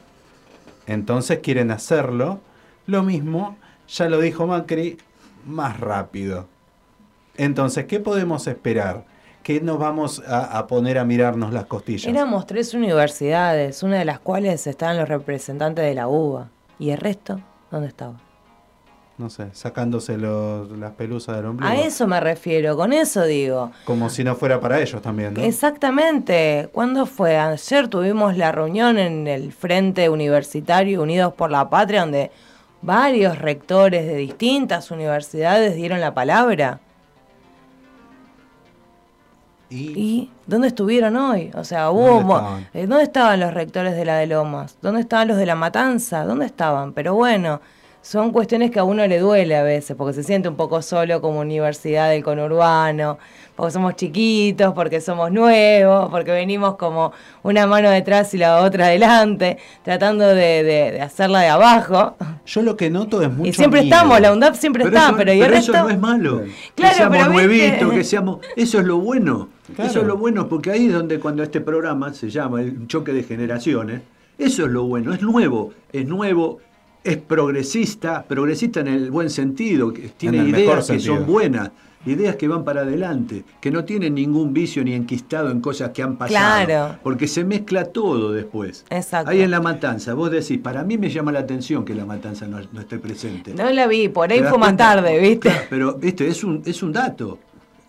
Entonces 0.86 1.40
quieren 1.40 1.72
hacerlo. 1.72 2.38
Lo 2.86 3.02
mismo, 3.02 3.56
ya 3.88 4.08
lo 4.08 4.20
dijo 4.20 4.46
Macri, 4.46 4.98
más 5.44 5.80
rápido. 5.80 6.46
Entonces, 7.36 7.86
¿qué 7.86 7.98
podemos 7.98 8.46
esperar? 8.46 9.04
¿Qué 9.42 9.60
nos 9.60 9.80
vamos 9.80 10.22
a, 10.24 10.56
a, 10.56 10.68
poner 10.68 10.98
a 10.98 11.04
mirarnos 11.04 11.52
las 11.52 11.66
costillas? 11.66 12.06
Éramos 12.06 12.46
tres 12.46 12.74
universidades, 12.74 13.82
una 13.82 13.98
de 13.98 14.04
las 14.04 14.20
cuales 14.20 14.68
estaban 14.68 14.98
los 14.98 15.08
representantes 15.08 15.84
de 15.84 15.94
la 15.94 16.06
UBA. 16.06 16.48
¿Y 16.78 16.90
el 16.90 16.98
resto? 16.98 17.40
¿Dónde 17.70 17.88
estaba? 17.88 18.14
No 19.16 19.30
sé, 19.30 19.50
sacándose 19.52 20.18
los, 20.18 20.68
las 20.76 20.92
pelusas 20.92 21.36
del 21.36 21.46
ombligo. 21.46 21.72
A 21.72 21.76
eso 21.76 22.08
me 22.08 22.18
refiero, 22.18 22.76
con 22.76 22.92
eso 22.92 23.22
digo. 23.22 23.70
Como 23.84 24.10
si 24.10 24.24
no 24.24 24.34
fuera 24.34 24.58
para 24.58 24.80
ellos 24.80 25.00
también, 25.02 25.34
¿no? 25.34 25.42
Exactamente. 25.42 26.68
¿Cuándo 26.72 27.06
fue? 27.06 27.36
Ayer 27.38 27.86
tuvimos 27.86 28.36
la 28.36 28.50
reunión 28.50 28.98
en 28.98 29.28
el 29.28 29.52
Frente 29.52 30.08
Universitario 30.08 31.00
Unidos 31.00 31.32
por 31.34 31.52
la 31.52 31.70
Patria, 31.70 32.00
donde 32.00 32.32
varios 32.82 33.38
rectores 33.38 34.04
de 34.04 34.16
distintas 34.16 34.90
universidades 34.90 35.76
dieron 35.76 36.00
la 36.00 36.12
palabra. 36.12 36.80
¿Y? 39.74 40.30
dónde 40.46 40.68
estuvieron 40.68 41.16
hoy? 41.16 41.50
O 41.54 41.64
sea, 41.64 41.90
hubo, 41.90 42.00
¿Dónde 42.02 42.20
estaban? 42.20 42.68
Eh, 42.74 42.86
¿dónde 42.86 43.04
estaban 43.04 43.40
los 43.40 43.54
rectores 43.54 43.96
de 43.96 44.04
la 44.04 44.16
de 44.16 44.26
Lomas? 44.26 44.76
¿Dónde 44.82 45.00
estaban 45.00 45.28
los 45.28 45.36
de 45.36 45.46
la 45.46 45.54
Matanza? 45.56 46.24
¿Dónde 46.24 46.46
estaban? 46.46 46.92
Pero 46.92 47.14
bueno, 47.14 47.60
son 48.02 48.32
cuestiones 48.32 48.70
que 48.70 48.78
a 48.78 48.84
uno 48.84 49.06
le 49.06 49.18
duele 49.18 49.56
a 49.56 49.62
veces, 49.62 49.96
porque 49.96 50.12
se 50.12 50.22
siente 50.22 50.48
un 50.48 50.56
poco 50.56 50.82
solo 50.82 51.20
como 51.22 51.40
universidad 51.40 52.10
del 52.10 52.22
conurbano, 52.22 53.16
porque 53.56 53.72
somos 53.72 53.96
chiquitos, 53.96 54.74
porque 54.74 55.00
somos 55.00 55.32
nuevos, 55.32 56.10
porque 56.10 56.30
venimos 56.32 56.76
como 56.76 57.12
una 57.42 57.66
mano 57.66 57.88
detrás 57.88 58.34
y 58.34 58.38
la 58.38 58.58
otra 58.60 58.86
adelante, 58.86 59.56
tratando 59.82 60.26
de, 60.28 60.62
de, 60.62 60.92
de 60.92 61.00
hacerla 61.00 61.40
de 61.40 61.48
abajo. 61.48 62.16
Yo 62.44 62.60
lo 62.60 62.76
que 62.76 62.90
noto 62.90 63.22
es 63.22 63.30
mucho 63.32 63.48
Y 63.48 63.52
siempre 63.54 63.80
miedo. 63.80 63.94
estamos, 63.96 64.20
la 64.20 64.32
UNDAP 64.34 64.54
siempre 64.56 64.84
pero 64.84 64.94
está, 64.96 65.08
eso, 65.08 65.16
pero, 65.16 65.32
¿y 65.32 65.40
el 65.40 65.46
pero 65.46 65.54
resto? 65.56 65.72
eso 65.72 65.82
no 65.84 65.88
es 65.90 65.98
malo. 65.98 66.42
Claro, 66.74 66.92
que 66.92 66.94
seamos 66.94 67.18
pero 67.18 67.32
nuevitos, 67.32 67.92
que 67.92 68.04
seamos. 68.04 68.38
Eso 68.54 68.80
es 68.80 68.84
lo 68.84 68.98
bueno. 68.98 69.48
Claro. 69.74 69.90
Eso 69.90 70.00
es 70.00 70.06
lo 70.06 70.16
bueno, 70.16 70.48
porque 70.48 70.70
ahí 70.70 70.86
es 70.86 70.92
donde 70.92 71.18
cuando 71.18 71.42
este 71.42 71.60
programa 71.60 72.12
se 72.12 72.28
llama 72.30 72.60
el 72.60 72.86
choque 72.86 73.12
de 73.12 73.22
generaciones, 73.22 74.02
eso 74.36 74.66
es 74.66 74.70
lo 74.70 74.84
bueno, 74.84 75.12
es 75.14 75.22
nuevo, 75.22 75.72
es 75.92 76.06
nuevo, 76.06 76.58
es 77.02 77.16
progresista, 77.18 78.24
progresista 78.24 78.80
en 78.80 78.88
el 78.88 79.10
buen 79.10 79.30
sentido, 79.30 79.92
que 79.92 80.08
tiene 80.16 80.38
ideas 80.48 80.86
que 80.90 80.98
son 80.98 81.24
buenas, 81.26 81.70
ideas 82.06 82.36
que 82.36 82.46
van 82.48 82.64
para 82.64 82.82
adelante, 82.82 83.44
que 83.60 83.70
no 83.70 83.84
tienen 83.84 84.14
ningún 84.14 84.52
vicio 84.52 84.84
ni 84.84 84.92
enquistado 84.92 85.50
en 85.50 85.60
cosas 85.60 85.90
que 85.90 86.02
han 86.02 86.16
pasado. 86.16 86.66
Claro. 86.66 86.98
Porque 87.02 87.26
se 87.28 87.44
mezcla 87.44 87.84
todo 87.86 88.32
después. 88.32 88.84
Exacto. 88.90 89.30
Ahí 89.30 89.40
en 89.40 89.50
la 89.50 89.60
matanza, 89.60 90.12
vos 90.12 90.30
decís, 90.30 90.58
para 90.58 90.84
mí 90.84 90.98
me 90.98 91.08
llama 91.08 91.32
la 91.32 91.38
atención 91.40 91.84
que 91.84 91.94
la 91.94 92.04
matanza 92.04 92.46
no, 92.46 92.58
no 92.72 92.80
esté 92.80 92.98
presente. 92.98 93.54
No 93.54 93.70
la 93.70 93.86
vi, 93.86 94.08
por 94.08 94.30
ahí 94.30 94.38
¿Te 94.38 94.44
das 94.44 94.50
fue 94.50 94.58
más 94.58 94.76
tarde, 94.76 95.18
¿viste? 95.18 95.48
Claro, 95.48 95.64
pero 95.70 95.94
viste, 95.94 96.28
es 96.28 96.44
un, 96.44 96.62
es 96.66 96.82
un 96.82 96.92
dato 96.92 97.38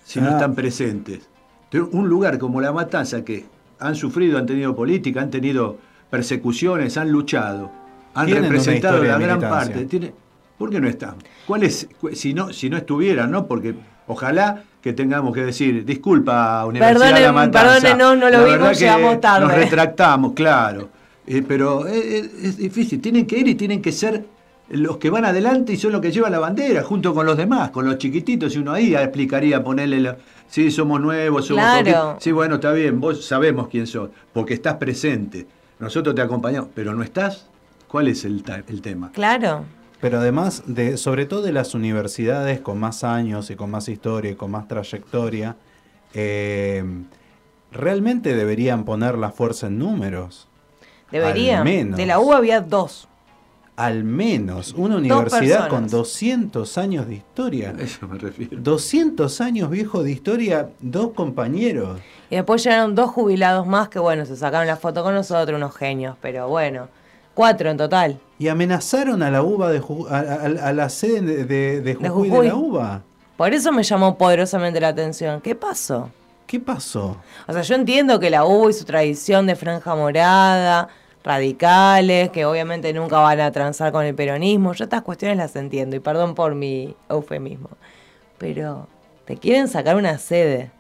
si 0.05 0.21
no 0.21 0.27
Ah. 0.29 0.31
están 0.31 0.55
presentes. 0.55 1.27
De 1.71 1.81
Un 1.81 2.07
lugar 2.07 2.37
como 2.37 2.61
La 2.61 2.71
Matanza 2.71 3.23
que 3.25 3.45
han 3.79 3.95
sufrido, 3.95 4.37
han 4.37 4.45
tenido 4.45 4.75
política, 4.75 5.21
han 5.21 5.29
tenido 5.31 5.77
persecuciones, 6.09 6.97
han 6.97 7.11
luchado, 7.11 7.71
han 8.13 8.27
representado 8.29 9.03
la 9.03 9.17
gran 9.17 9.39
parte. 9.39 9.85
Tiene- 9.85 10.13
¿Por 10.57 10.69
qué 10.69 10.79
no 10.79 10.87
están? 10.87 11.15
¿Cuál 11.45 11.63
es, 11.63 11.87
si 12.13 12.33
no, 12.33 12.53
si 12.53 12.69
no 12.69 12.77
estuvieran, 12.77 13.29
¿no? 13.29 13.45
Porque 13.45 13.75
ojalá 14.07 14.63
que 14.81 14.93
tengamos 14.93 15.33
que 15.33 15.43
decir, 15.43 15.83
disculpa, 15.83 16.65
Universidad 16.65 17.13
de 17.13 17.21
La 17.21 17.29
Perdonen- 17.29 17.33
Matanza. 17.33 17.81
perdónenos, 17.81 18.17
no 18.17 18.25
lo 18.25 18.29
la 18.29 18.37
vimos, 18.37 18.51
verdad 18.59 18.71
que 18.71 18.79
llegamos 18.79 19.21
tarde". 19.21 19.45
Nos 19.47 19.55
retractamos, 19.55 20.33
claro. 20.33 20.89
Eh, 21.27 21.43
pero 21.45 21.85
es, 21.87 22.05
es- 22.05 22.33
es 22.43 22.57
difícil. 22.57 23.01
Tienen 23.01 23.25
que 23.25 23.37
ir 23.39 23.47
y 23.49 23.55
tienen 23.55 23.81
que 23.81 23.91
ser 23.91 24.23
los 24.69 24.97
que 24.97 25.09
van 25.09 25.25
adelante 25.25 25.73
y 25.73 25.77
son 25.77 25.91
los 25.91 26.01
que 26.01 26.11
llevan 26.11 26.31
la 26.31 26.39
bandera, 26.39 26.83
junto 26.83 27.13
con 27.13 27.25
los 27.25 27.37
demás, 27.37 27.69
con 27.69 27.85
los 27.85 27.97
chiquititos. 27.97 28.55
Y 28.55 28.59
uno 28.59 28.73
ahí 28.73 28.95
explicaría, 28.95 29.63
ponerle, 29.63 29.99
la, 29.99 30.17
sí, 30.47 30.71
somos 30.71 30.99
nuevos, 31.01 31.45
somos 31.45 31.63
Claro. 31.63 31.83
poquitos". 31.85 32.23
Sí, 32.23 32.31
bueno, 32.31 32.55
está 32.55 32.71
bien, 32.71 32.99
vos 32.99 33.25
sabemos 33.25 33.67
quién 33.67 33.85
sos, 33.87 34.09
porque 34.33 34.55
estás 34.55 34.75
presente. 34.75 35.45
Nosotros 35.79 36.15
te 36.15 36.21
acompañamos, 36.21 36.69
pero 36.73 36.93
no 36.95 37.03
estás. 37.03 37.47
¿Cuál 37.87 38.07
es 38.07 38.25
el, 38.25 38.41
ta- 38.43 38.63
el 38.67 38.81
tema? 38.81 39.11
Claro. 39.11 39.65
Pero 40.01 40.19
además, 40.19 40.63
de, 40.65 40.97
sobre 40.97 41.25
todo 41.25 41.41
de 41.41 41.53
las 41.53 41.73
universidades 41.73 42.59
con 42.59 42.79
más 42.79 43.03
años 43.03 43.49
y 43.51 43.55
con 43.55 43.71
más 43.71 43.87
historia 43.87 44.31
y 44.31 44.35
con 44.35 44.51
más 44.51 44.67
trayectoria, 44.67 45.55
eh, 46.13 46.83
realmente 47.71 48.35
deberían 48.35 48.83
poner 48.85 49.17
la 49.17 49.31
fuerza 49.31 49.67
en 49.67 49.77
números. 49.79 50.47
Debería. 51.11 51.59
Al 51.59 51.63
menos. 51.65 51.97
De 51.97 52.05
la 52.05 52.19
U 52.19 52.33
había 52.33 52.61
dos. 52.61 53.07
Al 53.77 54.05
menos 54.05 54.73
una 54.77 54.95
universidad 54.97 55.67
con 55.67 55.81
personas. 55.83 55.91
200 55.91 56.77
años 56.77 57.07
de 57.07 57.15
historia. 57.15 57.73
A 57.77 57.81
eso 57.81 58.07
me 58.07 58.17
refiero. 58.17 58.57
200 58.61 59.41
años 59.41 59.69
viejo 59.69 60.01
de 60.01 60.11
historia, 60.11 60.69
dos 60.79 61.11
compañeros. 61.13 61.99
Y 62.29 62.35
después 62.35 62.63
llegaron 62.63 62.95
dos 62.95 63.11
jubilados 63.11 63.67
más 63.67 63.89
que, 63.89 63.99
bueno, 63.99 64.25
se 64.25 64.37
sacaron 64.37 64.65
la 64.67 64.77
foto 64.77 65.03
con 65.03 65.13
nosotros, 65.13 65.57
unos 65.57 65.75
genios, 65.75 66.15
pero 66.21 66.47
bueno, 66.47 66.87
cuatro 67.33 67.69
en 67.69 67.75
total. 67.77 68.17
Y 68.39 68.47
amenazaron 68.47 69.21
a 69.21 69.29
la 69.29 69.43
UBA 69.43 69.69
de 69.71 69.81
Ju- 69.81 70.07
a, 70.09 70.19
a- 70.19 70.69
a 70.69 70.73
la 70.73 70.87
sede 70.89 71.43
de, 71.45 71.81
de- 71.81 71.81
de 71.81 71.95
Jujuy 71.95 72.29
de, 72.29 72.35
Jujuy. 72.35 72.47
la 72.47 72.55
UBA. 72.55 73.01
Por 73.35 73.53
eso 73.53 73.73
me 73.73 73.83
llamó 73.83 74.17
poderosamente 74.17 74.79
la 74.79 74.87
atención. 74.89 75.41
¿Qué 75.41 75.53
pasó? 75.55 76.09
¿Qué 76.47 76.59
pasó? 76.61 77.17
O 77.47 77.51
sea, 77.53 77.61
yo 77.63 77.75
entiendo 77.75 78.19
que 78.21 78.29
la 78.29 78.45
U 78.45 78.69
y 78.69 78.73
su 78.73 78.85
tradición 78.85 79.47
de 79.47 79.55
franja 79.57 79.95
morada, 79.95 80.87
radicales, 81.25 82.29
que 82.29 82.45
obviamente 82.45 82.93
nunca 82.93 83.19
van 83.19 83.39
a 83.41 83.51
transar 83.51 83.91
con 83.91 84.05
el 84.05 84.13
peronismo, 84.13 84.73
yo 84.73 84.83
estas 84.85 85.01
cuestiones 85.01 85.37
las 85.37 85.55
entiendo, 85.55 85.95
y 85.95 85.99
perdón 85.99 86.35
por 86.35 86.53
mi 86.55 86.95
eufemismo. 87.09 87.69
Pero 88.37 88.87
te 89.25 89.35
quieren 89.37 89.67
sacar 89.67 89.95
una 89.95 90.17
sede. 90.19 90.71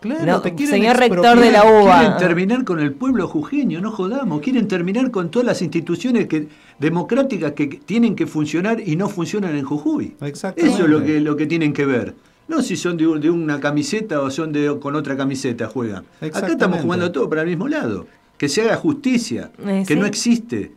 Claro, 0.00 0.26
No, 0.26 0.40
te 0.42 0.54
quieren 0.54 0.74
señor 0.74 0.96
rector 0.98 1.38
de 1.38 1.50
la 1.50 1.64
UBA. 1.64 1.98
Quieren 2.00 2.18
terminar 2.18 2.64
con 2.64 2.80
el 2.80 2.92
pueblo 2.92 3.26
jujeño, 3.26 3.80
no 3.80 3.90
jodamos. 3.90 4.42
Quieren 4.42 4.68
terminar 4.68 5.10
con 5.10 5.30
todas 5.30 5.46
las 5.46 5.62
instituciones 5.62 6.26
que, 6.26 6.48
democráticas 6.78 7.52
que 7.52 7.68
tienen 7.68 8.14
que 8.14 8.26
funcionar 8.26 8.80
y 8.86 8.96
no 8.96 9.08
funcionan 9.08 9.56
en 9.56 9.64
Jujuy. 9.64 10.16
Exactamente. 10.20 10.74
Eso 10.74 10.84
es 10.84 10.90
lo 10.90 11.02
que, 11.02 11.20
lo 11.20 11.36
que 11.36 11.46
tienen 11.46 11.72
que 11.72 11.86
ver. 11.86 12.14
No 12.48 12.60
si 12.60 12.76
son 12.76 12.98
de, 12.98 13.06
de 13.18 13.30
una 13.30 13.60
camiseta 13.60 14.20
o 14.20 14.30
son 14.30 14.52
de 14.52 14.78
con 14.78 14.94
otra 14.94 15.16
camiseta 15.16 15.68
juegan. 15.68 16.04
Acá 16.20 16.48
estamos 16.48 16.82
jugando 16.82 17.10
todo 17.10 17.30
para 17.30 17.40
el 17.40 17.48
mismo 17.48 17.68
lado. 17.68 18.06
Que 18.38 18.48
se 18.48 18.62
haga 18.62 18.76
justicia, 18.76 19.50
Eh, 19.64 19.84
que 19.86 19.94
sí. 19.94 20.00
no 20.00 20.06
existe. 20.06 20.72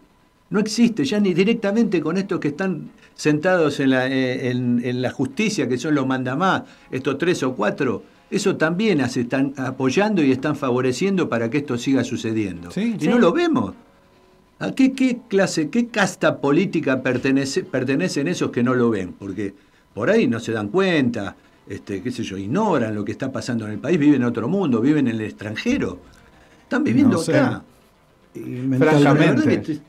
No 0.50 0.60
existe, 0.62 1.04
ya 1.04 1.20
ni 1.20 1.34
directamente 1.34 2.00
con 2.00 2.16
estos 2.18 2.40
que 2.40 2.50
están 2.50 2.90
sentados 3.16 3.80
en 3.82 3.90
la, 3.90 4.08
eh, 4.08 4.50
en, 4.50 4.80
en 4.84 5.02
la 5.02 5.12
justicia, 5.12 5.68
que 5.68 5.78
son 5.78 5.94
los 5.96 6.08
mandamás, 6.08 6.64
estos 6.90 7.18
tres 7.18 7.44
o 7.44 7.54
cuatro, 7.54 8.04
eso 8.32 8.56
también 8.56 9.08
se 9.10 9.22
están 9.22 9.54
apoyando 9.58 10.24
y 10.24 10.32
están 10.32 10.56
favoreciendo 10.56 11.28
para 11.28 11.50
que 11.50 11.58
esto 11.58 11.78
siga 11.78 12.04
sucediendo. 12.06 12.72
Sí. 12.72 12.96
y 12.98 13.02
Sí. 13.04 13.08
no 13.10 13.18
lo 13.20 13.34
vemos. 13.34 13.74
¿A 14.60 14.72
qué, 14.72 14.94
qué 14.94 15.20
clase, 15.28 15.70
qué 15.70 15.88
casta 15.88 16.38
política 16.40 17.02
pertenece, 17.04 17.64
pertenecen 17.64 18.28
esos 18.28 18.50
que 18.52 18.64
no 18.64 18.74
lo 18.74 18.90
ven? 18.90 19.14
Porque 19.20 19.54
por 19.94 20.10
ahí 20.10 20.28
no 20.28 20.40
se 20.40 20.52
dan 20.54 20.70
cuenta, 20.70 21.36
este, 21.68 22.02
qué 22.02 22.10
sé 22.12 22.24
yo, 22.24 22.38
ignoran 22.38 22.96
lo 22.96 23.04
que 23.04 23.12
está 23.12 23.32
pasando 23.32 23.66
en 23.66 23.74
el 23.74 23.80
país, 23.80 24.00
viven 24.00 24.22
en 24.22 24.28
otro 24.28 24.48
mundo, 24.48 24.80
viven 24.82 25.08
en 25.10 25.16
el 25.16 25.22
extranjero. 25.22 26.00
Están 26.68 26.84
viviendo 26.84 27.22
acá. 27.22 27.64
mentalmente, 28.36 29.80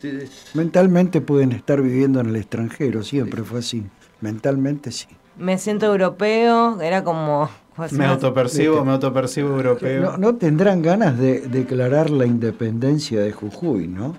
mentalmente 0.54 1.20
pueden 1.20 1.50
estar 1.50 1.82
viviendo 1.82 2.20
en 2.20 2.28
el 2.28 2.36
extranjero, 2.36 3.02
siempre 3.02 3.42
fue 3.42 3.58
así. 3.58 3.84
Mentalmente 4.20 4.92
sí. 4.92 5.08
Me 5.36 5.58
siento 5.58 5.86
europeo, 5.86 6.80
era 6.80 7.02
como 7.02 7.50
me 7.90 8.06
autopercibo, 8.06 8.84
me 8.84 8.92
autopercibo 8.92 9.48
europeo. 9.56 10.16
No, 10.18 10.36
tendrán 10.36 10.80
ganas 10.80 11.18
de 11.18 11.40
declarar 11.40 12.10
la 12.10 12.26
independencia 12.26 13.22
de 13.22 13.32
Jujuy, 13.32 13.88
¿no? 13.88 14.16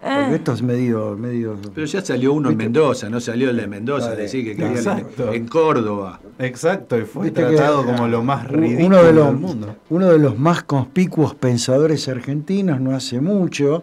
Porque 0.00 0.32
eh. 0.32 0.34
esto 0.36 0.52
es 0.52 0.62
medio, 0.62 1.16
medio. 1.16 1.56
Pero 1.74 1.86
ya 1.86 2.04
salió 2.04 2.32
uno 2.34 2.50
en 2.50 2.56
Mendoza, 2.56 3.08
no 3.08 3.18
salió 3.18 3.50
el 3.50 3.56
de 3.56 3.66
Mendoza, 3.66 4.14
decir 4.14 4.44
que 4.44 4.56
quería 4.56 5.04
en 5.32 5.46
Córdoba. 5.48 6.20
Exacto, 6.38 6.98
y 6.98 7.02
fue 7.02 7.30
tratado 7.30 7.84
como 7.84 8.06
lo 8.06 8.22
más 8.22 8.46
ridículo 8.46 8.86
uno 8.86 9.02
de 9.02 9.12
los, 9.12 9.26
del 9.26 9.36
mundo. 9.36 9.76
Uno 9.90 10.08
de 10.08 10.18
los 10.18 10.38
más 10.38 10.62
conspicuos 10.64 11.34
pensadores 11.34 12.08
argentinos, 12.08 12.80
no 12.80 12.94
hace 12.94 13.20
mucho, 13.20 13.82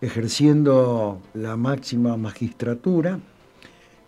ejerciendo 0.00 1.20
la 1.32 1.56
máxima 1.56 2.16
magistratura, 2.16 3.18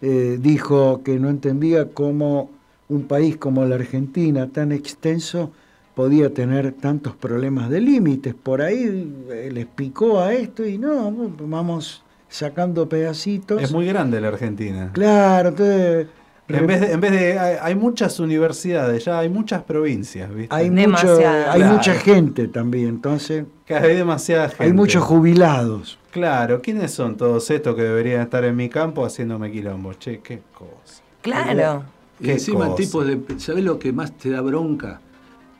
eh, 0.02 0.38
dijo 0.38 1.02
que 1.02 1.18
no 1.18 1.30
entendía 1.30 1.88
cómo 1.88 2.50
un 2.88 3.04
país 3.04 3.38
como 3.38 3.64
la 3.64 3.76
Argentina, 3.76 4.48
tan 4.48 4.72
extenso, 4.72 5.52
podía 5.96 6.34
tener 6.34 6.72
tantos 6.72 7.16
problemas 7.16 7.70
de 7.70 7.80
límites. 7.80 8.34
Por 8.34 8.60
ahí 8.60 9.10
eh, 9.30 9.48
les 9.50 9.64
picó 9.64 10.20
a 10.20 10.34
esto 10.34 10.66
y 10.66 10.76
no, 10.76 11.10
vamos 11.40 12.04
sacando 12.28 12.86
pedacitos. 12.86 13.62
Es 13.62 13.72
muy 13.72 13.86
grande 13.86 14.20
la 14.20 14.28
Argentina. 14.28 14.90
Claro, 14.92 15.48
entonces... 15.48 16.06
En 16.48 16.64
vez, 16.64 16.80
de, 16.80 16.92
en 16.92 17.00
vez 17.00 17.10
de 17.10 17.38
hay, 17.40 17.74
muchas 17.74 18.20
universidades, 18.20 19.04
ya 19.04 19.18
hay 19.18 19.28
muchas 19.28 19.64
provincias, 19.64 20.32
¿viste? 20.32 20.54
Hay, 20.54 20.70
mucho, 20.70 21.18
hay 21.50 21.64
mucha 21.64 21.94
gente 21.94 22.46
también, 22.46 22.88
entonces... 22.88 23.46
hay 23.68 23.96
demasiada 23.96 24.50
gente. 24.50 24.64
Hay 24.64 24.72
muchos 24.72 25.02
jubilados. 25.02 25.98
Claro, 26.12 26.60
¿quiénes 26.60 26.92
son 26.92 27.16
todos 27.16 27.50
estos 27.50 27.74
que 27.74 27.82
deberían 27.82 28.20
estar 28.20 28.44
en 28.44 28.54
mi 28.54 28.68
campo 28.68 29.04
haciéndome 29.04 29.50
quilombo? 29.50 29.94
Che, 29.94 30.20
qué 30.20 30.42
cosa. 30.52 31.02
Claro. 31.22 31.84
Y 32.20 32.30
encima 32.30 32.74
tipo 32.74 33.02
de... 33.02 33.18
¿Sabes 33.38 33.64
lo 33.64 33.78
que 33.78 33.92
más 33.92 34.12
te 34.12 34.30
da 34.30 34.40
bronca? 34.42 35.00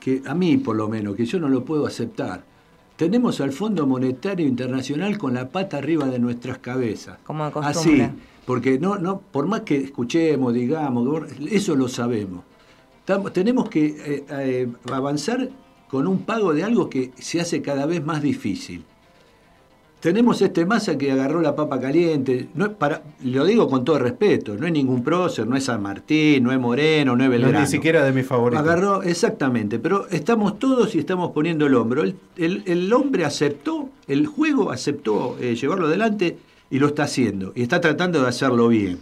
Que 0.07 0.23
a 0.25 0.37
mí 0.37 0.57
por 0.59 0.77
lo 0.77 0.89
menos, 0.89 1.17
que 1.17 1.25
yo 1.27 1.41
no 1.41 1.49
lo 1.49 1.65
puedo 1.65 1.85
aceptar. 1.85 2.45
Tenemos 2.95 3.41
al 3.41 3.51
Fondo 3.51 3.89
Monetario 3.89 4.47
Internacional 4.47 5.19
con 5.19 5.35
la 5.35 5.49
pata 5.49 5.79
arriba 5.79 6.07
de 6.07 6.21
nuestras 6.21 6.59
cabezas. 6.59 7.19
Como 7.25 7.43
Así, 7.43 8.07
porque 8.45 8.79
no, 8.79 8.99
no, 8.99 9.19
por 9.19 9.49
más 9.49 9.63
que 9.63 9.79
escuchemos, 9.79 10.55
digamos, 10.55 11.29
eso 11.51 11.75
lo 11.75 11.89
sabemos. 11.89 12.45
tenemos 13.33 13.69
que 13.69 13.87
eh, 13.87 14.25
eh, 14.31 14.69
avanzar 14.93 15.51
con 15.89 16.07
un 16.07 16.21
pago 16.21 16.55
de 16.55 16.63
algo 16.63 16.89
que 16.89 17.11
se 17.19 17.41
hace 17.41 17.61
cada 17.61 17.85
vez 17.85 18.05
más 18.05 18.23
difícil. 18.23 18.85
Tenemos 20.01 20.43
este 20.43 20.67
masa 20.67 20.99
que 20.99 21.11
agarró 21.11 21.41
la 21.41 21.57
papa 21.57 21.81
caliente. 21.81 22.49
No, 22.55 22.73
para, 22.73 23.03
lo 23.25 23.45
digo 23.45 23.69
con 23.69 23.85
todo 23.85 23.99
respeto, 23.99 24.55
no 24.55 24.67
es 24.67 24.73
ningún 24.73 25.03
prócer, 25.03 25.47
no 25.47 25.57
es 25.57 25.65
San 25.65 25.83
Martín, 25.83 26.45
no 26.45 26.53
es 26.53 26.59
Moreno, 26.59 27.17
no 27.17 27.25
es 27.25 27.31
Belgrano. 27.31 27.61
ni 27.61 27.67
siquiera 27.67 28.05
de 28.05 28.13
mis 28.13 28.27
favoritos. 28.27 28.65
Agarró, 28.65 29.03
exactamente, 29.03 29.79
pero 29.79 30.07
estamos 30.09 30.59
todos 30.59 30.95
y 30.95 30.99
estamos 30.99 31.33
poniendo 31.33 31.67
el 31.67 31.75
hombro. 31.75 32.05
El, 32.37 32.93
hombre 32.93 33.25
aceptó, 33.25 33.89
el 34.07 34.27
juego 34.27 34.71
aceptó 34.71 35.39
eh, 35.41 35.55
llevarlo 35.57 35.87
adelante 35.87 36.37
y 36.71 36.79
lo 36.79 36.89
está 36.89 37.05
haciendo. 37.05 37.53
Y 37.57 37.63
está 37.63 37.81
tratando 37.81 38.21
de 38.23 38.29
hacerlo 38.29 38.69
bien. 38.69 38.99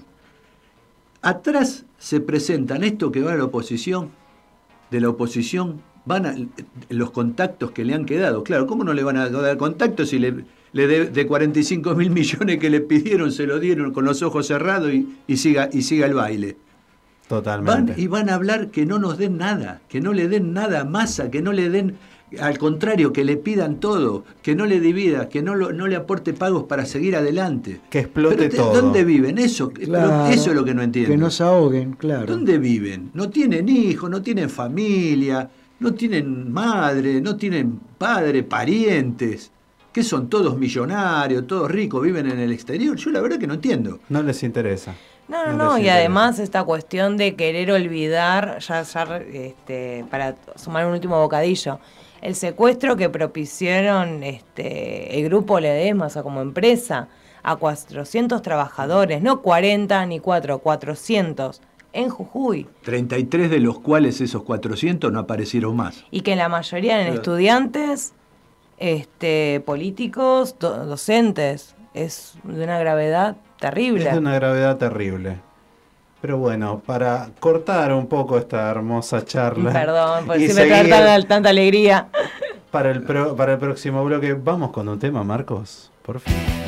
Atrás 1.23 1.85
se 1.99 2.21
presentan 2.21 2.85
esto 2.85 3.11
que 3.11 3.23
va 3.23 3.33
a 3.33 3.37
la 3.37 3.45
oposición, 3.45 4.11
de 4.91 5.01
la 5.01 5.09
oposición, 5.09 5.81
van 6.05 6.27
a, 6.27 6.35
los 6.89 7.11
contactos 7.11 7.73
que 7.73 7.85
le 7.85 7.95
han 7.95 8.05
quedado. 8.05 8.45
Claro, 8.45 8.67
¿cómo 8.67 8.85
no 8.85 8.93
le 8.93 9.03
van 9.03 9.17
a 9.17 9.29
dar 9.29 9.57
contactos 9.57 10.11
si 10.11 10.19
le 10.19 10.45
le 10.75 10.89
de, 11.07 11.27
45 11.27 11.95
mil 11.95 12.11
millones 12.11 12.59
que 12.59 12.69
le 12.69 12.81
pidieron, 12.81 13.31
se 13.31 13.47
lo 13.47 13.61
dieron 13.61 13.93
con 13.93 14.05
los 14.05 14.23
ojos 14.23 14.49
cerrados 14.49 14.93
y, 14.93 15.37
siga, 15.37 15.71
y 15.73 15.83
siga 15.83 16.07
el 16.07 16.15
baile. 16.15 16.57
Totalmente. 17.29 17.93
Van, 17.93 18.01
y 18.01 18.07
van 18.09 18.29
a 18.29 18.35
hablar 18.35 18.71
que 18.71 18.85
no 18.85 18.99
nos 18.99 19.17
den 19.17 19.39
nada, 19.39 19.81
que 19.89 20.01
no 20.01 20.13
le 20.13 20.29
den 20.29 20.53
nada 20.53 20.81
a 20.81 20.85
masa, 20.85 21.31
que 21.31 21.43
no 21.43 21.53
le 21.53 21.71
den, 21.71 21.97
al 22.41 22.59
contrario, 22.59 23.13
que 23.13 23.25
le 23.25 23.37
pidan 23.37 23.79
todo, 23.79 24.25
que 24.43 24.57
no 24.57 24.67
le 24.67 24.81
divida, 24.81 25.29
que 25.29 25.43
no, 25.43 25.55
no 25.55 25.87
le 25.87 25.95
aporte 25.95 26.33
pagos 26.33 26.65
para 26.65 26.87
seguir 26.87 27.15
adelante. 27.15 27.81
Que 27.89 28.01
explote 28.01 28.49
todo. 28.49 28.75
¿Dónde 28.75 29.05
viven? 29.05 29.39
Eso, 29.39 29.73
eso 29.79 30.51
es 30.51 30.55
lo 30.57 30.65
que 30.65 30.75
no 30.75 30.83
entiendo. 30.83 31.13
Que 31.13 31.17
no 31.17 31.31
se 31.31 31.45
ahoguen, 31.45 31.93
claro. 31.93 32.27
¿Dónde 32.27 32.59
viven? 32.59 33.11
No 33.15 33.31
tienen 33.31 33.69
hijos, 33.69 34.11
no 34.11 34.21
tienen 34.23 34.51
familia, 34.51 35.49
no 35.79 35.95
tienen 35.95 36.53
madre, 36.53 37.21
no 37.21 37.37
tienen 37.37 37.79
padre, 37.97 38.43
parientes 38.43 39.53
que 39.95 40.03
son 40.03 40.29
todos 40.29 40.59
millonarios, 40.59 41.47
todos 41.47 41.71
ricos, 41.71 42.03
viven 42.03 42.29
en 42.29 42.41
el 42.41 42.53
exterior. 42.53 42.97
Yo 42.97 43.11
la 43.11 43.21
verdad 43.21 43.39
que 43.39 43.47
no 43.47 43.55
entiendo. 43.55 44.01
No 44.09 44.25
les 44.25 44.43
interesa. 44.43 44.93
No, 45.29 45.47
no, 45.47 45.53
no, 45.53 45.79
y 45.79 45.89
además 45.89 46.41
esta 46.41 46.65
cuestión 46.65 47.17
de 47.17 47.37
querer 47.37 47.71
olvidar, 47.71 48.59
ya, 48.59 48.83
ya 48.83 49.17
este, 49.33 50.05
para 50.11 50.35
sumar 50.57 50.85
un 50.85 50.93
último 50.93 51.19
bocadillo, 51.21 51.79
el 52.21 52.35
secuestro 52.35 52.97
que 52.97 53.09
propiciaron 53.09 54.25
este, 54.25 55.19
el 55.19 55.25
grupo 55.27 55.61
Ledesma, 55.61 56.07
o 56.07 56.11
sea, 56.11 56.25
como 56.25 56.43
empresa, 56.43 57.09
a 57.45 57.55
400 57.55 58.43
trabajadores, 58.43 59.23
no 59.23 59.43
40 59.43 60.05
ni 60.07 60.19
4, 60.19 60.59
400 60.59 61.63
en 61.93 62.11
Jujuy. 62.11 62.67
33 62.83 63.49
de 63.49 63.61
los 63.61 63.79
cuales 63.79 64.21
esos 64.21 64.43
400 64.43 65.13
no 65.13 65.21
aparecieron 65.21 65.77
más. 65.77 66.05
Y 66.11 66.23
que 66.23 66.35
la 66.35 66.49
mayoría 66.49 67.01
eran 67.01 67.15
estudiantes 67.15 68.13
este, 68.79 69.63
políticos, 69.65 70.57
docentes. 70.59 71.75
Es 71.95 72.35
de 72.43 72.65
una 72.65 72.79
gravedad 72.79 73.37
terrible. 73.61 74.07
Es 74.07 74.13
de 74.13 74.19
una 74.19 74.35
gravedad 74.35 74.77
terrible. 74.77 75.39
Pero 76.21 76.39
bueno, 76.39 76.81
para 76.85 77.29
cortar 77.39 77.93
un 77.93 78.07
poco 78.07 78.39
esta 78.39 78.71
hermosa 78.71 79.25
charla. 79.25 79.73
Perdón, 79.73 80.25
porque 80.27 80.49
si 80.49 80.55
me 80.55 80.67
trae 80.67 81.23
tanta 81.25 81.51
alegría. 81.51 82.09
Para 82.71 82.91
el, 82.91 83.03
para 83.03 83.53
el 83.53 83.59
próximo 83.59 84.03
bloque, 84.05 84.33
vamos 84.33 84.71
con 84.71 84.89
un 84.89 84.99
tema, 84.99 85.23
Marcos. 85.23 85.93
Por 86.03 86.21
fin. 86.21 86.64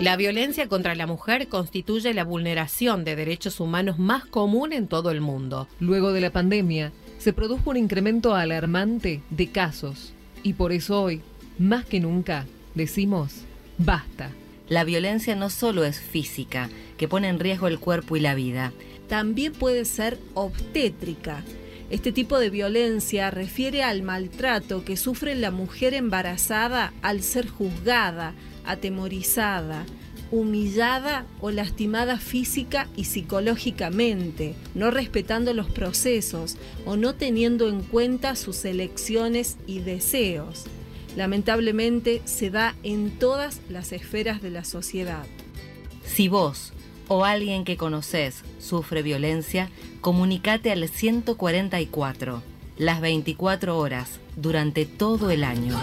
La 0.00 0.16
violencia 0.16 0.66
contra 0.66 0.94
la 0.94 1.06
mujer 1.06 1.48
constituye 1.48 2.14
la 2.14 2.24
vulneración 2.24 3.04
de 3.04 3.16
derechos 3.16 3.60
humanos 3.60 3.98
más 3.98 4.24
común 4.24 4.72
en 4.72 4.88
todo 4.88 5.10
el 5.10 5.20
mundo. 5.20 5.68
Luego 5.78 6.14
de 6.14 6.22
la 6.22 6.30
pandemia, 6.30 6.90
se 7.18 7.34
produjo 7.34 7.68
un 7.68 7.76
incremento 7.76 8.34
alarmante 8.34 9.20
de 9.28 9.50
casos 9.50 10.14
y 10.42 10.54
por 10.54 10.72
eso 10.72 11.02
hoy, 11.02 11.20
más 11.58 11.84
que 11.84 12.00
nunca, 12.00 12.46
decimos, 12.74 13.42
basta. 13.76 14.30
La 14.70 14.84
violencia 14.84 15.36
no 15.36 15.50
solo 15.50 15.84
es 15.84 16.00
física, 16.00 16.70
que 16.96 17.08
pone 17.08 17.28
en 17.28 17.40
riesgo 17.40 17.66
el 17.66 17.78
cuerpo 17.78 18.16
y 18.16 18.20
la 18.20 18.34
vida. 18.34 18.72
También 19.10 19.52
puede 19.52 19.84
ser 19.84 20.18
obstétrica. 20.34 21.42
Este 21.90 22.12
tipo 22.12 22.38
de 22.38 22.48
violencia 22.48 23.32
refiere 23.32 23.82
al 23.82 24.04
maltrato 24.04 24.84
que 24.84 24.96
sufre 24.96 25.34
la 25.34 25.50
mujer 25.50 25.94
embarazada 25.94 26.92
al 27.02 27.20
ser 27.22 27.48
juzgada, 27.48 28.34
atemorizada, 28.64 29.84
humillada 30.30 31.26
o 31.40 31.50
lastimada 31.50 32.18
física 32.18 32.88
y 32.94 33.06
psicológicamente, 33.06 34.54
no 34.76 34.92
respetando 34.92 35.54
los 35.54 35.68
procesos 35.68 36.56
o 36.86 36.96
no 36.96 37.16
teniendo 37.16 37.68
en 37.68 37.82
cuenta 37.82 38.36
sus 38.36 38.64
elecciones 38.64 39.56
y 39.66 39.80
deseos. 39.80 40.66
Lamentablemente 41.16 42.22
se 42.26 42.50
da 42.50 42.76
en 42.84 43.10
todas 43.18 43.60
las 43.68 43.90
esferas 43.90 44.40
de 44.40 44.50
la 44.50 44.62
sociedad. 44.62 45.26
Si 46.04 46.28
vos 46.28 46.72
o 47.10 47.24
alguien 47.24 47.64
que 47.64 47.76
conoces 47.76 48.44
sufre 48.60 49.02
violencia, 49.02 49.68
comunicate 50.00 50.70
al 50.70 50.88
144, 50.88 52.40
las 52.78 53.00
24 53.00 53.76
horas, 53.76 54.20
durante 54.36 54.86
todo 54.86 55.32
el 55.32 55.42
año. 55.42 55.76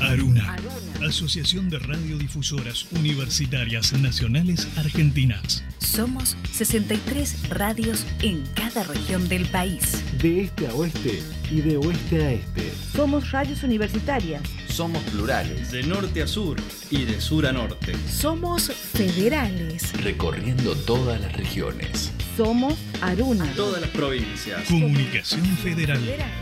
Aruna, 0.00 0.56
Asociación 1.04 1.68
de 1.70 1.80
Radiodifusoras 1.80 2.86
Universitarias 2.92 3.92
Nacionales 3.94 4.68
Argentinas. 4.78 5.64
Somos 5.78 6.36
63 6.52 7.48
radios 7.50 8.06
en 8.22 8.44
cada 8.54 8.84
región 8.84 9.28
del 9.28 9.46
país. 9.46 10.04
De 10.22 10.42
este 10.42 10.68
a 10.68 10.74
oeste 10.74 11.20
y 11.50 11.62
de 11.62 11.78
oeste 11.78 12.22
a 12.24 12.32
este. 12.32 12.72
Somos 12.94 13.32
radios 13.32 13.64
universitarias. 13.64 14.42
Somos 14.72 15.02
plurales. 15.04 15.70
De 15.70 15.82
norte 15.82 16.22
a 16.22 16.26
sur 16.26 16.56
y 16.90 17.04
de 17.04 17.20
sur 17.20 17.46
a 17.46 17.52
norte. 17.52 17.92
Somos 18.08 18.72
federales. 18.72 19.92
Recorriendo 20.02 20.74
todas 20.74 21.20
las 21.20 21.30
regiones. 21.34 22.10
Somos 22.38 22.78
Aruna. 23.02 23.52
Todas 23.54 23.82
las 23.82 23.90
provincias. 23.90 24.66
Comunicación 24.66 25.44
Federal. 25.58 26.00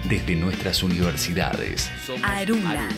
Desde 0.08 0.36
nuestras 0.36 0.80
universidades. 0.84 1.90
Somos 2.06 2.22
Aruna. 2.22 2.70
Aruna. 2.70 2.88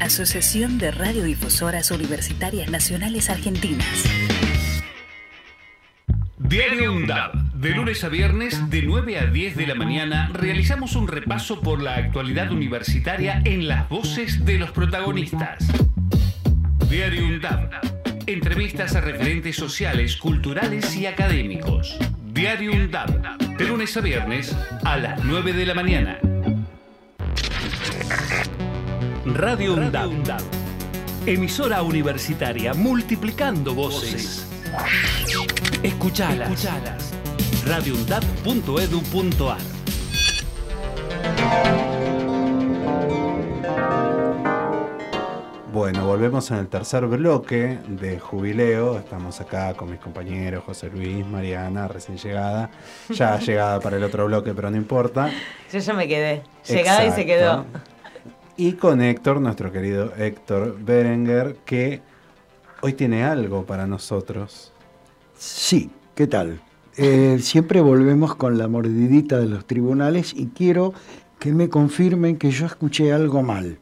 Asociación 0.00 0.78
de 0.78 0.90
Radiodifusoras 0.90 1.92
Universitarias 1.92 2.68
Nacionales 2.68 3.30
Argentinas. 3.30 3.86
Diario 6.38 6.92
UNDAB. 6.92 7.51
De 7.62 7.70
lunes 7.70 8.02
a 8.02 8.08
viernes, 8.08 8.70
de 8.70 8.82
9 8.82 9.18
a 9.20 9.26
10 9.26 9.56
de 9.56 9.68
la 9.68 9.76
mañana, 9.76 10.28
realizamos 10.32 10.96
un 10.96 11.06
repaso 11.06 11.60
por 11.60 11.80
la 11.80 11.94
actualidad 11.94 12.50
universitaria 12.50 13.40
en 13.44 13.68
las 13.68 13.88
voces 13.88 14.44
de 14.44 14.58
los 14.58 14.72
protagonistas. 14.72 15.68
Diario 16.90 17.24
UNDAB. 17.24 17.70
Entrevistas 18.26 18.96
a 18.96 19.00
referentes 19.00 19.54
sociales, 19.54 20.16
culturales 20.16 20.96
y 20.96 21.06
académicos. 21.06 21.96
Diario 22.32 22.72
UNDAB. 22.72 23.56
De 23.56 23.64
lunes 23.64 23.96
a 23.96 24.00
viernes, 24.00 24.56
a 24.82 24.96
las 24.96 25.24
9 25.24 25.52
de 25.52 25.64
la 25.64 25.74
mañana. 25.74 26.18
Radio 29.24 29.74
UNDAB. 29.74 30.10
Emisora 31.26 31.84
universitaria 31.84 32.74
multiplicando 32.74 33.72
voces. 33.72 34.48
Escuchalas. 35.84 36.50
Escuchalas. 36.50 37.21
radioundab.edu.ar 37.66 39.58
Bueno, 45.72 46.06
volvemos 46.06 46.50
en 46.50 46.58
el 46.58 46.68
tercer 46.68 47.06
bloque 47.06 47.78
de 47.88 48.18
jubileo. 48.18 48.98
Estamos 48.98 49.40
acá 49.40 49.72
con 49.74 49.90
mis 49.90 50.00
compañeros 50.00 50.64
José 50.64 50.90
Luis, 50.90 51.26
Mariana, 51.26 51.88
recién 51.88 52.18
llegada. 52.18 52.70
Ya 53.08 53.38
llegada 53.38 53.80
para 53.80 53.96
el 53.96 54.04
otro 54.04 54.26
bloque, 54.26 54.52
pero 54.52 54.70
no 54.70 54.76
importa. 54.76 55.30
Yo 55.72 55.78
ya 55.78 55.94
me 55.94 56.06
quedé. 56.06 56.42
Llegada 56.68 57.04
Exacto. 57.04 57.20
y 57.20 57.24
se 57.24 57.26
quedó. 57.26 57.64
Y 58.56 58.72
con 58.74 59.00
Héctor, 59.00 59.40
nuestro 59.40 59.72
querido 59.72 60.12
Héctor 60.16 60.76
Berenguer, 60.78 61.56
que 61.64 62.02
hoy 62.82 62.92
tiene 62.92 63.24
algo 63.24 63.64
para 63.64 63.86
nosotros. 63.86 64.72
Sí, 65.34 65.90
¿qué 66.14 66.26
tal? 66.26 66.60
Eh, 66.96 67.38
siempre 67.40 67.80
volvemos 67.80 68.34
con 68.34 68.58
la 68.58 68.68
mordidita 68.68 69.38
de 69.38 69.46
los 69.46 69.64
tribunales 69.66 70.34
y 70.36 70.46
quiero 70.48 70.92
que 71.38 71.52
me 71.52 71.68
confirmen 71.68 72.36
que 72.36 72.50
yo 72.50 72.66
escuché 72.66 73.12
algo 73.12 73.42
mal, 73.42 73.78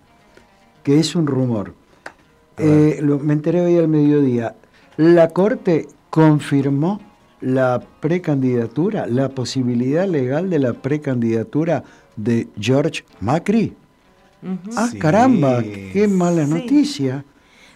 que 0.84 0.98
es 0.98 1.14
un 1.14 1.26
rumor. 1.26 1.74
Eh, 2.56 3.00
lo, 3.02 3.18
me 3.18 3.32
enteré 3.32 3.62
hoy 3.62 3.76
al 3.78 3.88
mediodía. 3.88 4.54
La 4.96 5.28
Corte 5.28 5.88
confirmó 6.10 7.00
la 7.40 7.82
precandidatura, 8.00 9.06
la 9.06 9.30
posibilidad 9.30 10.06
legal 10.06 10.50
de 10.50 10.58
la 10.58 10.74
precandidatura 10.74 11.84
de 12.16 12.48
George 12.58 13.04
Macri. 13.20 13.74
Uh 14.42 14.46
-huh. 14.46 14.74
Ah, 14.76 14.88
sí. 14.90 14.98
caramba, 14.98 15.62
qué 15.62 16.06
mala 16.08 16.46
sí. 16.46 16.50
noticia. 16.52 17.24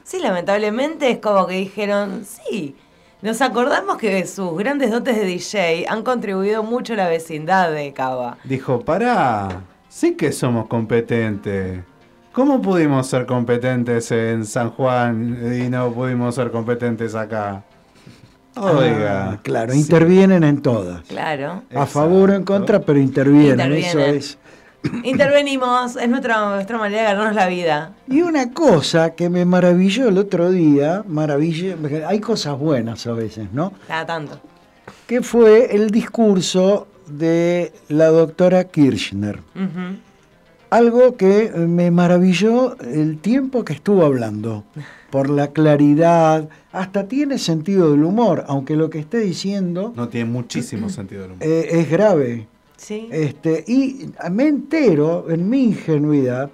Sí, 0.03 0.19
lamentablemente 0.21 1.11
es 1.11 1.19
como 1.19 1.47
que 1.47 1.57
dijeron, 1.57 2.25
sí, 2.25 2.77
nos 3.25 3.41
acordamos 3.41 3.97
que 3.97 4.27
sus 4.27 4.55
grandes 4.57 4.91
dotes 4.91 5.17
de 5.17 5.25
DJ 5.25 5.87
han 5.89 6.03
contribuido 6.03 6.63
mucho 6.63 6.93
a 6.93 6.97
la 6.97 7.09
vecindad 7.09 7.73
de 7.73 7.93
Cava. 7.95 8.37
Dijo, 8.45 8.81
pará, 8.85 9.63
sí 9.89 10.15
que 10.15 10.31
somos 10.31 10.67
competentes. 10.67 11.81
¿Cómo 12.33 12.61
pudimos 12.61 13.07
ser 13.07 13.25
competentes 13.25 14.11
en 14.11 14.45
San 14.45 14.71
Juan 14.73 15.39
y 15.59 15.71
no 15.71 15.91
pudimos 15.91 16.35
ser 16.35 16.51
competentes 16.51 17.15
acá? 17.15 17.63
Oiga. 18.57 19.31
Ah, 19.31 19.39
claro, 19.43 19.73
sí. 19.73 19.81
intervienen 19.81 20.45
en 20.45 20.61
todas. 20.61 21.01
Claro. 21.07 21.51
A 21.53 21.57
Exacto. 21.71 21.87
favor 21.87 22.31
o 22.31 22.35
en 22.35 22.45
contra, 22.45 22.81
pero 22.81 22.99
intervienen. 22.99 23.53
intervienen. 23.53 23.87
Eso 23.89 24.01
es. 24.01 24.39
Intervenimos, 25.03 25.97
es 25.97 26.09
nuestra, 26.09 26.55
nuestra 26.55 26.79
manera 26.79 27.03
de 27.03 27.09
ganarnos 27.09 27.35
la 27.35 27.49
vida. 27.49 27.95
Y 28.09 28.23
una 28.23 28.53
cosa 28.53 29.15
que 29.15 29.29
me 29.29 29.45
maravilló 29.45 30.09
el 30.09 30.19
otro 30.19 30.51
día, 30.51 31.05
maravilla, 31.07 31.77
hay 32.07 32.21
cosas 32.21 32.59
buenas 32.59 33.07
a 33.07 33.13
veces, 33.13 33.53
¿no? 33.53 33.73
Cada 33.89 34.07
tanto. 34.07 34.41
Que 35.07 35.23
fue 35.23 35.75
el 35.75 35.91
discurso 35.91 36.87
de 37.07 37.73
la 37.89 38.09
doctora 38.09 38.65
Kirchner. 38.65 39.41
Uh 39.55 39.61
-huh. 39.61 39.99
Algo 40.71 41.17
que 41.17 41.51
me 41.51 41.91
maravilló 41.91 42.77
el 42.81 43.19
tiempo 43.19 43.65
que 43.65 43.75
estuvo 43.75 44.05
hablando, 44.05 44.65
por 45.11 45.31
la 45.31 45.53
claridad, 45.53 46.49
hasta 46.73 47.07
tiene 47.07 47.39
sentido 47.39 47.93
del 47.93 48.03
humor, 48.03 48.45
aunque 48.49 48.75
lo 48.75 48.91
que 48.91 48.99
esté 48.99 49.19
diciendo... 49.19 49.93
No 49.95 50.09
tiene 50.09 50.29
muchísimo 50.29 50.89
sentido 50.89 51.23
del 51.23 51.33
humor. 51.33 51.47
Eh, 51.47 51.69
es 51.71 51.89
grave. 51.89 52.49
Sí. 52.85 53.09
Este, 53.11 53.65
y 53.67 54.11
me 54.31 54.47
entero, 54.47 55.31
en 55.31 55.49
mi 55.49 55.65
ingenuidad, 55.65 56.51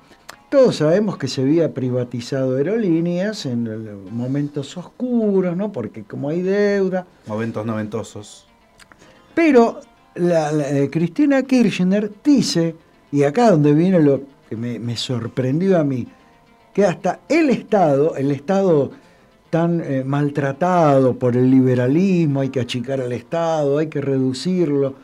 todos 0.48 0.76
sabemos 0.76 1.18
que 1.18 1.26
se 1.26 1.42
había 1.42 1.74
privatizado 1.74 2.56
aerolíneas 2.56 3.46
en 3.46 4.08
momentos 4.12 4.76
oscuros, 4.76 5.56
¿no? 5.56 5.72
Porque 5.72 6.04
como 6.04 6.28
hay 6.28 6.42
deuda. 6.42 7.04
Momentos 7.26 7.66
noventosos. 7.66 8.46
Pero 9.34 9.80
la, 10.14 10.52
la, 10.52 10.70
eh, 10.70 10.88
Cristina 10.88 11.42
Kirchner 11.42 12.12
dice, 12.22 12.76
y 13.10 13.24
acá 13.24 13.50
donde 13.50 13.74
viene 13.74 13.98
lo 13.98 14.22
que 14.48 14.56
me, 14.56 14.78
me, 14.78 14.96
sorprendió 14.96 15.80
a 15.80 15.84
mí, 15.84 16.06
que 16.72 16.84
hasta 16.84 17.22
el 17.28 17.50
Estado, 17.50 18.14
el 18.14 18.30
Estado 18.30 18.92
tan 19.50 19.80
eh, 19.80 20.04
maltratado 20.04 21.18
por 21.18 21.36
el 21.36 21.50
liberalismo, 21.50 22.40
hay 22.40 22.50
que 22.50 22.60
achicar 22.60 23.00
al 23.00 23.10
Estado, 23.10 23.78
hay 23.78 23.88
que 23.88 24.00
reducirlo, 24.00 24.94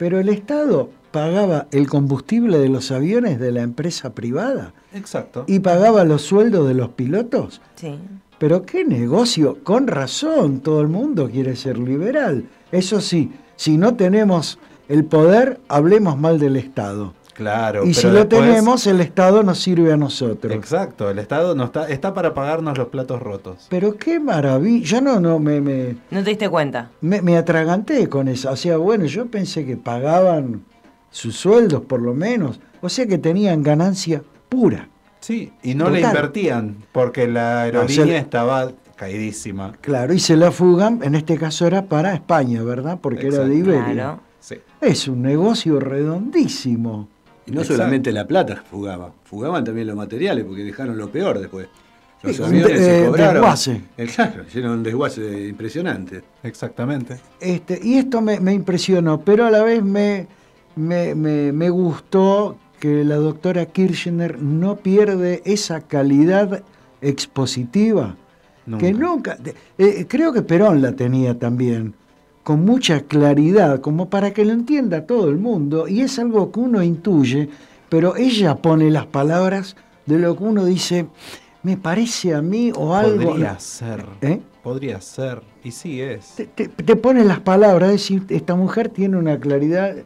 pero 0.00 0.18
el 0.18 0.30
Estado 0.30 0.88
pagaba 1.10 1.66
el 1.72 1.86
combustible 1.86 2.58
de 2.58 2.70
los 2.70 2.90
aviones 2.90 3.38
de 3.38 3.52
la 3.52 3.60
empresa 3.60 4.14
privada. 4.14 4.72
Exacto. 4.94 5.44
Y 5.46 5.58
pagaba 5.58 6.04
los 6.04 6.22
sueldos 6.22 6.66
de 6.66 6.72
los 6.72 6.88
pilotos. 6.88 7.60
Sí. 7.74 7.98
Pero 8.38 8.64
qué 8.64 8.86
negocio, 8.86 9.58
con 9.62 9.86
razón, 9.86 10.60
todo 10.60 10.80
el 10.80 10.88
mundo 10.88 11.28
quiere 11.30 11.54
ser 11.54 11.78
liberal. 11.78 12.46
Eso 12.72 13.02
sí, 13.02 13.30
si 13.56 13.76
no 13.76 13.94
tenemos 13.94 14.58
el 14.88 15.04
poder, 15.04 15.60
hablemos 15.68 16.18
mal 16.18 16.38
del 16.38 16.56
Estado. 16.56 17.12
Claro. 17.34 17.84
Y 17.86 17.94
si 17.94 18.06
lo 18.06 18.14
después- 18.14 18.42
tenemos, 18.42 18.86
el 18.86 19.00
Estado 19.00 19.42
nos 19.42 19.58
sirve 19.60 19.92
a 19.92 19.96
nosotros. 19.96 20.52
Exacto, 20.52 21.10
el 21.10 21.18
Estado 21.18 21.54
no 21.54 21.64
está, 21.64 21.88
está 21.88 22.12
para 22.14 22.34
pagarnos 22.34 22.76
los 22.76 22.88
platos 22.88 23.20
rotos. 23.22 23.66
Pero 23.70 23.96
qué 23.96 24.20
maravilla. 24.20 24.84
Yo 24.84 25.00
no, 25.00 25.20
no 25.20 25.38
me, 25.38 25.60
me, 25.60 25.96
¿No 26.10 26.22
te 26.22 26.30
diste 26.30 26.48
cuenta? 26.48 26.90
me, 27.00 27.22
me 27.22 27.36
atraganté 27.36 28.08
con 28.08 28.28
eso. 28.28 28.50
O 28.50 28.56
sea, 28.56 28.76
bueno, 28.76 29.04
yo 29.06 29.26
pensé 29.26 29.64
que 29.64 29.76
pagaban 29.76 30.62
sus 31.10 31.36
sueldos 31.36 31.82
por 31.82 32.00
lo 32.02 32.14
menos. 32.14 32.60
O 32.82 32.88
sea 32.88 33.06
que 33.06 33.18
tenían 33.18 33.62
ganancia 33.62 34.22
pura. 34.48 34.88
Sí, 35.20 35.52
y 35.62 35.74
no 35.74 35.90
le 35.90 36.00
Total. 36.00 36.16
invertían 36.16 36.76
porque 36.92 37.28
la 37.28 37.62
aerolínea 37.62 38.18
estaba 38.18 38.72
caidísima. 38.96 39.72
Claro, 39.80 40.12
y 40.14 40.18
se 40.18 40.36
la 40.36 40.50
fugan, 40.50 41.00
en 41.02 41.14
este 41.14 41.36
caso 41.36 41.66
era 41.66 41.84
para 41.86 42.14
España, 42.14 42.62
¿verdad? 42.62 42.98
Porque 43.00 43.26
era 43.28 43.44
de. 43.44 43.54
Iberia. 43.54 43.92
Claro. 43.92 44.20
Sí. 44.40 44.56
Es 44.80 45.08
un 45.08 45.20
negocio 45.22 45.78
redondísimo. 45.80 47.08
Y 47.50 47.54
no 47.54 47.60
Exacto. 47.62 47.78
solamente 47.78 48.12
la 48.12 48.26
plata 48.26 48.62
fugaba, 48.70 49.12
fugaban 49.24 49.64
también 49.64 49.86
los 49.88 49.96
materiales 49.96 50.44
porque 50.44 50.62
dejaron 50.64 50.96
lo 50.96 51.10
peor 51.10 51.38
después. 51.40 51.66
Los 52.22 52.36
Sí, 52.36 52.42
aviones 52.42 52.78
de- 52.78 52.84
se 52.84 53.02
eh, 53.02 53.06
cobraron. 53.06 53.34
desguace. 53.34 53.80
Claro, 54.14 54.42
hicieron 54.46 54.72
un 54.72 54.82
desguace 54.82 55.48
impresionante. 55.48 56.22
Exactamente. 56.42 57.18
Este, 57.40 57.80
y 57.82 57.96
esto 57.98 58.20
me, 58.20 58.38
me 58.40 58.52
impresionó, 58.52 59.20
pero 59.22 59.46
a 59.46 59.50
la 59.50 59.62
vez 59.62 59.82
me, 59.82 60.26
me, 60.76 61.14
me- 61.14 61.50
me 61.52 61.70
gustó 61.70 62.56
que 62.78 63.04
la 63.04 63.16
doctora 63.16 63.66
Kirchner 63.66 64.40
no 64.40 64.76
pierde 64.76 65.42
esa 65.44 65.80
calidad 65.80 66.62
expositiva 67.02 68.16
que 68.78 68.92
nunca. 68.92 69.36
eh, 69.78 70.06
creo 70.08 70.32
que 70.32 70.42
Perón 70.42 70.80
la 70.80 70.92
tenía 70.92 71.38
también, 71.38 71.94
con 72.42 72.64
mucha 72.64 73.02
claridad, 73.02 73.80
como 73.80 74.08
para 74.08 74.32
que 74.32 74.44
lo 74.44 74.52
entienda 74.52 75.06
todo 75.06 75.28
el 75.28 75.36
mundo, 75.36 75.88
y 75.88 76.00
es 76.00 76.18
algo 76.18 76.50
que 76.50 76.60
uno 76.60 76.82
intuye, 76.82 77.48
pero 77.88 78.16
ella 78.16 78.56
pone 78.56 78.90
las 78.90 79.06
palabras 79.06 79.76
de 80.06 80.18
lo 80.18 80.36
que 80.36 80.44
uno 80.44 80.64
dice, 80.64 81.06
me 81.62 81.76
parece 81.76 82.34
a 82.34 82.42
mí 82.42 82.72
o 82.74 82.94
algo. 82.94 83.30
Podría 83.30 83.58
ser. 83.58 84.04
¿Eh? 84.22 84.40
Podría 84.62 85.00
ser. 85.00 85.42
Y 85.62 85.72
sí 85.72 86.00
es. 86.00 86.34
te, 86.34 86.46
te 86.46 86.96
pone 86.96 87.24
las 87.24 87.40
palabras, 87.40 87.90
es 87.90 88.00
decir, 88.00 88.24
esta 88.30 88.54
mujer 88.54 88.88
tiene 88.88 89.16
una 89.16 89.38
claridad 89.38 89.96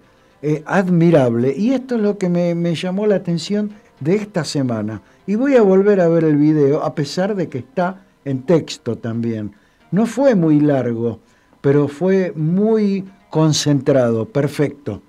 eh, 0.47 0.62
admirable. 0.66 1.55
Y 1.57 1.72
esto 1.72 1.97
es 1.97 2.03
lo 2.03 2.18
que 2.18 2.28
me, 2.28 2.55
me 2.55 2.74
llamó 2.74 3.07
la 3.07 3.14
atención 3.14 3.70
de 4.01 4.16
esta 4.16 4.45
semana. 4.45 5.01
Y 5.26 5.37
voy 5.37 5.57
a 5.57 5.62
volver 5.62 6.03
a 6.03 6.09
ver 6.09 6.24
el 6.24 6.37
video, 6.37 6.82
a 6.82 6.95
pesar 6.95 7.35
de 7.35 7.49
que 7.49 7.59
está 7.59 8.05
en 8.26 8.43
texto 8.43 8.99
también. 8.99 9.53
No 9.91 10.05
fue 10.05 10.35
muy 10.35 10.61
largo, 10.61 11.20
pero 11.65 11.89
fue 11.89 12.31
muy 12.37 13.07
concentrado, 13.31 14.27
perfecto. 14.27 15.01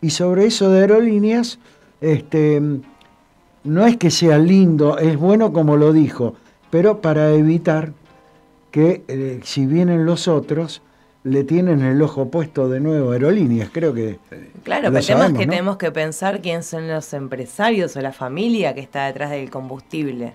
Y 0.00 0.10
sobre 0.10 0.46
eso 0.46 0.70
de 0.70 0.82
aerolíneas, 0.82 1.58
este, 2.00 2.62
no 3.64 3.84
es 3.84 3.96
que 3.96 4.12
sea 4.12 4.38
lindo, 4.38 4.96
es 4.98 5.16
bueno 5.16 5.52
como 5.52 5.76
lo 5.76 5.92
dijo, 5.92 6.36
pero 6.70 7.00
para 7.00 7.30
evitar 7.32 7.94
que 8.70 9.02
eh, 9.08 9.40
si 9.42 9.66
vienen 9.66 10.06
los 10.06 10.28
otros, 10.28 10.82
le 11.24 11.42
tienen 11.42 11.82
el 11.82 12.00
ojo 12.00 12.30
puesto 12.30 12.68
de 12.68 12.78
nuevo 12.78 13.10
a 13.10 13.14
aerolíneas. 13.14 13.68
Creo 13.72 13.92
que. 13.92 14.20
Claro, 14.62 14.92
pero 14.92 14.98
el 14.98 15.06
tema 15.06 15.26
es 15.26 15.32
que 15.32 15.46
¿no? 15.46 15.50
tenemos 15.50 15.76
que 15.78 15.90
pensar 15.90 16.40
quién 16.40 16.62
son 16.62 16.86
los 16.86 17.12
empresarios 17.12 17.96
o 17.96 18.00
la 18.00 18.12
familia 18.12 18.72
que 18.72 18.80
está 18.82 19.06
detrás 19.06 19.30
del 19.30 19.50
combustible, 19.50 20.34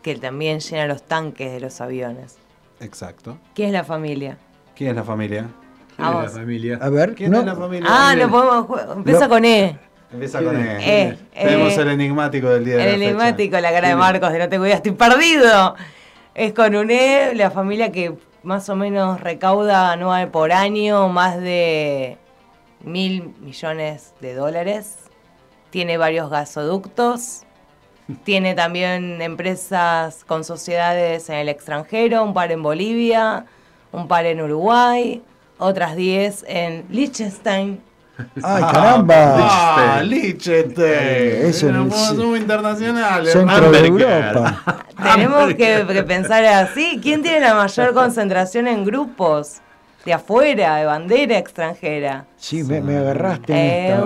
que 0.00 0.14
también 0.14 0.60
llena 0.60 0.86
los 0.86 1.02
tanques 1.02 1.52
de 1.52 1.60
los 1.60 1.82
aviones. 1.82 2.38
Exacto. 2.80 3.36
¿Quién 3.54 3.68
es 3.68 3.74
la 3.74 3.84
familia? 3.84 4.38
¿Quién 4.74 4.90
es 4.90 4.96
la 4.96 5.04
familia? 5.04 5.46
¿Quién 5.96 6.08
es 6.08 6.14
la 6.14 6.28
familia? 6.28 6.78
A 6.80 6.88
ver, 6.88 7.14
¿Quién 7.14 7.30
no- 7.30 7.40
es 7.40 7.46
la 7.46 7.54
familia? 7.54 7.88
Ah, 7.90 8.14
no 8.16 8.30
podemos. 8.30 8.96
Empieza 8.96 9.28
con 9.28 9.44
E. 9.44 9.78
Empieza 10.12 10.42
con 10.42 10.56
E. 10.56 10.78
Eh, 11.10 11.18
Tenemos 11.34 11.76
eh, 11.76 11.82
el 11.82 11.88
enigmático 11.88 12.48
del 12.48 12.64
día 12.64 12.76
de 12.76 12.82
El 12.82 12.86
la 12.90 12.92
fecha. 12.96 13.04
enigmático, 13.10 13.60
la 13.60 13.72
cara 13.72 13.88
de. 13.88 13.96
Marcos, 13.96 14.32
de 14.32 14.38
no 14.40 14.48
tengo 14.48 14.66
idea, 14.66 14.76
estoy 14.76 14.92
perdido. 14.92 15.74
Es 16.34 16.52
con 16.52 16.74
un 16.74 16.90
E, 16.90 17.32
la 17.34 17.50
familia 17.50 17.92
que 17.92 18.14
más 18.42 18.68
o 18.68 18.76
menos 18.76 19.20
recauda 19.20 19.92
anual 19.92 20.28
por 20.28 20.52
año 20.52 21.08
más 21.08 21.36
de 21.40 22.18
mil 22.82 23.32
millones 23.40 24.14
de 24.20 24.34
dólares. 24.34 24.98
Tiene 25.70 25.96
varios 25.96 26.28
gasoductos. 26.30 27.42
Tiene 28.24 28.54
también 28.54 29.22
empresas 29.22 30.24
con 30.24 30.44
sociedades 30.44 31.30
en 31.30 31.36
el 31.36 31.48
extranjero, 31.48 32.22
un 32.22 32.34
par 32.34 32.52
en 32.52 32.62
Bolivia, 32.62 33.46
un 33.94 34.08
par 34.08 34.26
en 34.26 34.40
Uruguay, 34.40 35.22
otras 35.58 35.96
10 35.96 36.44
en 36.48 36.84
Liechtenstein. 36.90 37.80
¡Ay, 38.42 38.62
caramba! 38.72 39.36
Ah, 39.40 40.02
Liechtenstein. 40.04 41.46
Eso 41.46 41.72
no 41.72 41.90
ser 41.90 42.16
internacionales. 42.36 43.32
Centro 43.32 43.70
de. 43.70 43.86
Europa. 43.86 44.62
Tenemos 45.14 45.54
que, 45.54 45.84
que 45.88 46.02
pensar 46.04 46.44
así. 46.44 47.00
¿Quién 47.02 47.22
tiene 47.22 47.40
la 47.40 47.54
mayor 47.54 47.92
concentración 47.94 48.68
en 48.68 48.84
grupos? 48.84 49.60
De 50.04 50.12
afuera, 50.12 50.76
de 50.76 50.84
bandera 50.84 51.38
extranjera. 51.38 52.26
Sí, 52.36 52.62
me, 52.62 52.82
me 52.82 52.98
agarraste 52.98 53.52
en 53.54 53.84
esta. 53.86 53.98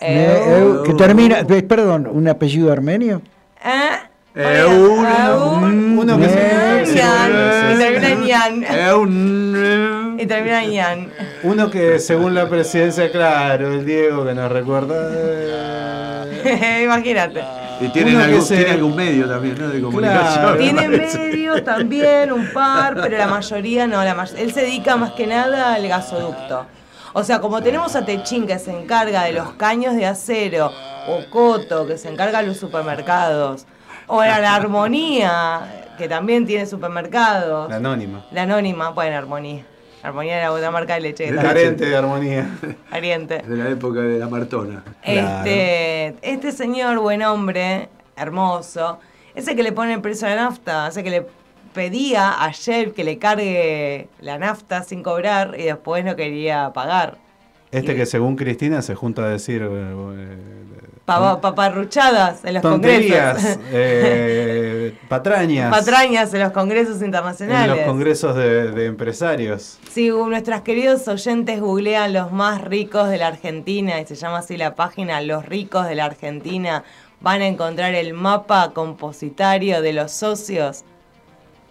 Eu, 0.00 0.74
Me- 0.80 0.82
que 0.82 0.94
termina, 0.94 1.38
eh, 1.48 1.62
perdón, 1.62 2.08
un 2.10 2.26
apellido 2.26 2.72
armenio. 2.72 3.22
Ah, 3.62 4.03
Eh, 4.36 4.64
oiga, 4.64 5.36
uno, 5.36 5.66
au. 5.66 6.00
uno 6.00 6.18
que 6.18 6.28
se- 6.28 6.94
Ñan, 6.94 7.32
se- 7.32 7.72
Y 7.74 8.00
termina 8.00 8.46
en. 8.48 8.64
Eh, 8.68 10.22
Y 10.22 10.26
termina 10.26 10.64
en 10.64 10.70
ñan. 10.72 11.12
Uno 11.44 11.70
que 11.70 11.98
según 12.00 12.34
la 12.34 12.48
presidencia, 12.48 13.10
claro, 13.12 13.72
el 13.72 13.84
Diego 13.86 14.24
que 14.24 14.34
nos 14.34 14.50
recuerda. 14.50 14.96
eh, 15.12 16.82
Imagínate. 16.84 17.44
Y 17.80 17.88
tienen 17.88 18.16
algún, 18.20 18.42
se- 18.42 18.56
tiene 18.56 18.70
algún 18.72 18.96
medio 18.96 19.28
también, 19.28 19.56
¿no? 19.58 19.68
De 19.68 19.80
comunicación. 19.80 20.58
Tiene 20.58 20.88
medios 20.88 21.62
también, 21.64 22.32
un 22.32 22.52
par, 22.52 22.94
pero 23.00 23.16
la 23.16 23.26
mayoría 23.28 23.86
no. 23.86 24.02
La 24.02 24.14
may- 24.14 24.28
él 24.36 24.52
se 24.52 24.62
dedica 24.62 24.96
más 24.96 25.12
que 25.12 25.26
nada 25.28 25.74
al 25.74 25.86
gasoducto. 25.86 26.66
O 27.12 27.22
sea, 27.22 27.38
como 27.40 27.62
tenemos 27.62 27.94
a 27.94 28.04
Techín 28.04 28.46
que 28.48 28.58
se 28.58 28.72
encarga 28.72 29.22
de 29.24 29.32
los 29.32 29.52
caños 29.52 29.94
de 29.94 30.06
acero, 30.06 30.72
o 31.06 31.20
Coto 31.30 31.86
que 31.86 31.96
se 31.98 32.08
encarga 32.08 32.40
de 32.40 32.48
los 32.48 32.56
supermercados, 32.56 33.66
o 34.06 34.22
la, 34.22 34.38
la 34.40 34.54
Armonía 34.54 35.80
que 35.98 36.08
también 36.08 36.44
tiene 36.46 36.66
supermercados. 36.66 37.70
La 37.70 37.76
anónima. 37.76 38.24
La 38.32 38.42
Anónima, 38.42 38.90
bueno, 38.90 39.16
Armonía. 39.16 39.64
Armonía 40.02 40.36
era 40.38 40.52
otra 40.52 40.70
marca 40.70 40.94
de 40.94 41.00
leche. 41.00 41.26
también- 41.26 41.46
carente 41.46 41.86
de 41.86 41.96
armonía. 41.96 42.46
Ariente. 42.90 43.38
De 43.38 43.56
la 43.56 43.70
época 43.70 44.00
de 44.00 44.18
la 44.18 44.28
Martona. 44.28 44.82
Este, 45.02 46.14
este 46.22 46.52
señor, 46.52 46.98
buen 46.98 47.22
hombre, 47.22 47.88
hermoso, 48.16 48.98
ese 49.34 49.56
que 49.56 49.62
le 49.62 49.72
pone 49.72 49.94
el 49.94 50.00
precio 50.00 50.26
a 50.26 50.34
la 50.34 50.42
nafta, 50.44 50.88
ese 50.88 51.02
que 51.02 51.10
le 51.10 51.26
pedía 51.72 52.44
a 52.44 52.50
Shell 52.52 52.92
que 52.92 53.02
le 53.02 53.18
cargue 53.18 54.08
la 54.20 54.38
nafta 54.38 54.82
sin 54.82 55.02
cobrar 55.02 55.54
y 55.58 55.62
después 55.64 56.04
no 56.04 56.16
quería 56.16 56.72
pagar. 56.74 57.18
Este 57.78 57.94
que 57.94 58.06
según 58.06 58.36
Cristina 58.36 58.82
se 58.82 58.94
junta 58.94 59.24
a 59.24 59.28
decir 59.28 59.62
eh, 59.62 59.68
eh, 59.70 60.36
Pa- 61.04 61.38
paparruchadas 61.40 62.44
en 62.46 62.54
los 62.54 62.62
tonterías, 62.62 63.34
congresos. 63.34 63.62
eh, 63.72 64.96
patrañas 65.08 65.70
Patrañas 65.70 66.32
en 66.32 66.40
los 66.40 66.52
congresos 66.52 66.98
en 67.00 67.06
internacionales. 67.06 67.76
los 67.76 67.86
congresos 67.86 68.34
de, 68.36 68.70
de 68.72 68.86
empresarios. 68.86 69.78
Si 69.90 70.08
nuestros 70.08 70.62
queridos 70.62 71.06
oyentes 71.08 71.60
googlean 71.60 72.12
los 72.14 72.32
más 72.32 72.62
ricos 72.62 73.08
de 73.10 73.18
la 73.18 73.26
Argentina, 73.28 74.00
y 74.00 74.06
se 74.06 74.14
llama 74.14 74.38
así 74.38 74.56
la 74.56 74.74
página 74.74 75.20
Los 75.20 75.44
ricos 75.44 75.86
de 75.86 75.94
la 75.94 76.06
Argentina, 76.06 76.84
van 77.20 77.42
a 77.42 77.46
encontrar 77.48 77.94
el 77.94 78.14
mapa 78.14 78.72
compositario 78.74 79.82
de 79.82 79.92
los 79.92 80.10
socios, 80.12 80.84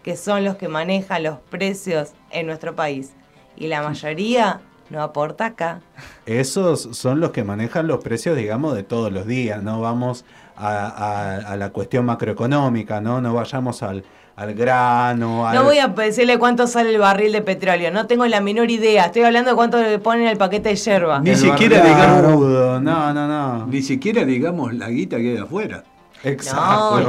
que 0.03 0.15
son 0.15 0.43
los 0.43 0.57
que 0.57 0.67
manejan 0.67 1.23
los 1.23 1.39
precios 1.49 2.11
en 2.29 2.45
nuestro 2.47 2.75
país. 2.75 3.13
Y 3.55 3.67
la 3.67 3.81
mayoría 3.81 4.61
no 4.93 5.01
aporta 5.03 5.47
acá. 5.47 5.81
Esos 6.25 6.87
son 6.93 7.19
los 7.19 7.31
que 7.31 7.43
manejan 7.43 7.87
los 7.87 8.01
precios, 8.03 8.37
digamos, 8.37 8.75
de 8.75 8.83
todos 8.83 9.11
los 9.11 9.27
días. 9.27 9.61
No 9.61 9.81
vamos 9.81 10.23
a, 10.55 10.87
a- 10.87 11.35
a 11.51 11.57
la 11.57 11.69
cuestión 11.71 12.05
macroeconómica, 12.05 13.01
¿no? 13.01 13.19
No 13.19 13.33
vayamos 13.33 13.83
al, 13.83 14.03
al 14.35 14.53
grano. 14.53 15.47
al- 15.47 15.55
No 15.55 15.63
voy 15.63 15.79
a 15.79 15.87
decirle 15.87 16.37
cuánto 16.39 16.67
sale 16.67 16.91
el 16.93 16.99
barril 16.99 17.31
de 17.33 17.41
petróleo, 17.41 17.91
no 17.91 18.07
tengo 18.07 18.25
la 18.27 18.39
menor 18.39 18.69
idea. 18.71 19.05
Estoy 19.07 19.23
hablando 19.23 19.49
de 19.49 19.55
cuánto 19.55 19.81
le 19.81 19.99
ponen 19.99 20.27
al 20.27 20.37
paquete 20.37 20.69
de 20.69 20.75
yerba. 20.75 21.19
Ni 21.19 21.31
el 21.31 21.37
siquiera 21.37 21.81
digamos. 21.83 22.81
No, 22.81 23.13
no, 23.13 23.27
no. 23.27 23.65
Ni 23.67 23.81
siquiera 23.81 24.23
digamos 24.23 24.73
la 24.73 24.89
guita 24.89 25.17
que 25.17 25.31
hay 25.31 25.37
afuera. 25.37 25.83
Exacto. 26.23 27.05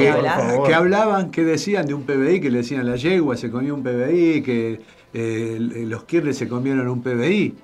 Que 0.66 0.74
hablaban, 0.74 1.30
que 1.30 1.44
decían 1.44 1.86
de 1.86 1.94
un 1.94 2.02
PBI, 2.02 2.40
que 2.40 2.50
le 2.50 2.58
decían 2.58 2.84
la 2.88 2.96
yegua 2.96 3.36
se 3.36 3.48
comió 3.50 3.74
un 3.74 3.82
PBI, 3.84 4.42
que 4.42 4.80
eh, 5.12 5.56
los 5.86 6.02
Kirles 6.04 6.36
se 6.36 6.48
comieron 6.48 6.88
un 6.88 7.00
PBI. 7.00 7.54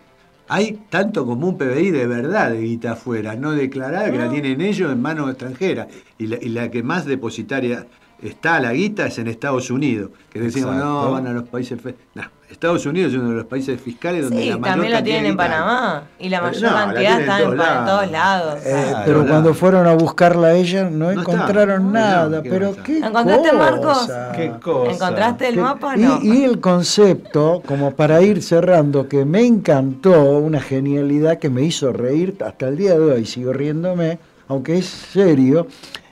Hay 0.52 0.80
tanto 0.88 1.26
como 1.26 1.46
un 1.46 1.56
PBI 1.56 1.92
de 1.92 2.08
verdad 2.08 2.50
de 2.50 2.60
guita 2.60 2.92
afuera, 2.92 3.36
no 3.36 3.52
declarada, 3.52 4.10
que 4.10 4.18
la 4.18 4.28
tienen 4.28 4.60
ellos 4.60 4.90
en 4.90 5.00
manos 5.00 5.30
extranjeras. 5.30 5.86
Y 6.18 6.26
la, 6.26 6.38
y 6.42 6.48
la 6.48 6.72
que 6.72 6.82
más 6.82 7.06
depositaria 7.06 7.86
está 8.22 8.60
la 8.60 8.72
guita 8.72 9.06
es 9.06 9.18
en 9.18 9.28
Estados 9.28 9.70
Unidos. 9.70 10.10
Que 10.30 10.38
decimos, 10.40 10.74
Exacto. 10.74 10.88
no, 11.04 11.10
van 11.12 11.26
a 11.26 11.32
los 11.32 11.48
países... 11.48 11.80
fe-". 11.80 11.94
No, 12.14 12.22
Estados 12.50 12.84
Unidos 12.84 13.12
es 13.12 13.18
uno 13.20 13.30
de 13.30 13.36
los 13.36 13.46
países 13.46 13.80
fiscales 13.80 14.24
donde 14.24 14.42
Sí, 14.42 14.48
la 14.50 14.56
mayor 14.58 14.72
también 14.74 14.90
la 14.92 14.96
cantidad 14.98 15.14
tienen 15.14 15.30
en. 15.32 15.36
Panamá. 15.36 16.02
Y 16.18 16.28
la 16.28 16.38
Eh, 16.38 16.40
mayor 16.42 16.62
no, 16.62 16.68
cantidad 16.76 17.20
está 17.20 17.38
en, 17.38 17.44
todos 17.44 17.56
pa- 17.58 17.78
en 17.78 17.84
todos 17.86 18.10
lados. 18.10 18.60
Eh, 18.66 18.94
pero 19.06 19.26
cuando 19.26 19.54
fueron 19.54 19.86
a 19.86 19.94
buscarla 19.94 20.46
a 20.48 20.54
ella 20.54 20.82
no, 20.84 20.90
No 20.90 21.10
está. 21.10 21.20
encontraron 21.22 21.84
No, 21.84 21.90
nada. 21.92 22.42
¿qué 22.42 22.50
pero 22.50 22.70
pasa? 22.70 22.82
qué 22.82 22.98
¿Encontraste, 22.98 23.52
Marcos? 23.52 23.98
cosa. 23.98 24.32
Qué 24.34 24.52
cosa. 24.60 24.92
¿Encontraste 24.92 25.48
el 25.48 25.54
Que- 25.54 25.60
mapa 25.60 25.96
y, 25.96 26.00
no? 26.00 26.18
y 26.22 26.42
el 26.44 26.60
concepto, 26.60 27.62
como 27.64 27.92
para 27.92 28.20
ir 28.20 28.42
cerrando, 28.42 29.08
que 29.08 29.24
me 29.24 29.46
encantó, 29.46 30.38
una 30.38 30.60
genialidad 30.60 31.38
que 31.38 31.50
me 31.50 31.62
hizo 31.62 31.92
reír 31.92 32.36
hasta 32.44 32.66
el 32.68 32.76
día 32.76 32.98
de 32.98 33.12
hoy, 33.12 33.26
sigo 33.26 33.52
riéndome, 33.52 34.18
aunque 34.48 34.78
es 34.78 34.86
serio, 34.86 35.68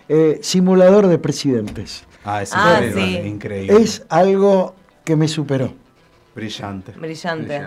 eh, 0.09 0.39
simulador 0.43 1.07
de 1.07 1.19
presidentes. 1.19 2.05
Ah, 2.25 2.43
es 2.43 2.51
Ah, 2.55 2.81
sí. 2.95 3.17
increíble. 3.25 3.77
Es 3.83 4.05
algo 4.09 4.75
que 5.05 5.17
me 5.17 5.29
superó. 5.29 5.73
brillante. 6.35 6.93
Brillante. 6.93 7.59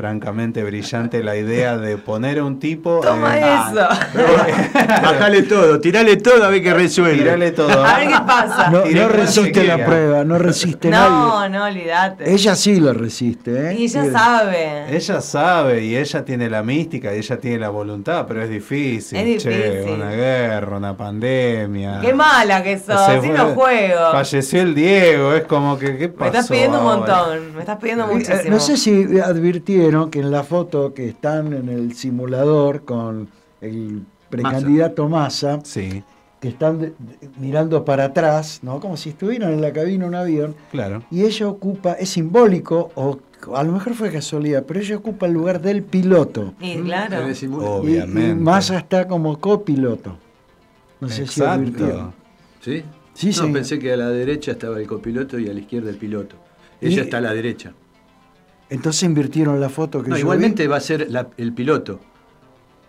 Francamente 0.00 0.62
brillante 0.62 1.24
la 1.24 1.34
idea 1.36 1.76
de 1.76 1.98
poner 1.98 2.38
a 2.38 2.44
un 2.44 2.60
tipo. 2.60 3.00
Toma 3.00 3.36
eh, 3.36 3.42
eso. 3.42 3.88
Bajale 5.02 5.42
todo, 5.42 5.80
tirale 5.80 6.16
todo 6.18 6.44
a 6.44 6.50
ver 6.50 6.62
qué 6.62 6.72
resuelve. 6.72 7.18
Tirale 7.18 7.50
todo. 7.50 7.84
A 7.84 7.98
ver 7.98 8.06
qué 8.06 8.14
pasa. 8.24 8.70
No, 8.70 8.84
no 8.84 9.08
resiste 9.08 9.64
la 9.64 9.84
prueba, 9.84 10.22
no 10.22 10.38
resiste 10.38 10.88
nadie. 10.88 11.08
No, 11.10 11.48
no, 11.48 11.64
olvídate. 11.64 12.32
Ella 12.32 12.54
sí 12.54 12.78
lo 12.78 12.92
resiste, 12.92 13.72
¿eh? 13.72 13.74
Y 13.74 13.86
ella 13.86 14.04
Sí. 14.04 14.10
sabe. 14.12 14.96
Ella 14.96 15.20
sabe 15.20 15.84
y 15.84 15.96
ella 15.96 16.24
tiene 16.24 16.48
la 16.48 16.62
mística 16.62 17.12
y 17.12 17.18
ella 17.18 17.36
tiene 17.40 17.58
la 17.58 17.70
voluntad, 17.70 18.24
pero 18.28 18.44
es 18.44 18.50
difícil. 18.50 19.18
Es 19.18 19.42
Che, 19.42 19.50
difícil. 19.50 19.94
una 19.94 20.12
guerra, 20.12 20.76
una 20.76 20.96
pandemia. 20.96 21.98
Qué 22.02 22.14
mala 22.14 22.62
que 22.62 22.78
sos, 22.78 22.90
así 22.90 23.26
fue- 23.26 23.36
no 23.36 23.46
juego. 23.48 24.12
Falleció 24.12 24.62
el 24.62 24.76
Diego, 24.76 25.34
es 25.34 25.42
como 25.42 25.76
que, 25.76 25.96
¿qué 25.98 26.06
Me 26.06 26.14
pasó? 26.14 26.26
estás 26.30 26.48
pidiendo 26.48 26.78
un 26.78 26.84
montón, 26.84 27.52
me 27.56 27.60
estás 27.62 27.78
pidiendo 27.78 28.04
Eh, 28.04 28.14
muchísimo. 28.14 28.50
No 28.50 28.60
sé 28.60 28.76
si 28.76 29.18
advirtieron 29.18 29.87
que 30.10 30.20
en 30.20 30.30
la 30.30 30.42
foto 30.42 30.92
que 30.94 31.08
están 31.08 31.52
en 31.52 31.68
el 31.68 31.94
simulador 31.94 32.84
con 32.84 33.28
el 33.60 34.02
precandidato 34.30 35.08
Massa, 35.08 35.60
Sí, 35.64 36.02
que 36.40 36.48
están 36.48 36.78
de- 36.78 36.86
de- 36.88 37.28
mirando 37.38 37.84
para 37.84 38.04
atrás, 38.04 38.60
¿no? 38.62 38.78
Como 38.80 38.96
si 38.96 39.10
estuvieran 39.10 39.52
en 39.52 39.60
la 39.60 39.72
cabina 39.72 40.04
de 40.04 40.08
un 40.08 40.14
avión, 40.14 40.54
claro. 40.70 41.02
y 41.10 41.22
ella 41.22 41.48
ocupa, 41.48 41.92
es 41.94 42.10
simbólico, 42.10 42.90
o 42.94 43.18
a 43.54 43.62
lo 43.64 43.72
mejor 43.72 43.94
fue 43.94 44.10
casualidad, 44.12 44.64
pero 44.66 44.80
ella 44.80 44.96
ocupa 44.96 45.26
el 45.26 45.32
lugar 45.32 45.60
del 45.60 45.82
piloto. 45.82 46.54
Y 46.60 46.76
claro. 46.82 47.28
Y- 47.30 47.46
Obviamente. 47.46 48.30
Y, 48.30 48.34
Massa 48.34 48.78
está 48.78 49.06
como 49.08 49.38
copiloto. 49.40 50.16
No 51.00 51.08
sé 51.08 51.14
si 51.16 51.22
Exacto. 51.22 51.50
advirtieron. 51.52 52.12
¿Sí? 52.60 52.84
Sí, 53.14 53.30
no, 53.40 53.52
pensé 53.52 53.78
que 53.78 53.92
a 53.92 53.96
la 53.96 54.08
derecha 54.10 54.52
estaba 54.52 54.78
el 54.78 54.86
copiloto 54.86 55.38
y 55.38 55.48
a 55.48 55.52
la 55.52 55.60
izquierda 55.60 55.90
el 55.90 55.96
piloto. 55.96 56.36
Ella 56.80 56.96
Y- 56.96 57.00
está 57.00 57.18
a 57.18 57.20
la 57.20 57.32
derecha. 57.34 57.72
Entonces 58.70 59.02
invirtieron 59.04 59.60
la 59.60 59.68
foto 59.68 60.02
que 60.02 60.10
No, 60.10 60.16
yo 60.16 60.20
igualmente 60.20 60.62
vi. 60.64 60.68
va 60.68 60.76
a 60.76 60.80
ser 60.80 61.10
la- 61.10 61.28
el 61.36 61.52
piloto. 61.52 62.00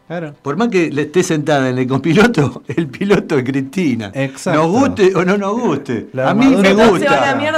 Claro. 0.08 0.34
Por 0.42 0.58
más 0.58 0.70
que 0.70 0.90
le 0.92 1.04
esté 1.04 1.22
sentada 1.22 1.70
en 1.70 1.78
el 1.78 1.86
copiloto, 1.88 2.64
el 2.68 2.88
piloto 2.88 3.38
es 3.38 3.44
Cristina. 3.44 4.10
Exacto. 4.16 4.60
Nos 4.64 4.72
guste 4.72 5.12
o 5.16 5.24
no 5.24 5.38
nos 5.38 5.52
guste. 5.60 6.08
La 6.14 6.32
a 6.32 6.34
mí 6.34 6.48
me 6.48 6.74
gusta. 6.74 7.32
a 7.32 7.36
mí 7.36 7.44
me, 7.44 7.50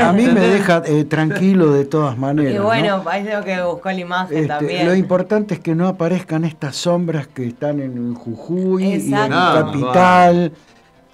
a 0.00 0.12
mí 0.12 0.22
me 0.22 0.28
¿entendés? 0.30 0.52
deja 0.52 0.82
eh, 0.86 1.04
tranquilo 1.04 1.72
de 1.72 1.84
todas 1.86 2.16
maneras. 2.16 2.54
Y 2.54 2.58
¿no? 2.58 2.64
bueno, 2.64 3.02
ahí 3.06 3.24
tengo 3.24 3.42
que 3.42 3.60
buscar 3.62 3.94
la 3.96 4.00
imagen 4.00 4.36
Este, 4.36 4.48
también. 4.48 4.86
lo 4.86 4.94
importante 4.94 5.54
es 5.54 5.60
que 5.60 5.74
no 5.74 5.88
aparezcan 5.88 6.44
estas 6.44 6.76
sombras 6.76 7.26
que 7.26 7.48
están 7.48 7.80
en 7.80 8.14
Jujuy 8.14 8.84
y 8.84 8.92
en 8.92 9.00
Exacto. 9.00 9.34
No, 9.34 9.72
Capital, 9.72 10.52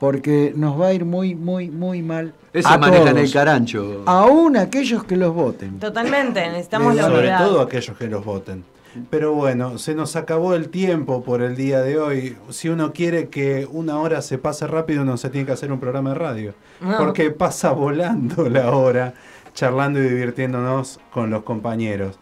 porque 0.01 0.55
nos 0.57 0.81
va 0.81 0.89
a 0.89 0.93
ir 0.95 1.05
muy, 1.05 1.35
muy, 1.35 1.71
muy 1.71 2.03
mal. 2.03 2.33
Eso 2.55 2.69
a 2.69 2.79
manejan 2.79 3.11
todos. 3.11 3.21
el 3.21 3.33
carancho. 3.33 4.03
Aún 4.07 4.57
aquellos 4.57 5.05
que 5.05 5.15
los 5.15 5.35
voten. 5.35 5.79
Totalmente, 5.79 6.41
necesitamos 6.49 6.97
la 6.97 7.03
Sobre 7.05 7.31
todo 7.31 7.61
aquellos 7.61 7.97
que 7.97 8.09
los 8.09 8.25
voten. 8.25 8.65
Pero 9.11 9.35
bueno, 9.35 9.79
se 9.79 9.95
nos 9.95 10.17
acabó 10.17 10.55
el 10.55 10.71
tiempo 10.71 11.23
por 11.23 11.43
el 11.43 11.55
día 11.55 11.83
de 11.83 12.01
hoy. 12.01 12.37
Si 12.49 12.71
uno 12.71 12.93
quiere 12.95 13.29
que 13.29 13.69
una 13.71 14.01
hora 14.01 14.23
se 14.23 14.39
pase 14.39 14.67
rápido, 14.67 15.03
uno 15.03 15.19
se 15.19 15.29
tiene 15.29 15.47
que 15.47 15.53
hacer 15.53 15.71
un 15.71 15.79
programa 15.79 16.11
de 16.11 16.17
radio. 16.17 16.55
No. 16.81 16.97
Porque 16.97 17.31
pasa 17.31 17.73
volando 17.73 18.49
la 18.49 18.71
hora, 18.71 19.13
charlando 19.53 20.01
y 20.01 20.09
divirtiéndonos 20.09 20.99
con 21.13 21.29
los 21.29 21.43
compañeros. 21.43 22.19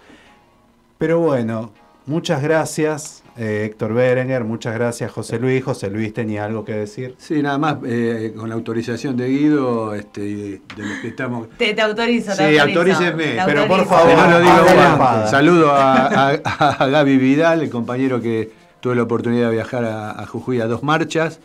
Pero 0.99 1.21
bueno, 1.21 1.71
muchas 2.09 2.43
gracias 2.43 3.23
eh, 3.37 3.67
Héctor 3.67 3.95
Berenguer, 3.95 4.43
muchas 4.43 4.75
gracias 4.75 5.13
José 5.13 5.39
Luis. 5.39 5.63
José 5.63 5.91
Luis 5.91 6.13
tenía 6.13 6.45
algo 6.45 6.65
que 6.65 6.73
decir. 6.73 7.15
Sí, 7.19 7.41
nada 7.41 7.57
más, 7.57 7.77
eh, 7.87 8.35
con 8.37 8.49
la 8.49 8.57
autorización 8.57 9.17
de 9.17 9.29
Guido, 9.29 9.95
este, 9.95 10.25
y 10.25 10.35
de, 10.35 10.61
los 10.77 10.99
que 11.03 11.09
estamos... 11.09 11.49
Te, 11.57 11.73
te 11.73 11.81
autorizo, 11.81 12.33
te 12.35 12.51
Sí, 12.51 12.59
autorizo. 12.59 12.97
autoríceme. 12.99 13.35
Te 13.37 13.43
Pero 13.47 13.69
por 13.69 13.87
favor, 13.87 14.13
no 14.17 14.29
lo 14.31 14.41
digo 14.41 14.53
más. 14.99 15.31
Saludo 15.31 15.71
a, 15.73 16.31
a- 16.31 16.33
a 16.81 16.87
Gaby 16.89 17.17
Vidal, 17.17 17.63
el 17.63 17.71
compañero 17.71 18.21
que 18.21 18.51
tuve 18.81 18.97
la 18.97 19.03
oportunidad 19.05 19.51
de 19.51 19.55
viajar 19.55 19.85
a, 19.85 20.11
a 20.21 20.27
Jujuy 20.27 20.61
a 20.61 20.67
dos 20.67 20.83
marchas. 20.83 21.39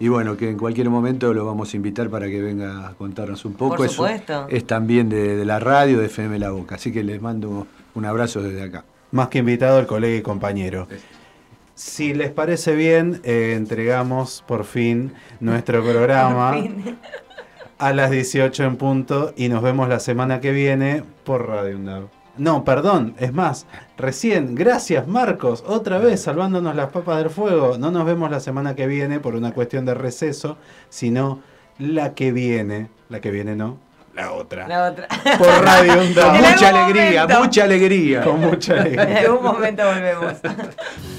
Y 0.00 0.08
bueno, 0.08 0.36
que 0.36 0.50
en 0.50 0.58
cualquier 0.58 0.90
momento 0.90 1.32
lo 1.32 1.46
vamos 1.46 1.72
a 1.72 1.76
invitar 1.76 2.10
para 2.10 2.26
que 2.28 2.42
venga 2.42 2.88
a 2.88 2.92
contarnos 2.92 3.44
un 3.46 3.54
poco. 3.54 3.76
Por 3.76 3.86
Es- 3.86 3.92
supuesto. 3.92 4.46
Es, 4.50 4.66
también 4.66 5.08
de, 5.08 5.34
de 5.36 5.44
la 5.46 5.58
radio, 5.60 5.98
de 5.98 6.06
FM 6.06 6.38
La 6.38 6.50
Boca. 6.50 6.74
Así 6.74 6.92
que 6.92 7.02
les 7.02 7.22
mando 7.22 7.66
un 7.94 8.04
abrazo 8.04 8.42
desde 8.42 8.62
acá. 8.64 8.84
Más 9.10 9.28
que 9.28 9.38
invitado, 9.38 9.78
el 9.78 9.86
colega 9.86 10.16
y 10.16 10.22
compañero. 10.22 10.86
Si 11.74 12.12
les 12.12 12.30
parece 12.30 12.74
bien, 12.74 13.20
eh, 13.24 13.54
entregamos 13.56 14.44
por 14.46 14.64
fin 14.64 15.12
nuestro 15.40 15.82
programa 15.82 16.52
fin. 16.54 16.98
a 17.78 17.92
las 17.92 18.10
18 18.10 18.64
en 18.64 18.76
punto 18.76 19.32
y 19.36 19.48
nos 19.48 19.62
vemos 19.62 19.88
la 19.88 20.00
semana 20.00 20.40
que 20.40 20.52
viene 20.52 21.04
por 21.24 21.46
Radio 21.46 21.76
UNDAV. 21.76 22.08
No, 22.36 22.64
perdón, 22.64 23.14
es 23.18 23.32
más, 23.32 23.66
recién, 23.96 24.54
gracias 24.54 25.08
Marcos, 25.08 25.64
otra 25.66 25.98
vez 25.98 26.20
salvándonos 26.22 26.76
las 26.76 26.90
papas 26.90 27.18
del 27.18 27.30
fuego. 27.30 27.78
No 27.78 27.90
nos 27.90 28.04
vemos 28.04 28.30
la 28.30 28.38
semana 28.38 28.76
que 28.76 28.86
viene 28.86 29.18
por 29.18 29.34
una 29.34 29.52
cuestión 29.52 29.84
de 29.84 29.94
receso, 29.94 30.56
sino 30.88 31.40
la 31.78 32.14
que 32.14 32.30
viene, 32.30 32.90
la 33.08 33.20
que 33.20 33.30
viene 33.32 33.56
no, 33.56 33.78
la 34.18 34.32
otra. 34.32 34.68
La 34.68 34.84
otra. 34.90 35.06
Por 35.38 35.64
Radio 35.64 35.94
Con. 36.02 36.20
En 36.34 36.40
mucha 36.42 36.68
alegría, 36.68 37.22
momento. 37.22 37.40
mucha 37.44 37.64
alegría. 37.64 38.22
Con 38.22 38.40
mucha 38.40 38.72
En 38.74 38.80
alegría. 38.80 39.18
algún 39.20 39.42
momento 39.42 39.82
volvemos. 39.86 40.32